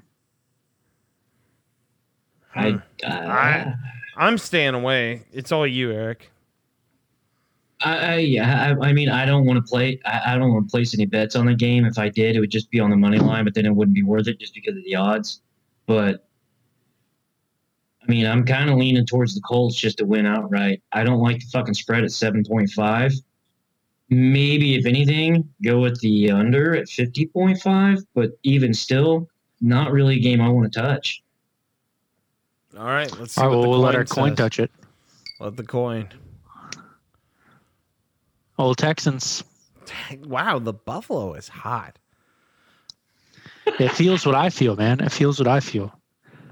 [2.55, 2.71] I,
[3.05, 3.75] uh, I-
[4.17, 5.25] I'm staying away.
[5.33, 6.31] It's all you, Eric.
[7.83, 10.01] I, I, yeah, I, I mean, I don't want to play.
[10.07, 11.85] I, I don't want to place any bets on the game.
[11.85, 13.95] If I did, it would just be on the money line, but then it wouldn't
[13.95, 15.43] be worth it just because of the odds.
[15.87, 16.27] But
[18.03, 20.83] I mean, I'm kind of leaning towards the Colts just to win outright.
[20.93, 23.23] I don't like the fucking spread at 7.5.
[24.09, 28.07] Maybe, if anything, go with the under at 50.5.
[28.15, 29.29] But even still,
[29.61, 31.23] not really a game I want to touch.
[32.79, 34.71] All right, let's see All right, what well, we'll coin let our coin touch it.
[35.41, 36.09] Let the coin.
[38.59, 39.45] Old Texans.
[40.25, 41.99] Wow, the Buffalo is hot.
[43.67, 45.01] It feels what I feel, man.
[45.01, 45.93] It feels what I feel.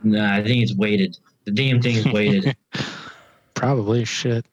[0.03, 1.17] Nah, I think it's weighted.
[1.45, 2.57] The damn thing is weighted.
[3.55, 4.45] Probably shit.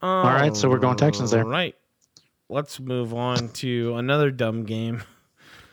[0.00, 1.44] All right, so we're going Texans there.
[1.44, 1.76] Right.
[2.48, 5.02] Let's move on to another dumb game.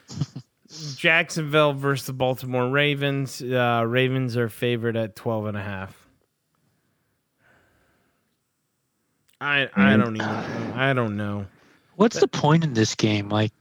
[0.96, 3.42] Jacksonville versus the Baltimore Ravens.
[3.42, 6.08] Uh, Ravens are favored at 12 and a half.
[9.42, 11.46] I I don't even I don't know.
[11.96, 13.30] What's the point in this game?
[13.30, 13.54] Like,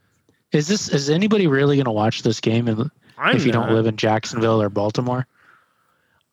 [0.53, 2.79] is this is anybody really going to watch this game if,
[3.35, 5.27] if you don't live in Jacksonville or Baltimore?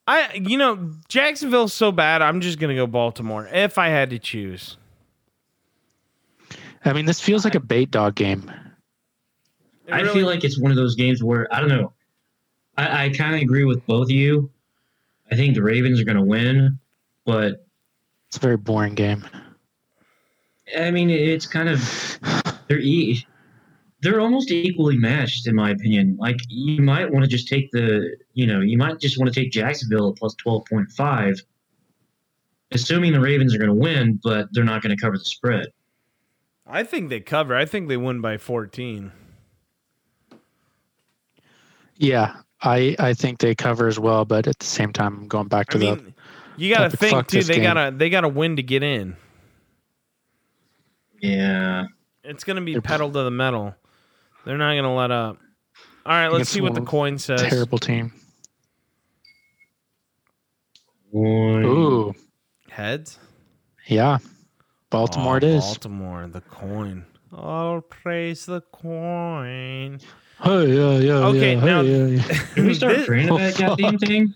[0.08, 2.22] I you know Jacksonville's so bad.
[2.22, 4.76] I'm just gonna go Baltimore if I had to choose.
[6.84, 8.50] I mean, this feels like a bait dog game.
[9.86, 11.92] It I really- feel like it's one of those games where I don't know.
[12.76, 14.50] I, I kind of agree with both of you.
[15.30, 16.78] I think the Ravens are going to win,
[17.24, 17.66] but
[18.28, 19.24] It's a very boring game.
[20.76, 22.18] I mean it's kind of
[22.68, 23.24] they're e-
[24.02, 26.16] they're almost equally matched in my opinion.
[26.18, 29.40] Like you might want to just take the you know you might just want to
[29.40, 31.34] take Jacksonville at plus twelve point five,
[32.72, 35.68] assuming the Ravens are going to win, but they're not going to cover the spread.
[36.66, 37.54] I think they cover.
[37.54, 39.12] I think they win by 14.
[41.98, 45.48] Yeah, I I think they cover as well, but at the same time, I'm going
[45.48, 46.14] back I to the mean,
[46.56, 47.42] you got to think too.
[47.42, 47.62] They game.
[47.62, 49.16] gotta they gotta win to get in.
[51.20, 51.86] Yeah,
[52.24, 53.74] It's gonna be They're- pedal to the metal.
[54.44, 55.38] They're not gonna let up.
[56.04, 57.42] All right, let's see what the coin says.
[57.42, 58.12] terrible team.
[61.14, 62.12] Ooh,
[62.70, 63.18] Heads.
[63.86, 64.18] yeah.
[64.90, 65.64] Baltimore Oh, it is.
[65.64, 67.06] Baltimore, the coin.
[67.32, 70.00] I'll praise the coin.
[70.42, 72.38] Hey, yeah, yeah, Okay, yeah, now- hey, yeah, yeah.
[72.54, 74.34] Can we start This- praying to that goddamn thing?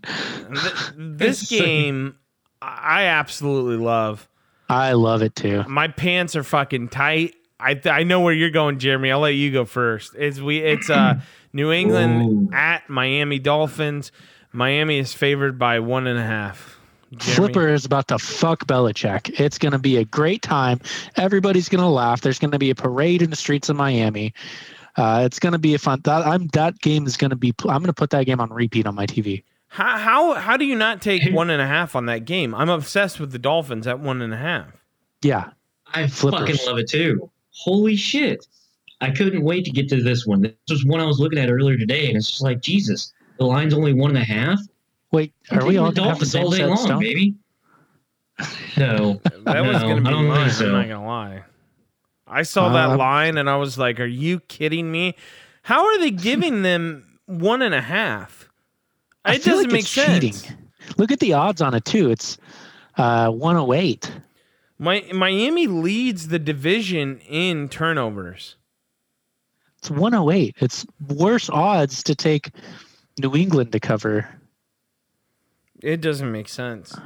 [0.54, 2.16] Th- this game,
[2.62, 4.26] I absolutely love.
[4.68, 5.64] I love it too.
[5.68, 7.34] My pants are fucking tight.
[7.58, 9.10] I th- I know where you're going, Jeremy.
[9.10, 10.14] I'll let you go first.
[10.16, 10.58] It's we.
[10.60, 11.20] It's uh
[11.52, 12.54] New England Ooh.
[12.56, 14.12] at Miami Dolphins.
[14.52, 16.78] Miami is favored by one and a half.
[17.16, 17.34] Jeremy?
[17.52, 19.38] Flipper is about to fuck Belichick.
[19.40, 20.80] It's going to be a great time.
[21.16, 22.20] Everybody's going to laugh.
[22.20, 24.32] There's going to be a parade in the streets of Miami.
[24.96, 26.00] Uh, it's going to be a fun.
[26.04, 27.54] That, I'm that game is going to be.
[27.62, 29.42] I'm going to put that game on repeat on my TV.
[29.68, 32.54] How how how do you not take one and a half on that game?
[32.54, 34.72] I'm obsessed with the Dolphins at one and a half.
[35.22, 35.50] Yeah,
[35.94, 36.40] I Flippers.
[36.40, 37.30] fucking love it too.
[37.52, 38.46] Holy shit.
[39.00, 40.42] I couldn't wait to get to this one.
[40.42, 43.46] This was one I was looking at earlier today, and it's just like, Jesus, the
[43.46, 44.58] line's only one and a half.
[45.12, 46.76] Wait, are we all the going to have the Dolphins same all day set long,
[46.76, 47.00] stone?
[47.00, 47.34] baby?
[48.76, 49.20] No.
[49.44, 50.40] That was gonna be I don't mine.
[50.48, 50.66] think so.
[50.66, 51.42] I'm not gonna lie.
[52.30, 55.14] I saw Uh, that line and I was like, "Are you kidding me?
[55.62, 58.48] How are they giving them one and a half?
[59.24, 60.56] I It feel doesn't like make sense." cheating.
[60.96, 62.10] Look at the odds on it too.
[62.10, 62.38] It's
[62.96, 64.12] uh, 108.
[64.78, 68.56] My, Miami leads the division in turnovers.
[69.78, 70.56] It's 108.
[70.60, 72.50] It's worse odds to take
[73.18, 74.26] New England to cover.
[75.82, 76.96] It doesn't make sense.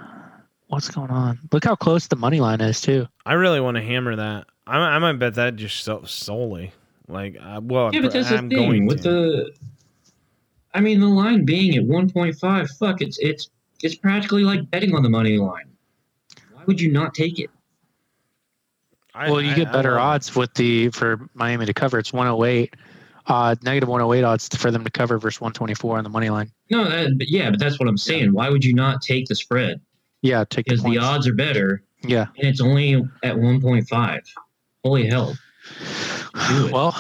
[0.69, 1.39] What's going on?
[1.53, 3.07] Look how close the money line is too.
[3.27, 4.47] I really want to hammer that.
[4.67, 6.73] I, I might bet that just so, solely.
[7.09, 9.11] Like, uh, well, Yeah, but that's the I'm thing going with to.
[9.11, 9.55] the.
[10.73, 12.71] I mean, the line being at 1.5.
[12.79, 13.51] Fuck, it's it's
[13.83, 15.67] it's practically like betting on the money line.
[16.53, 17.51] Why would you not take it?
[19.15, 21.99] I- well, you I- get better odds with the for Miami to cover.
[21.99, 22.75] It's 108.
[23.27, 26.51] Uh, negative 108 odds for them to cover versus 124 on the money line.
[26.71, 28.33] No, that, but yeah, but that's what I'm saying.
[28.35, 29.81] Why would you not take the spread?
[30.21, 31.05] Yeah, take Because the points.
[31.05, 32.27] odds are better, Yeah.
[32.39, 34.21] and it's only at 1.5.
[34.85, 35.35] Holy hell!
[36.71, 36.93] Well,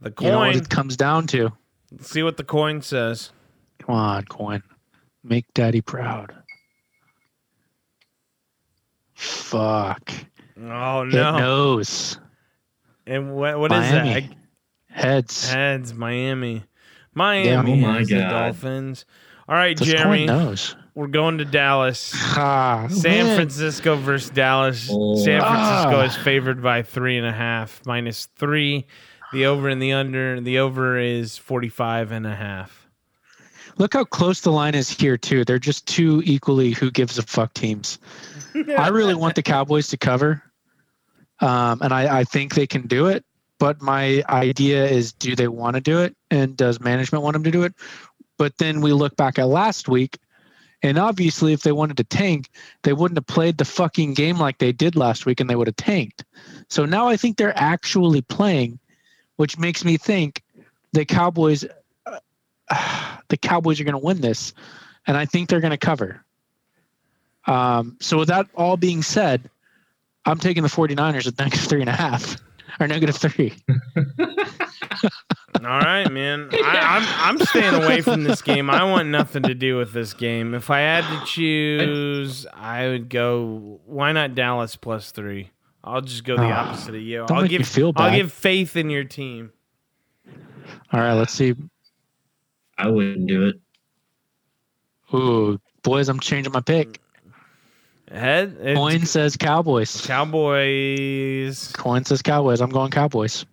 [0.00, 0.56] The you know what coin.
[0.56, 1.50] it comes down to.
[2.00, 3.32] see what the coin says.
[3.80, 4.62] Come on, coin.
[5.24, 6.32] Make daddy proud.
[9.14, 10.12] Fuck.
[10.62, 11.38] Oh It no!
[11.38, 12.18] knows.
[13.06, 14.04] And what what is that?
[14.04, 14.30] Miami.
[14.30, 14.36] I-
[14.96, 15.50] Heads.
[15.50, 16.62] Heads, Miami.
[17.14, 18.30] Miami Oh my has the God.
[18.30, 19.04] Dolphins.
[19.48, 20.76] All right, This Jeremy, coin knows.
[20.94, 22.12] We're going to Dallas.
[22.14, 23.36] Ah, San man.
[23.36, 24.88] Francisco versus Dallas.
[24.90, 25.16] Oh.
[25.16, 26.04] San Francisco Ah.
[26.04, 28.86] is favored by three and a half, minus three.
[29.32, 30.40] The over and the under.
[30.40, 32.88] The over is 45 and a half.
[33.78, 35.44] Look how close the line is here too.
[35.44, 37.98] They're just two equally who gives a fuck teams.
[38.78, 40.40] I really want the Cowboys to cover,
[41.40, 43.24] um, and I, I think they can do it.
[43.58, 47.42] But my idea is, do they want to do it, and does management want them
[47.44, 47.74] to do it?
[48.38, 50.18] But then we look back at last week,
[50.84, 52.50] and obviously, if they wanted to tank,
[52.82, 55.66] they wouldn't have played the fucking game like they did last week, and they would
[55.66, 56.26] have tanked.
[56.68, 58.78] So now I think they're actually playing,
[59.36, 60.42] which makes me think
[60.92, 61.64] the Cowboys,
[63.28, 64.52] the Cowboys are going to win this,
[65.06, 66.22] and I think they're going to cover.
[67.46, 69.48] Um, so with that all being said,
[70.26, 72.36] I'm taking the 49ers at negative three and a half
[72.78, 73.54] or negative three.
[75.56, 76.48] All right, man.
[76.52, 76.78] I,
[77.26, 78.68] I'm I'm staying away from this game.
[78.70, 80.54] I want nothing to do with this game.
[80.54, 83.80] If I had to choose, I would go.
[83.86, 85.50] Why not Dallas plus three?
[85.82, 87.18] I'll just go the Ah, opposite of you.
[87.18, 89.52] don't I'll make me give feel I'll give faith in your team.
[90.92, 91.54] All right, let's see.
[92.78, 93.60] I wouldn't do it.
[95.14, 97.00] Ooh, boys, I'm changing my pick.
[98.10, 100.04] Head it's Coin says Cowboys.
[100.06, 101.72] Cowboys.
[101.74, 102.60] Coin says Cowboys.
[102.60, 103.44] I'm going Cowboys.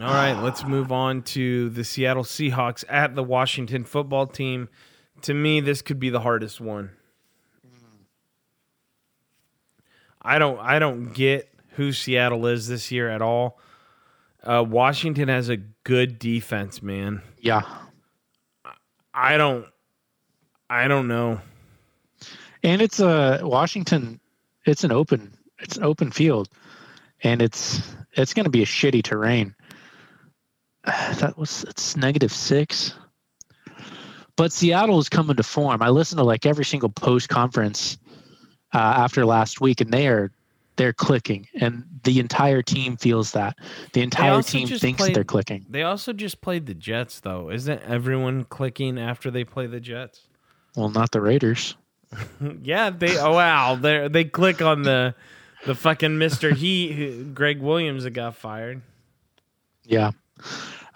[0.00, 4.68] All right, let's move on to the Seattle Seahawks at the Washington football team.
[5.22, 6.90] To me, this could be the hardest one.
[10.20, 13.60] I don't I don't get who Seattle is this year at all.
[14.42, 17.22] Uh, Washington has a good defense, man.
[17.38, 17.62] Yeah.
[19.12, 19.66] I don't
[20.68, 21.40] I don't know.
[22.62, 24.18] And it's a Washington.
[24.64, 25.34] It's an open.
[25.58, 26.48] It's an open field,
[27.22, 27.82] and it's
[28.14, 29.54] it's going to be a shitty terrain.
[31.20, 32.94] That was it's negative six.
[34.36, 35.80] But Seattle is coming to form.
[35.80, 37.98] I listened to like every single post conference
[38.74, 40.30] uh, after last week, and they are
[40.76, 43.56] they're clicking, and the entire team feels that.
[43.92, 45.64] The entire team thinks played- they're clicking.
[45.70, 47.50] They also just played the Jets though.
[47.50, 50.22] Isn't everyone clicking after they play the Jets?
[50.76, 51.76] Well, not the Raiders.
[52.62, 53.16] Yeah, they.
[53.18, 55.14] Oh wow, they they click on the
[55.64, 58.82] the fucking Mister He who- Gregg Williams that got fired.
[59.84, 60.10] Yeah.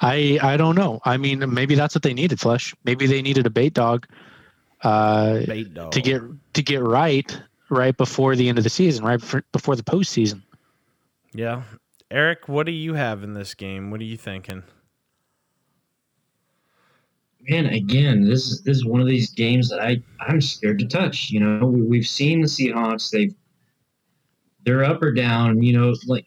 [0.01, 1.01] I I don't know.
[1.05, 2.75] I mean, maybe that's what they needed, Flesh.
[2.85, 4.07] Maybe they needed a bait dog.
[4.83, 5.91] uh, Bait dog.
[5.93, 6.23] to get
[6.55, 10.43] to get right right before the end of the season, right before, before the postseason.
[11.35, 11.63] Yeah.
[12.11, 13.91] Eric, what do you have in this game?
[13.91, 14.63] What are you thinking?
[17.49, 20.87] Man, again, this is this is one of these games that I I'm scared to
[20.87, 21.31] touch.
[21.31, 23.35] You know, we, we've seen the Seahawks; they've
[24.65, 25.63] they're up or down.
[25.63, 26.27] You know, like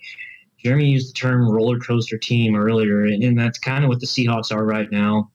[0.63, 4.05] Jeremy used the term roller coaster team earlier, and, and that's kind of what the
[4.05, 5.31] Seahawks are right now.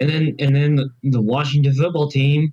[0.00, 2.52] And then and then the, the Washington football team.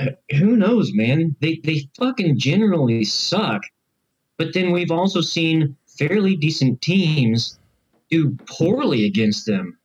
[0.00, 1.34] uh, Who knows, man?
[1.40, 3.62] They they fucking generally suck,
[4.36, 7.58] but then we've also seen fairly decent teams
[8.10, 9.76] do poorly against them.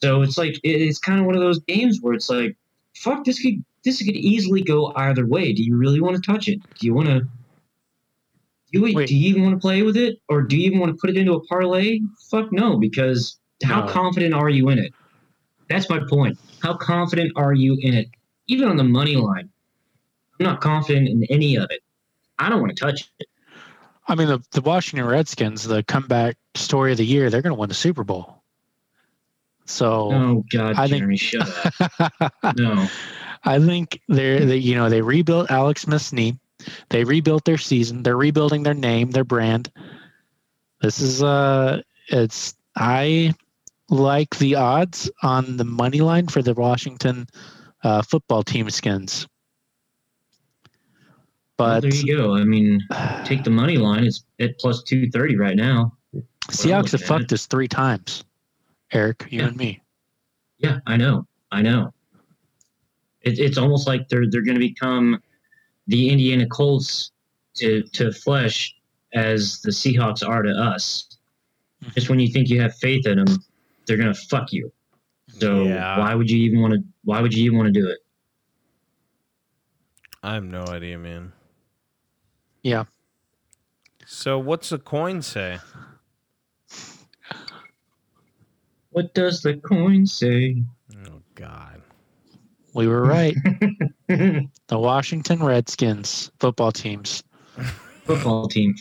[0.00, 2.56] So it's like it- it's kind of one of those games where it's like,
[2.96, 5.52] fuck, this could this could easily go either way.
[5.52, 6.58] Do you really want to touch it?
[6.78, 7.28] Do you want to?
[8.72, 9.08] Do you, Wait.
[9.08, 11.08] do you even want to play with it, or do you even want to put
[11.10, 12.00] it into a parlay?
[12.30, 13.92] Fuck no, because how No.
[13.92, 14.92] confident are you in it?
[15.70, 16.38] That's my point.
[16.62, 18.08] How confident are you in it?
[18.46, 19.48] Even on the money line,
[20.38, 21.80] I'm not confident in any of it.
[22.38, 23.26] I don't want to touch it.
[24.06, 27.58] I mean, the, the Washington Redskins, the comeback story of the year, they're going to
[27.60, 28.42] win the Super Bowl.
[29.66, 31.46] So Oh God, I think- shut
[32.20, 32.32] up.
[32.56, 32.86] No.
[33.44, 36.38] I think they're they, you know they rebuilt Alex Smith's knee,
[36.90, 39.70] they rebuilt their season, they're rebuilding their name, their brand.
[40.80, 43.34] This is uh, it's I
[43.90, 47.26] like the odds on the money line for the Washington
[47.82, 49.26] uh, football team skins.
[51.58, 52.36] Well, But there you go.
[52.36, 52.80] I mean,
[53.24, 54.04] take the money line.
[54.04, 55.92] It's at plus two thirty right now.
[56.50, 58.24] Seahawks have fucked us three times.
[58.92, 59.48] Eric, you Yeah.
[59.48, 59.82] and me.
[60.58, 61.26] Yeah, I know.
[61.52, 61.92] I know.
[63.22, 65.20] It, it's almost like they're they're going to become
[65.88, 67.10] the Indiana Colts
[67.56, 68.74] to to flesh
[69.14, 71.18] as the Seahawks are to us.
[71.82, 71.90] Hmm.
[71.90, 73.42] Just when you think you have faith in them,
[73.86, 74.70] they're going to fuck you.
[75.30, 75.98] So Yeah.
[75.98, 76.80] why would you even want to?
[77.04, 77.98] Why would you even want to do it?
[80.22, 81.32] I have no idea, man.
[82.62, 82.84] Yeah.
[84.04, 85.58] So what's the coin say?
[88.90, 90.62] What does the coin say?
[91.06, 91.82] Oh God.
[92.74, 93.36] We were right.
[94.68, 97.22] the Washington Redskins football teams.
[98.04, 98.74] Football team,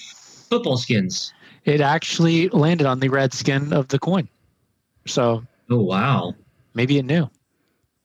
[0.49, 1.34] football skins.
[1.65, 4.30] It actually landed on the red skin of the coin.
[5.05, 6.34] So Oh wow.
[6.73, 7.30] maybe it knew.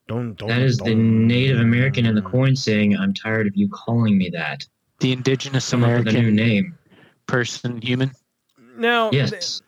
[0.08, 1.26] Don't, don't, That is the don't.
[1.28, 4.66] Native American in the coin saying, "I'm tired of you calling me that."
[4.98, 6.76] The indigenous Come up with a new name.
[7.26, 8.10] person, human.
[8.76, 9.62] Now, th- Yes.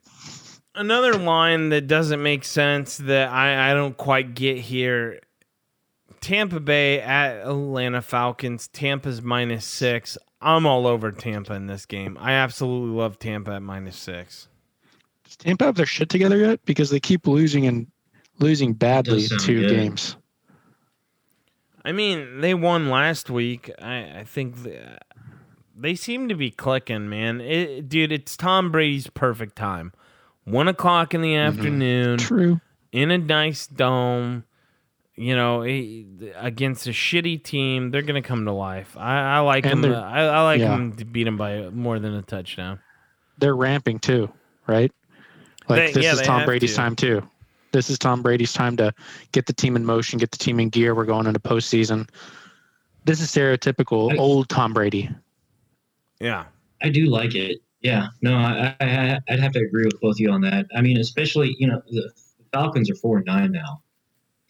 [0.74, 5.20] another line that doesn't make sense that I, I don't quite get here.
[6.24, 8.68] Tampa Bay at Atlanta Falcons.
[8.68, 10.16] Tampa's minus six.
[10.40, 12.16] I'm all over Tampa in this game.
[12.18, 14.48] I absolutely love Tampa at minus six.
[15.24, 16.64] Does Tampa have their shit together yet?
[16.64, 17.86] Because they keep losing and
[18.38, 19.70] losing badly Does sound two good.
[19.70, 20.16] games.
[21.84, 23.70] I mean, they won last week.
[23.78, 24.96] I, I think the,
[25.76, 27.42] they seem to be clicking, man.
[27.42, 29.92] It, dude, it's Tom Brady's perfect time.
[30.44, 31.58] One o'clock in the mm-hmm.
[31.58, 32.60] afternoon True.
[32.92, 34.44] in a nice dome.
[35.16, 38.96] You know, against a shitty team, they're gonna come to life.
[38.96, 39.92] I, I like And them.
[39.92, 40.70] they're- I, I like yeah.
[40.70, 42.80] them to beat them by more than a touchdown.
[43.38, 44.28] They're ramping too,
[44.66, 44.90] right?
[45.68, 46.76] Like They- this yeah, is Tom Brady's to.
[46.76, 47.22] time too.
[47.70, 48.92] This is Tom Brady's time to
[49.32, 50.94] get the team in motion, get the team in gear.
[50.94, 52.08] We're going into postseason.
[53.04, 55.10] This is stereotypical I- old Tom Brady.
[56.20, 56.44] Yeah,
[56.82, 57.60] I do like it.
[57.82, 60.66] Yeah, no, I, I, I'd have to agree with both of you on that.
[60.74, 62.10] I mean, especially you know the
[62.52, 63.80] Falcons are four and nine now.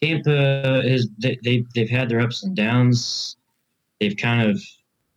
[0.05, 3.36] Tampa is they, they they've had their ups and downs.
[4.00, 4.61] They've kind of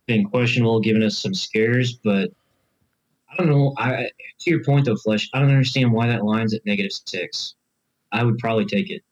[0.06, 2.30] been questionable, giving us some scares, but
[3.30, 3.74] I don't know.
[3.76, 4.10] I
[4.40, 7.54] to your point though, Flesh, I don't understand why that line's at negative six.
[8.12, 9.02] I would probably take it.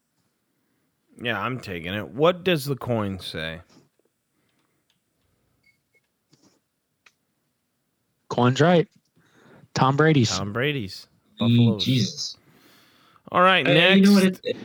[1.22, 2.09] yeah, I'm taking it.
[2.09, 3.61] What does the coin say?
[8.29, 8.89] Coin's right.
[9.74, 10.31] Tom Brady's.
[10.31, 11.07] Tom Brady's.
[11.39, 11.85] Buffaloes.
[11.85, 12.37] Jesus.
[13.31, 13.97] All right, Uh, next.
[13.99, 14.41] you know what?
[14.43, 14.57] It,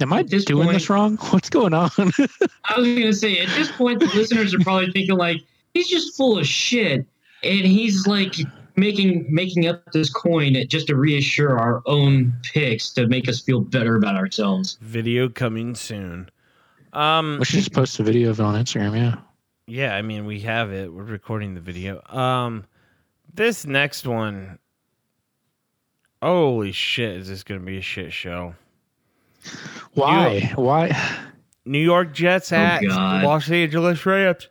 [0.00, 1.16] Am I at this doing point- this wrong?
[1.30, 1.90] What's going on?
[1.98, 5.42] I was gonna say at this point the listeners are probably thinking like
[5.74, 7.06] he's just full of shit
[7.42, 8.34] and he's like
[8.76, 13.60] making making up this coin just to reassure our own picks to make us feel
[13.60, 14.78] better about ourselves.
[14.80, 16.30] Video coming soon.
[16.92, 18.96] Um, we should just post a video of it on Instagram.
[18.96, 19.16] Yeah.
[19.66, 20.92] Yeah, I mean we have it.
[20.92, 22.02] We're recording the video.
[22.08, 22.64] Um
[23.32, 24.58] this next one
[26.22, 28.54] Holy shit, is this gonna be a shit show?
[29.94, 30.52] Why?
[30.54, 30.90] Why?
[31.64, 33.24] New York Jets Oh, at God.
[33.24, 34.48] Los Angeles Rams.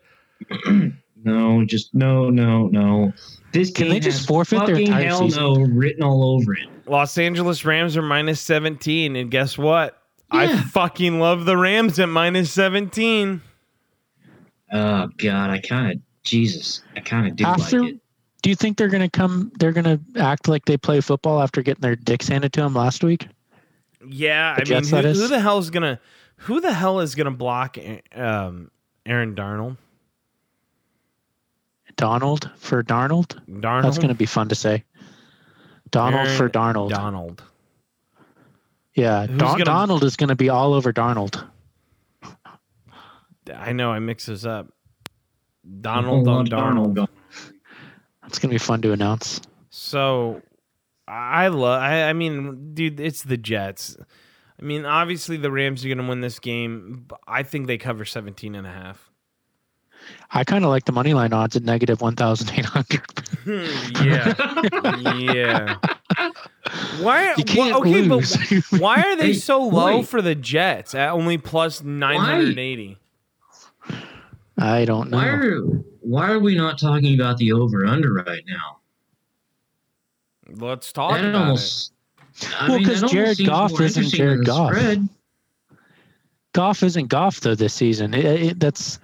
[1.22, 3.12] No, just no, no, no.
[3.52, 5.44] This Can game they just has forfeit their entire hell season?
[5.44, 6.66] no written all over it.
[6.86, 10.02] Los Angeles Rams are minus 17, and guess what?
[10.32, 13.42] I fucking love the Rams at minus 17.
[14.72, 18.00] Oh God, I kind of Jesus, I kind of do After, like it.
[18.42, 19.52] do you think they're going to come?
[19.60, 22.74] They're going to act like they play football after getting their dicks handed to them
[22.76, 23.28] last week.
[24.08, 25.20] Yeah, The I Jets, mean, that who, is?
[25.22, 26.00] who the hell is gonna
[26.38, 27.78] who the hell is gonna block
[28.16, 28.72] um,
[29.06, 29.78] Aaron Darnold?
[31.96, 33.38] Donald for Darnold.
[33.50, 33.84] Darnold.
[33.84, 34.86] That's going to be fun to say.
[35.92, 36.90] Donald Aaron for Darnold.
[36.92, 37.44] Donald.
[38.94, 41.44] yeah, Don- gonna- Donald is going to be all over Darnold.
[43.54, 44.68] I know I mix this up.
[44.68, 46.94] A Donald lot on of Darnold.
[46.94, 47.08] going-
[48.22, 49.42] That's going to be fun to announce.
[49.70, 50.42] So
[51.10, 51.82] I love.
[51.82, 53.98] I, I mean, dude, it's the Jets.
[54.60, 57.06] I mean, obviously the Rams are going to win this game.
[57.08, 59.10] But I think they cover 17 and a half.
[60.32, 63.02] I kind of like the money line odds at negative 1,800.
[63.44, 64.34] Hmm, yeah.
[65.34, 65.76] yeah.
[67.02, 67.34] Why?
[67.38, 68.36] You can't why- okay, lose.
[68.72, 70.08] but why are they Hey, so low wait.
[70.08, 72.98] for the Jets at only plus 980?
[74.58, 75.18] I don't know.
[75.18, 75.62] Why are
[76.02, 78.79] why are we not talking about the over under right now?
[80.56, 81.94] Let's talk That about almost.
[82.58, 84.72] I Well, mean, 'cause that Jared Goff isn't Jared Goff.
[84.74, 85.08] spread.
[86.54, 88.14] Goff isn't Goff though this season.
[88.14, 89.00] It, it, that's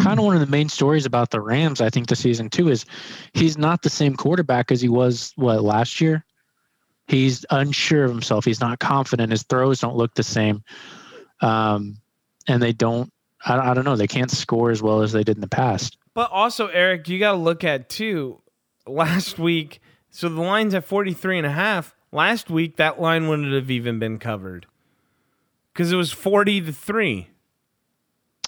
[0.00, 1.80] kind of one of the main stories about the Rams.
[1.80, 2.84] I think the season too is
[3.32, 6.24] he's not the same quarterback as he was what last year.
[7.08, 8.44] He's unsure of himself.
[8.44, 9.30] He's not confident.
[9.32, 10.62] His throws don't look the same,
[11.40, 11.96] um,
[12.46, 13.10] and they don't.
[13.46, 13.96] I, I don't know.
[13.96, 15.96] They can't score as well as they did in the past.
[16.14, 18.42] But also, Eric, you got to look at too.
[18.86, 19.80] Last week,
[20.10, 21.94] so the line's at 43 and a half.
[22.12, 24.66] Last week, that line wouldn't have even been covered
[25.72, 27.28] because it was 40 to 3.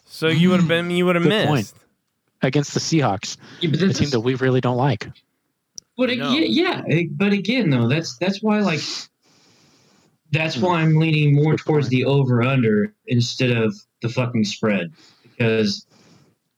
[0.04, 1.48] So you would have been, you would have missed.
[1.48, 1.72] point.
[2.44, 5.08] Against the Seahawks, Yeah, but a that's, team that we really don't like.
[5.96, 6.32] but No.
[6.32, 6.82] again, yeah,
[7.12, 8.80] but again though, that's that's why like
[10.32, 11.90] that's why I'm leaning more Good towards point.
[11.90, 14.90] the over under instead of the fucking spread
[15.22, 15.86] because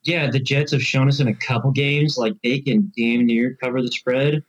[0.04, 3.54] yeah, the Jets have shown us in a couple games like they can damn near
[3.62, 4.42] cover the spread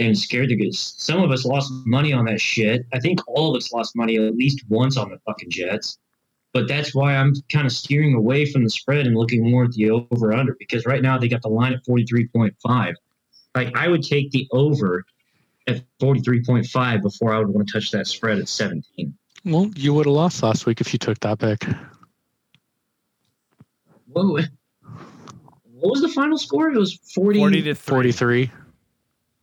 [0.00, 0.74] and scared to good.
[0.74, 2.86] Some of us lost money on that shit.
[2.92, 5.98] I think all of us lost money at least once on the fucking Jets.
[6.52, 9.72] But that's why I'm kind of steering away from the spread and looking more at
[9.72, 12.94] the over under because right now they got the line at 43.5.
[13.54, 15.04] Like I would take the over
[15.68, 19.14] at 43.5 before I would want to touch that spread at 17.
[19.44, 21.66] Well, you would have lost last week if you took that pick.
[24.06, 24.40] Whoa.
[25.74, 26.68] What was the final score?
[26.70, 27.74] It was 40, 40 to 3.
[27.74, 28.50] 43.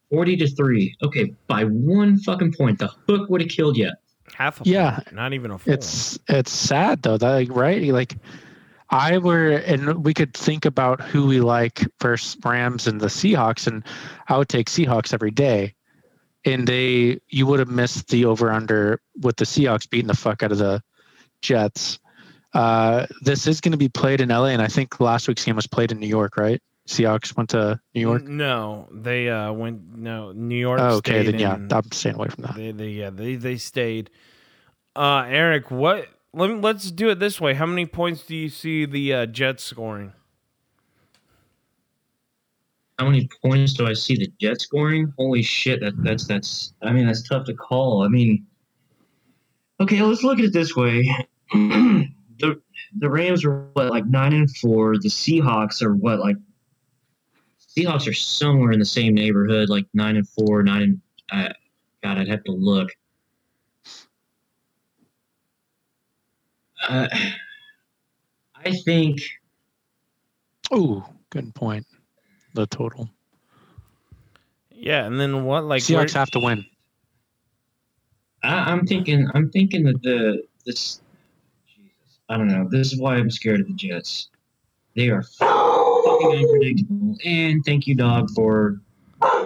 [0.10, 0.96] 40 to 3.
[1.04, 2.80] Okay, by one fucking point.
[2.80, 3.92] The hook would have killed you.
[4.34, 4.96] Half a Yeah.
[4.96, 5.74] point, not even a full.
[5.74, 8.16] It's it's sad though that like, right like
[8.90, 13.68] I were and we could think about who we like versus Rams and the Seahawks
[13.68, 13.84] and
[14.28, 15.74] I would take Seahawks every day
[16.46, 20.44] and they you would have missed the over under with the Seahawks beating the fuck
[20.44, 20.82] out of the
[21.42, 22.00] Jets.
[22.54, 25.56] Uh, this is going to be played in LA and I think last week's game
[25.56, 26.62] was played in New York, right?
[26.88, 28.24] Seahawks went to New York.
[28.24, 30.80] No, they uh, went, no, New York.
[30.82, 32.56] Oh, okay, then yeah, in- I'm staying away from that.
[32.56, 34.10] They, they, yeah, they, they stayed.
[34.96, 36.08] Uh, Eric, what?
[36.34, 37.54] Let me, let's do it this way.
[37.54, 40.14] How many points do you see the uh, Jets scoring?
[42.98, 45.14] How many points do I see the Jets scoring?
[45.18, 48.02] Holy shit, that, that's that's I mean that's tough to call.
[48.02, 48.48] I mean
[49.80, 51.08] Okay, let's look at it this way.
[51.54, 52.60] the
[52.98, 56.38] the Rams are what like 9 and 4, the Seahawks are what like
[57.78, 61.02] Seahawks are somewhere in the same neighborhood like 9 and 4, 9 and
[61.32, 61.54] uh,
[62.04, 62.90] God, I'd have to look.
[66.88, 67.08] Uh,
[68.56, 69.20] I think
[70.72, 71.86] Oh, good point.
[72.54, 73.10] The total.
[74.72, 75.64] Yeah, and then what?
[75.64, 76.66] Like, Seahawks where- have to win.
[78.44, 79.28] I, I'm thinking.
[79.34, 81.02] I'm thinking that the this.
[81.68, 82.68] Jesus, I don't know.
[82.70, 84.30] This is why I'm scared of the Jets.
[84.96, 85.57] They are fucking
[86.24, 87.16] unpredictable.
[87.26, 88.82] And thank you, dog, for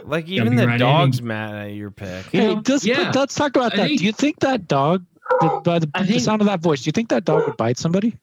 [0.03, 0.79] like even the right in.
[0.79, 2.33] dog's mad at your pick.
[2.33, 3.05] You Hey, know, just, yeah.
[3.11, 3.87] but let's talk about I that.
[3.87, 5.05] think- do you think that dog,
[5.39, 7.57] the, by the, I the sound of that voice, do you think that dog would
[7.57, 8.17] bite somebody?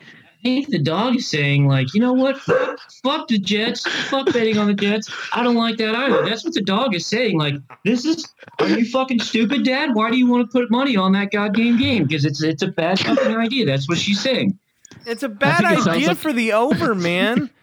[0.00, 2.36] I think the dog is saying like, you know what?
[2.36, 3.88] Fuck, fuck the Jets.
[4.08, 5.08] Fuck betting on the Jets.
[5.32, 6.24] I don't like that either.
[6.28, 7.38] That's what the dog is saying.
[7.38, 7.54] Like,
[7.84, 8.26] this is.
[8.58, 9.94] Are you fucking stupid, Dad?
[9.94, 12.08] Why do you want to put money on that goddamn game?
[12.08, 13.66] Because it's it's a bad fucking idea.
[13.66, 14.58] That's what she's saying.
[15.06, 17.48] It's a bad think it sounds idea like- for the over, man.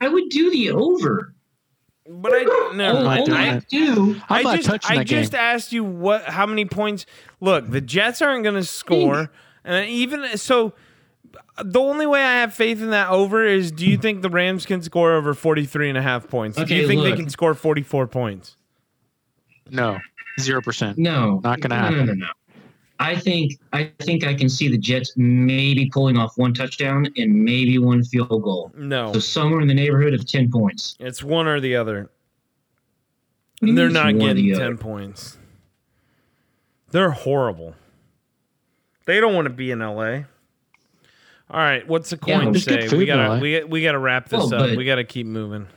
[0.00, 1.34] I would do the over.
[2.08, 4.20] but I never All, mind I do.
[4.28, 5.40] I'm I just, I just game.
[5.40, 7.06] asked you what, how many points.
[7.40, 9.30] Look, the Jets aren't going to score,
[9.64, 10.74] and even so,
[11.62, 14.66] the only way I have faith in that over is: Do you think the Rams
[14.66, 16.62] can score over 43 and a half points?
[16.62, 18.56] do you think they can score 44 points?
[19.70, 19.98] No,
[20.38, 20.96] zero percent.
[20.98, 22.06] No, Not gonna no, No, happen.
[22.18, 22.32] no, no.
[22.98, 27.44] I think I think I can see the Jets maybe pulling off one touchdown and
[27.44, 28.72] maybe one field goal.
[28.76, 30.96] No, So somewhere in the neighborhood of ten points.
[30.98, 32.10] it's one or the other.
[33.60, 34.76] You They're not it's one or getting the 10 other?
[34.76, 35.38] points.
[36.90, 37.74] They're horrible.
[39.06, 40.22] They don't want to be in LA.
[41.48, 42.88] All right, what's the coin good say?
[42.96, 44.76] We gotta we, we gotta wrap this Well, up.
[44.76, 45.68] We gotta keep moving.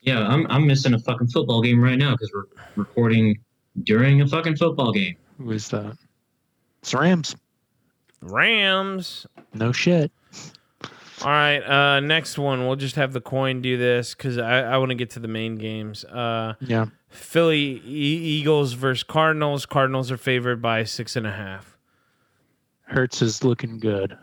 [0.00, 2.44] Yeah, I'm I'm missing a fucking football game right now because we're
[2.76, 3.38] recording
[3.84, 5.16] during a fucking football game.
[5.42, 5.96] Who is that?
[6.82, 7.34] It's Rams.
[8.20, 9.26] Rams.
[9.54, 10.12] No shit.
[11.22, 12.66] All right, uh, next one.
[12.66, 15.28] We'll just have the coin do this because I, I want to get to the
[15.28, 16.04] main games.
[16.04, 16.86] Uh, Yeah.
[17.08, 19.64] Philly e- Eagles versus Cardinals.
[19.66, 21.76] Cardinals are favored by six and a half.
[22.86, 24.16] Hurts is looking good.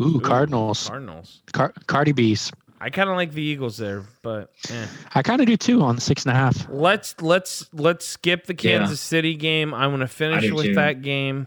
[0.00, 0.88] Ooh, Cardinals.
[0.88, 1.42] Cardinals.
[1.52, 2.50] Car- Cardi B's.
[2.84, 4.86] I kind of like the Eagles there, but eh.
[5.14, 6.68] I kind of do too on the six and a half.
[6.68, 8.78] let's let's let's skip the Yeah.
[8.78, 9.72] Kansas City game.
[9.72, 10.74] I want to finish with too.
[10.74, 11.46] that game.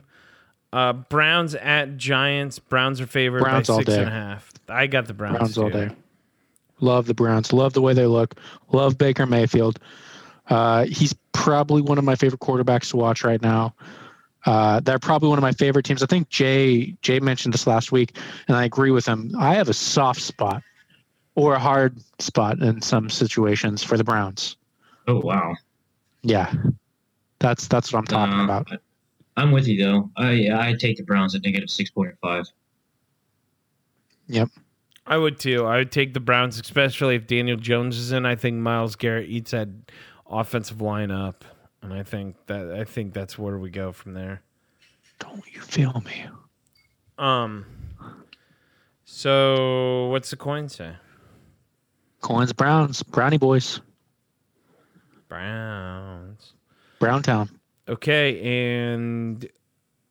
[0.74, 2.58] Uh, Browns at Giants.
[2.58, 4.00] Browns are favored Browns by all six day.
[4.00, 4.52] and a half.
[4.68, 5.90] I got the Browns, Browns all day.
[6.80, 7.54] Love the Browns.
[7.54, 8.34] Love the way they look.
[8.72, 9.80] Love Baker Mayfield.
[10.50, 13.76] Uh, he's probably one of my favorite quarterbacks to watch right now.
[14.46, 16.02] Uh, they're probably one of my favorite teams.
[16.02, 19.32] I think Jay Jay mentioned this last week, and I agree with him.
[19.38, 20.64] I have a soft spot
[21.38, 24.58] or a hard spot in some situations for the Browns.
[25.08, 25.56] Oh wow.
[26.24, 26.52] Yeah,
[27.40, 28.68] that's that's what I'm talking Uh, about.
[28.72, 28.78] I-
[29.40, 30.10] I'm with you though.
[30.18, 32.46] I I take the Browns at negative six point five.
[34.28, 34.50] Yep.
[35.06, 35.64] I would too.
[35.66, 38.26] I would take the Browns, especially if Daniel Jones is in.
[38.26, 39.70] I think Myles Garrett eats that
[40.30, 41.46] offensive line up,
[41.84, 44.42] and I think that I think that's where we go from there.
[45.20, 46.26] Don't you feel me?
[47.20, 47.66] Um.
[49.06, 50.96] So what's the coin say?
[52.28, 53.80] Coins Browns, Brownie boys,
[55.30, 56.52] Browns.
[57.00, 57.50] Browntown.
[57.88, 59.48] Okay, and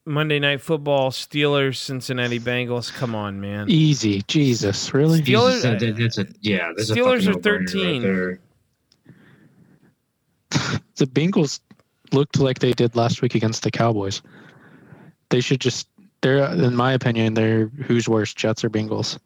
[0.06, 2.90] Monday Night Football, Steelers, Cincinnati Bengals.
[2.90, 3.66] Come on, man.
[3.68, 5.20] Easy, Jesus, really?
[5.20, 6.72] Steelers- Jesus, that- that- that's a yeah.
[6.74, 8.02] That's Steelers a are 13.
[8.02, 8.38] Right
[10.96, 11.60] the Bengals
[12.12, 14.22] looked like they did last week against the Cowboys.
[15.28, 15.86] They should just
[16.22, 19.18] they're in my opinion, they're who's worse, Jets or Bengals.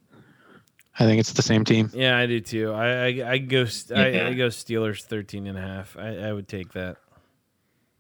[1.01, 1.91] I think it's the same team.
[1.95, 2.73] Yeah, I do too.
[2.73, 3.65] I I, I go
[3.95, 4.29] I, Yeah.
[4.29, 5.97] I go Steelers 13 and a half.
[5.99, 6.99] I, I would take that.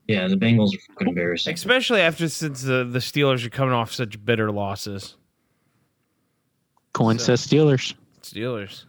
[0.06, 1.55] Yeah, the Bengals are fucking embarrassing.
[1.55, 5.16] Especially after since the, the Steelers are coming off such bitter losses.
[6.93, 7.94] Coin So- says Steelers.
[8.22, 8.85] Steelers.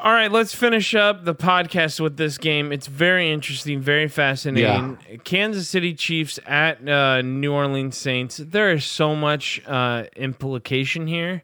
[0.00, 2.70] All right, let's finish up the podcast with this game.
[2.70, 4.96] It's very interesting, very fascinating.
[5.24, 8.36] Kansas City Chiefs at uh, New Orleans Saints.
[8.36, 11.42] There is so much uh, implication here.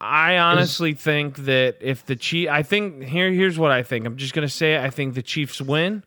[0.00, 4.06] I honestly think that if the Chief, I think here, here's what I think.
[4.06, 4.80] I'm just gonna say it.
[4.80, 6.04] I think the Chiefs win,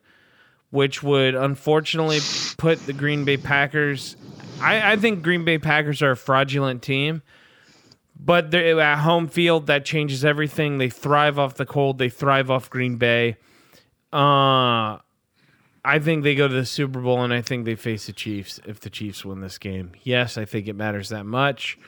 [0.70, 2.20] which would unfortunately
[2.56, 4.16] put the Green Bay Packers.
[4.60, 7.22] I, I think Green Bay Packers are a fraudulent team
[8.24, 12.50] but they're at home field that changes everything they thrive off the cold they thrive
[12.50, 13.36] off green bay
[14.12, 14.96] uh
[15.84, 18.60] i think they go to the super bowl and i think they face the chiefs
[18.66, 21.78] if the chiefs win this game yes i think it matters that much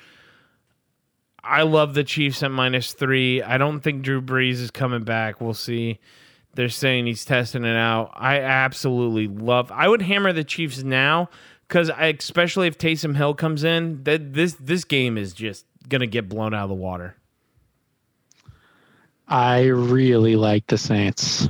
[1.45, 5.41] i love the chiefs at minus three i don't think drew brees is coming back
[5.41, 5.99] we'll see
[6.55, 11.29] they're saying he's testing it out i absolutely love i would hammer the chiefs now
[11.69, 16.29] because especially if Taysom Hill comes in, that this this game is just gonna get
[16.29, 17.17] blown out of the water.
[19.27, 21.49] I really like the Saints.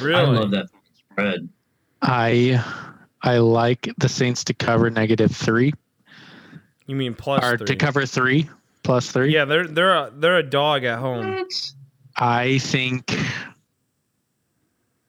[0.00, 0.20] Really?
[0.20, 0.66] I love that
[1.10, 1.48] spread.
[2.02, 2.62] I
[3.22, 5.72] I like the Saints to cover negative three
[6.86, 7.66] You mean plus or three?
[7.68, 8.48] to cover three
[8.82, 9.32] plus three.
[9.32, 11.46] Yeah, they're they're a, they're a dog at home.
[12.16, 13.18] I think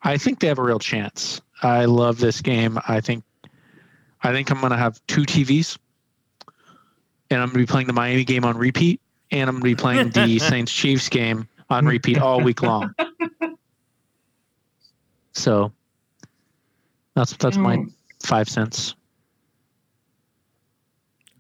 [0.02, 1.42] I think they have a real chance.
[1.62, 2.80] I love this game.
[2.88, 3.24] I think
[4.24, 5.78] I think I'm gonna have two TVs
[7.30, 10.12] and I'm gonna be playing the Miami game on repeat and I'm gonna be playing
[10.12, 12.94] the Saints Chiefs game on repeat all week long.
[15.38, 15.74] So
[17.14, 17.92] that's that's my Mm.
[18.24, 18.96] five cents.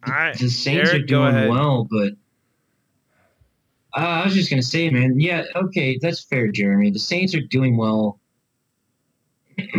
[0.05, 2.13] I, The Saints Eric, are doing well, but
[3.95, 5.19] uh, I was just gonna say, man.
[5.19, 6.91] Yeah, okay, that's fair, Jeremy.
[6.91, 8.19] The Saints are doing well.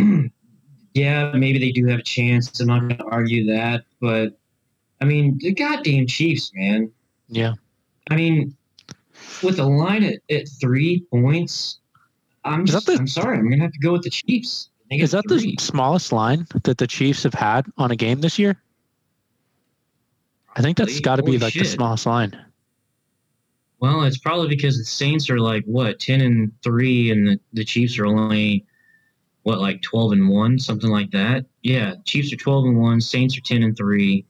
[0.93, 2.59] yeah, maybe they do have a chance.
[2.59, 4.37] I'm not gonna argue that, but
[5.01, 6.91] I mean, the goddamn Chiefs, man.
[7.29, 7.53] Yeah.
[8.09, 8.55] I mean,
[9.43, 11.79] with a line at, at three points,
[12.43, 14.69] I'm Is that just, the- I'm sorry, I'm gonna have to go with the Chiefs.
[14.89, 18.39] Is get that the smallest line that the Chiefs have had on a game this
[18.39, 18.57] year?
[20.57, 22.35] I think that's got to be like the smallest line.
[23.79, 27.63] Well, it's probably because the Saints are like what ten and three, and the, the
[27.63, 28.65] Chiefs are only
[29.43, 31.45] what like 12 and 1, something like that.
[31.61, 34.25] Yeah, Chiefs are 12 and 1, Saints are 10 and 3.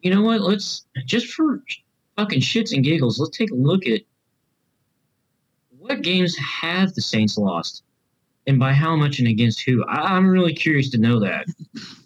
[0.00, 0.40] You know what?
[0.40, 1.62] Let's just for
[2.16, 4.00] fucking shits and giggles, let's take a look at
[5.78, 7.84] what games have the Saints lost
[8.48, 9.84] and by how much and against who.
[9.84, 11.46] I, I'm really curious to know that.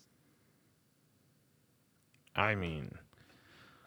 [2.36, 2.92] I mean,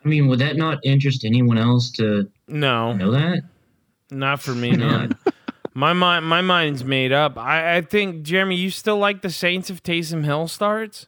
[0.03, 3.43] I mean, would that not interest anyone else to no, know that?
[4.11, 5.09] not for me, man.
[5.25, 5.33] not?
[5.75, 7.37] My mind, my mind's made up.
[7.37, 11.05] I, I think Jeremy, you still like the Saints if Taysom Hill starts?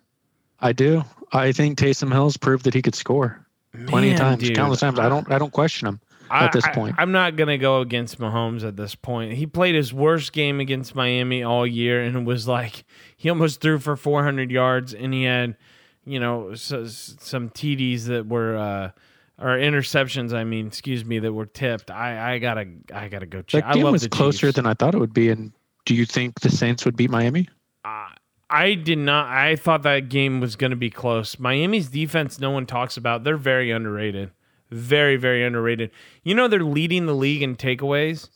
[0.62, 1.04] I do.
[1.34, 3.46] I think Taysom Hill's proved that he could score
[3.88, 4.56] plenty Man, of times, dude.
[4.56, 5.00] countless times.
[5.00, 5.30] I don't.
[5.32, 6.00] I don't question him.
[6.30, 6.96] I- at this I- point.
[7.00, 9.34] I'm not gonna go against Mahomes at this point.
[9.34, 12.86] He played his worst game against Miami all year, and it was like
[13.18, 15.58] he almost threw for 400 yards, and he had,
[16.06, 18.92] you know, so, some TDs that were uh,
[19.40, 20.34] or interceptions.
[20.34, 21.92] I mean, excuse me, that were tipped.
[21.92, 23.64] I, I gotta, I gotta go check.
[23.64, 24.56] That I game love was closer Chiefs.
[24.56, 25.30] than I thought it would be.
[25.30, 25.52] And
[25.86, 27.48] do you think the Saints would beat Miami?
[27.84, 28.10] Uh,
[28.50, 29.28] I did not.
[29.28, 31.40] I thought that game was going to be close.
[31.40, 33.24] Miami's defense, no one talks about.
[33.24, 34.32] They're very underrated.
[34.70, 35.92] Very, very underrated.
[36.24, 38.30] You know, they're leading the league in takeaways.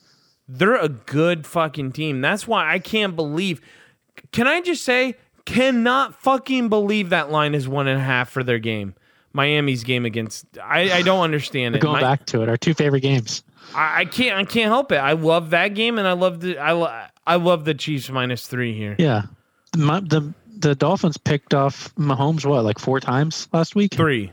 [0.47, 2.21] They're a good fucking team.
[2.21, 3.61] That's why I can't believe.
[4.31, 5.15] Can I just say,
[5.45, 8.95] cannot fucking believe that line is one and a half for their game.
[9.33, 10.45] Miami's game against.
[10.63, 11.81] I, I don't understand it.
[11.81, 12.49] going My- back to it.
[12.49, 13.43] Our two favorite games.
[13.73, 14.37] I, I can't.
[14.37, 14.97] I can't help it.
[14.97, 16.57] I love that game, and I love the.
[16.57, 18.95] I, lo- I love the Chiefs minus three here.
[18.97, 19.23] Yeah.
[19.75, 23.93] My, the the Dolphins picked off Mahomes what like four times last week.
[23.93, 24.31] Three.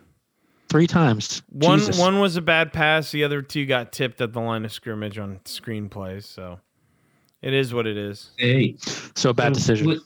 [0.68, 1.42] Three times.
[1.50, 1.98] One Jesus.
[1.98, 3.10] one was a bad pass.
[3.10, 6.24] The other two got tipped at the line of scrimmage on screenplays.
[6.24, 6.60] So
[7.42, 8.30] it is what it is.
[8.38, 8.76] Hey,
[9.16, 9.86] So bad so decision.
[9.88, 10.00] Would,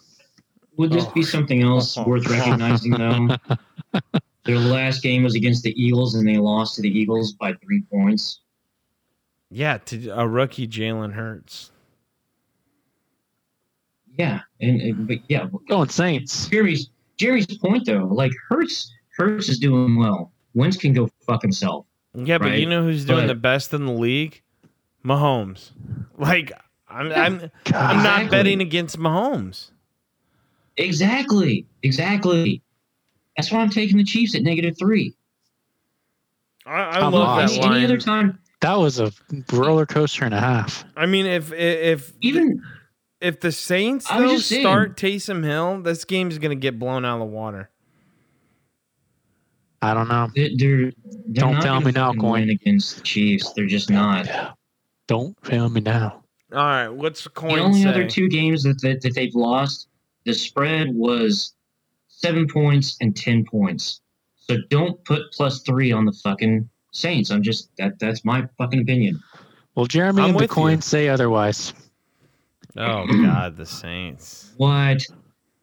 [0.76, 1.12] would this oh.
[1.12, 3.36] be something else worth recognizing, though?
[4.44, 7.82] Their last game was against the Eagles, and they lost to the Eagles by three
[7.90, 8.40] points.
[9.50, 11.70] Yeah, to a rookie Jalen Hurts.
[14.16, 16.48] Yeah, and, and but yeah, Going Saints.
[16.48, 20.32] Jerry's Jeremy's point though, like Hurts, Hurts is doing well.
[20.54, 21.86] Wentz can go fuck himself.
[22.14, 24.42] Yeah, but you know who's doing but- the best in the league?
[25.04, 25.70] Mahomes.
[26.18, 26.50] Like
[26.88, 28.28] I'm I'm I'm not Exactly.
[28.30, 29.70] betting against Mahomes.
[30.76, 32.62] Exactly, exactly.
[33.36, 35.14] That's why I'm taking the Chiefs at negative three.
[36.66, 37.54] I, I love lost.
[37.56, 39.12] that Any, any other time, That was a
[39.52, 40.84] roller coaster and a half.
[40.96, 42.62] I mean, if if even
[43.20, 44.62] if the Saints I was though just saying.
[44.62, 47.70] start Taysom Hill, this game's gonna get blown out of the water.
[49.82, 50.30] I don't know.
[50.34, 50.92] they're, they're
[51.32, 52.50] Don't tell me now, fucking Coin.
[52.50, 53.52] against the Chiefs.
[53.52, 54.56] They're just not.
[55.06, 56.22] Don't fail me now.
[56.52, 57.88] All right, what's the coin The only say?
[57.88, 59.88] other two games that, that that they've lost,
[60.26, 61.54] the spread was
[62.08, 64.00] seven points and ten points.
[64.36, 67.30] So don't put plus three on the fucking Saints.
[67.30, 69.20] I'm just that that's my fucking opinion.
[69.74, 70.54] Well, Jeremy I'm and the with you.
[70.54, 71.72] coin say otherwise.
[72.76, 74.52] Oh God, the Saints.
[74.58, 75.02] What?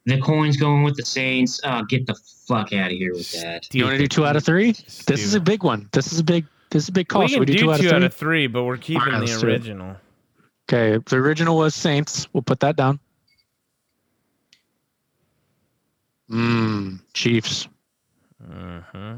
[0.06, 1.62] The coin's going with the Saints.
[1.64, 2.16] Oh, get the
[2.48, 3.74] fuck out of here with that.
[3.74, 4.74] You want to do two out of three?
[5.08, 5.88] This is a big one.
[5.92, 6.46] This is a big.
[6.72, 7.22] This is a big call.
[7.22, 8.46] we Should can we do, two, out, of three?
[8.46, 9.52] three, but we're keeping Alright, the do it.
[9.52, 9.96] original.
[10.68, 12.28] Okay, the original was Saints.
[12.34, 13.00] We'll put that down.
[16.32, 17.68] Mmm, Chiefs.
[18.44, 19.16] Uh huh.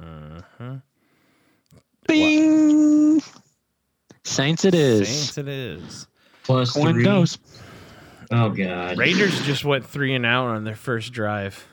[0.00, 0.74] Uh huh.
[2.06, 3.22] Bing.
[4.24, 5.08] Saints it is.
[5.08, 6.06] Saints it is.
[6.44, 7.06] Plus Coin three.
[8.30, 8.98] Oh god.
[8.98, 11.64] Raiders just went three and out on their first drive.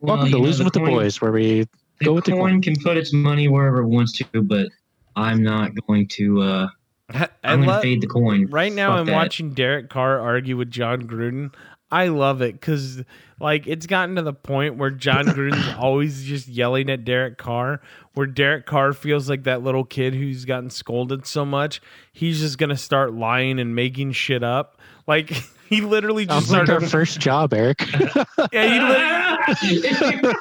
[0.00, 1.60] Well, Welcome you to know, Losing with the Boys, where we
[2.00, 2.62] The Go with the coin coin.
[2.62, 4.68] can put its money wherever it wants to, but
[5.16, 6.42] I'm not going to.
[6.42, 6.68] uh
[7.10, 8.46] I, I I'm going to love fade the coin.
[8.48, 8.90] right now.
[8.90, 9.12] Fuck I'm that.
[9.14, 11.54] watching Derek Carr argue with Jon Gruden.
[11.90, 13.02] I love it because
[13.40, 17.80] like it's gotten to the point where Jon Gruden's always just yelling at Derek Carr,
[18.14, 21.80] where Derek Carr feels like that little kid who's gotten scolded so much,
[22.12, 24.80] he's just gonna start lying and making shit up.
[25.06, 25.32] Like
[25.68, 26.84] he literally just Sounds like started.
[26.84, 27.82] our first job, Eric.
[28.52, 30.34] yeah, he literally,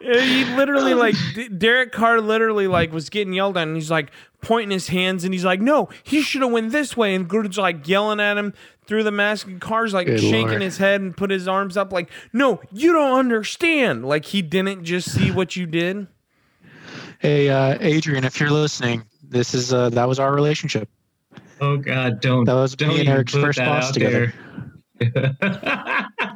[0.00, 1.14] he literally like
[1.56, 4.10] Derek Carr literally like was getting yelled at and he's like
[4.40, 7.56] pointing his hands and he's like no he should have went this way and Gruden's
[7.56, 8.52] like yelling at him
[8.86, 10.62] through the mask and Carr's like Good shaking Lord.
[10.62, 14.84] his head and put his arms up like no you don't understand like he didn't
[14.84, 16.08] just see what you did
[17.24, 20.88] hey, uh, Adrian, if you're listening, this is uh, that was our relationship.
[21.60, 22.44] Oh God, don't.
[22.44, 24.32] That was don't me and Eric's first boss out together.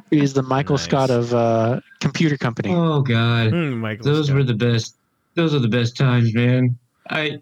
[0.09, 0.83] He's the Michael Nice.
[0.85, 2.69] Scott of uh, computer company.
[2.73, 3.53] oh God.
[3.53, 4.37] Michael those Scott.
[4.37, 4.95] were the best
[5.35, 6.77] those are the best times man
[7.11, 7.37] i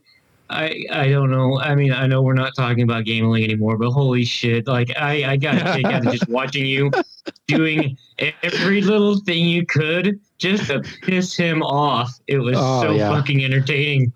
[0.50, 3.90] i i don't know i mean i know we're not talking about gambling anymore but
[3.90, 6.92] holy shit like i i got a kick out of just watching you
[7.48, 7.98] doing
[8.44, 13.10] every little thing you could just to piss him off it was Oh, so yeah.
[13.10, 14.12] fucking entertaining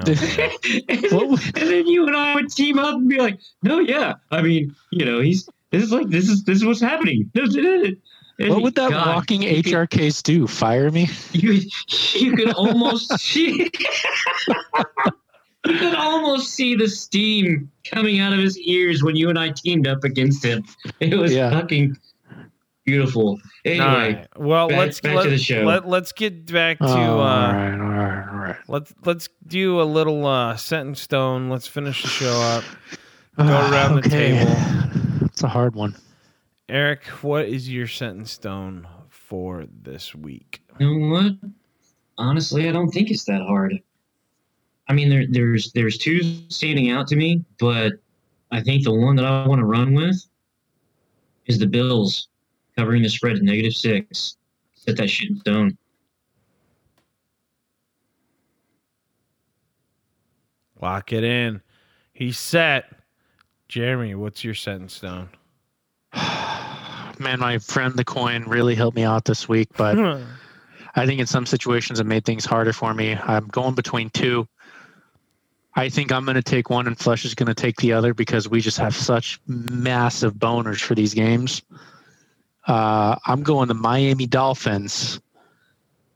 [0.00, 0.50] Okay.
[0.88, 4.74] and, then you and I would team up and be like, "No, yeah, I mean,
[4.90, 7.30] you know, he's this is like this is this is what's happening."
[8.40, 10.46] What would that God, walking you could- HR case do?
[10.46, 11.08] Fire me?
[11.32, 11.60] You
[12.14, 13.68] you could almost see.
[15.66, 19.50] You could almost see the steam coming out of his ears when you and I
[19.50, 20.64] teamed up against him.
[21.00, 21.50] It was Yeah.
[21.50, 21.96] fucking
[22.88, 23.38] beautiful.
[23.64, 24.26] Anyway, All right.
[24.36, 25.62] Well, back- let's back let, to the show.
[25.62, 28.56] Let, let's get back to Oh, all uh, right, all right, all right.
[28.68, 31.48] let's let's do a little uh, set in stone.
[31.50, 32.64] Let's finish the show up.
[33.38, 34.50] Go around the table.
[35.38, 35.94] It's a hard one.
[36.68, 40.60] Eric, what is your set in stone for this week?
[40.80, 41.50] you know what?
[42.18, 43.80] Honestly, I don't think it's that hard.
[44.88, 47.92] I mean, there, there's there's two standing out to me, but
[48.50, 50.20] I think the one that I want to run with
[51.46, 52.28] is the Bills
[52.78, 54.36] covering the spread at negative six.
[54.72, 55.76] Set that shit in stone.
[60.80, 61.60] Lock it in.
[62.12, 62.84] He's set.
[63.66, 65.28] Jeremy, what's your set in stone?
[67.18, 69.98] Man, my friend the coin really helped me out this week, but
[70.94, 73.16] I think in some situations it made things harder for me.
[73.16, 74.46] I'm going between two.
[75.74, 78.14] I think I'm going to take one, and Flesh is going to take the other
[78.14, 81.62] because we just have such massive boners for these games.
[82.68, 85.20] Uh, I'm going the Miami Dolphins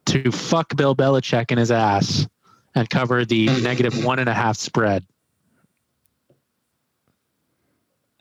[0.07, 2.29] to fuck Bill Belichick in his ass
[2.74, 5.05] and cover the negative one and a half spread.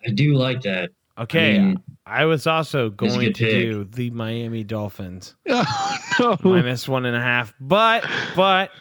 [0.06, 0.92] I do like that.
[1.18, 3.34] okay, I mean, I was also going to pick.
[3.36, 6.52] do the Miami Dolphins Oh, no.
[6.52, 8.06] minus one and a half, but
[8.36, 8.72] but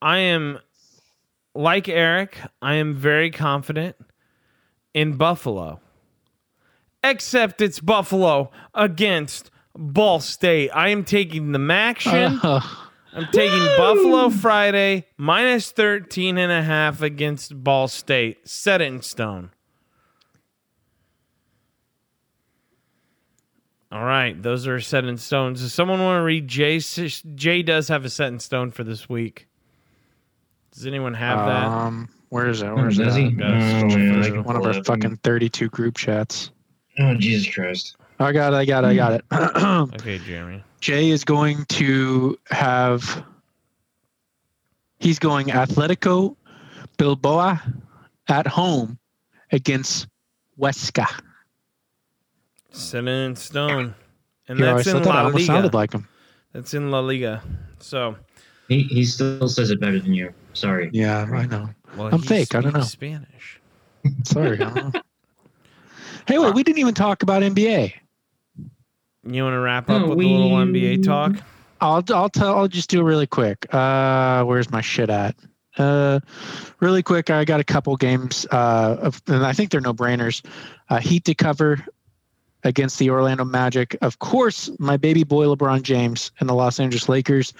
[0.00, 0.58] I am
[1.54, 2.38] like Eric.
[2.60, 3.96] I am very confident
[4.94, 5.80] in Buffalo,
[7.04, 10.70] except it's Buffalo against Ball State.
[10.70, 12.40] I am taking the MACtion.
[13.14, 18.48] Uh, I'm taking Buffalo Friday minus 13 and a half against Ball State.
[18.48, 19.50] Set it in stone.
[23.90, 25.52] All right, those are set in stone.
[25.52, 26.78] Does someone want to read Jay?
[26.78, 29.46] Jay does have a set in stone for this week.
[30.72, 31.66] Does anyone have that?
[31.66, 32.74] Um, where is it?
[32.74, 33.20] Where is Does it?
[33.20, 33.26] he?
[33.26, 33.36] at?
[33.36, 33.84] Got it.
[33.84, 36.50] Oh, man, One of our fucking 32 group chats.
[36.98, 37.96] Oh Jesus Christ!
[38.18, 38.56] I got it.
[38.56, 38.88] I got it.
[38.88, 39.24] I got it.
[39.94, 40.62] Okay, Jeremy.
[40.80, 43.24] Jay is going to have.
[44.98, 46.36] He's going Atletico
[46.96, 47.58] Bilbao
[48.28, 48.98] at home
[49.50, 50.06] against
[50.58, 51.06] Huesca.
[52.70, 53.94] Set it in stone.
[54.48, 55.14] And Here, that's said in that.
[55.14, 55.76] I La sounded Liga.
[55.76, 56.08] like him.
[56.52, 57.42] That's in La Liga.
[57.78, 58.16] So,
[58.68, 60.32] He he still says it better than you.
[60.52, 60.90] Sorry.
[60.92, 61.68] Yeah, I know.
[61.96, 62.80] well, I'm fake, I don't know.
[62.82, 63.60] Spanish.
[64.24, 64.60] Sorry.
[64.60, 65.00] I don't know.
[66.26, 66.54] Hey, wait.
[66.54, 67.92] We didn't even talk about NBA.
[69.24, 71.36] You want to wrap up No, with a little NBA talk?
[71.80, 73.72] I'll I'll tell I'll just do it really quick.
[73.74, 75.34] Uh, where's my shit at?
[75.78, 76.20] Uh,
[76.80, 77.30] really quick.
[77.30, 78.46] I got a couple games.
[78.50, 80.44] Uh, of, and I think they're no brainers.
[80.88, 81.84] Uh, Heat to cover
[82.64, 83.96] against the Orlando Magic.
[84.02, 87.52] Of course, my baby boy LeBron James and the Los Angeles Lakers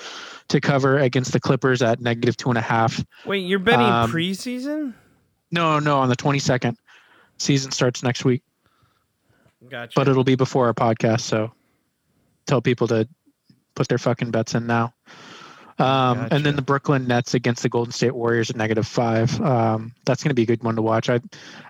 [0.49, 3.05] to cover against the Clippers at negative two and a half.
[3.25, 4.95] Wait, you're betting Um, preseason?
[5.51, 6.77] No, no, on the twenty second.
[7.39, 8.43] Season starts next week,
[9.73, 9.95] Gotcha.
[9.97, 11.23] but it'll be before our podcast.
[11.23, 11.51] So
[12.47, 13.09] tell people to
[13.75, 14.93] put their fucking bets in now.
[15.79, 16.35] Um, Gotcha.
[16.35, 19.41] And then the Brooklyn Nets against the Golden State Warriors at negative five.
[19.41, 21.09] Um, that's going to be a good one to watch.
[21.09, 21.21] I,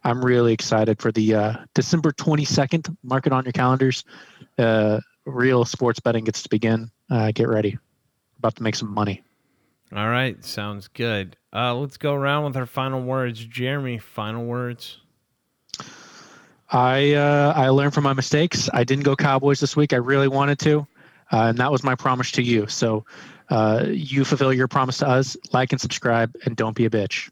[0.02, 2.94] I'm really excited for the uh, December 22nd.
[3.04, 4.02] Mark it on your calendars.
[4.58, 6.90] Uh, real sports betting gets to begin.
[7.08, 7.78] Uh, get ready.
[8.38, 9.22] About to make some money.
[9.94, 11.36] All right, sounds good.
[11.54, 13.44] Uh, let's go around with our final words.
[13.44, 15.01] Jeremy, final words.
[16.72, 18.68] I uh, I learned from my mistakes.
[18.72, 19.92] I didn't go Cowboys this week.
[19.92, 20.86] I really wanted to,
[21.30, 22.66] uh, and that was my promise to you.
[22.66, 23.04] So
[23.50, 25.36] uh, you fulfill your promise to us.
[25.52, 27.30] Like and subscribe, and don't be a bitch.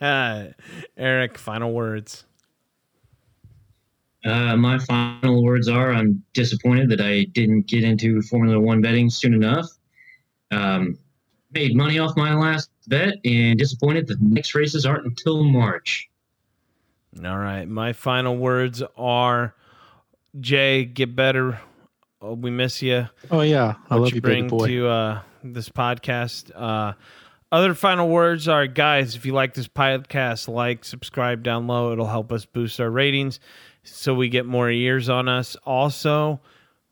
[0.96, 2.24] Eric, final words.
[4.24, 9.10] Uh, my final words are: I'm disappointed that I didn't get into Formula One betting
[9.10, 9.66] soon enough.
[10.52, 10.98] Um,
[11.50, 16.08] made money off my last bet, and disappointed that the next races aren't until March.
[17.24, 19.54] All right, my final words are
[20.40, 21.60] Jay, get better.
[22.20, 23.08] Oh, we miss you.
[23.30, 26.50] Oh yeah, I what love you you, bring to uh, this podcast.
[26.54, 26.94] Uh,
[27.50, 31.92] other final words are, guys, if you like this podcast, like, subscribe down low.
[31.92, 33.40] It'll help us boost our ratings
[33.82, 35.54] so we get more ears on us.
[35.66, 36.40] Also,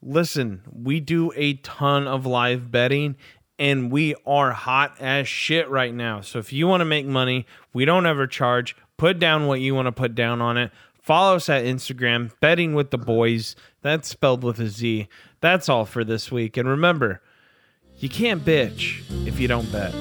[0.02, 3.16] listen, we do a ton of live betting
[3.58, 6.20] and we are hot as shit right now.
[6.20, 8.76] So if you want to make money, we don't ever charge.
[9.00, 10.70] Put down what you want to put down on it.
[10.92, 13.56] Follow us at Instagram, betting with the boys.
[13.80, 15.08] That's spelled with a Z.
[15.40, 16.58] That's all for this week.
[16.58, 17.22] And remember,
[17.96, 19.94] you can't bitch if you don't bet.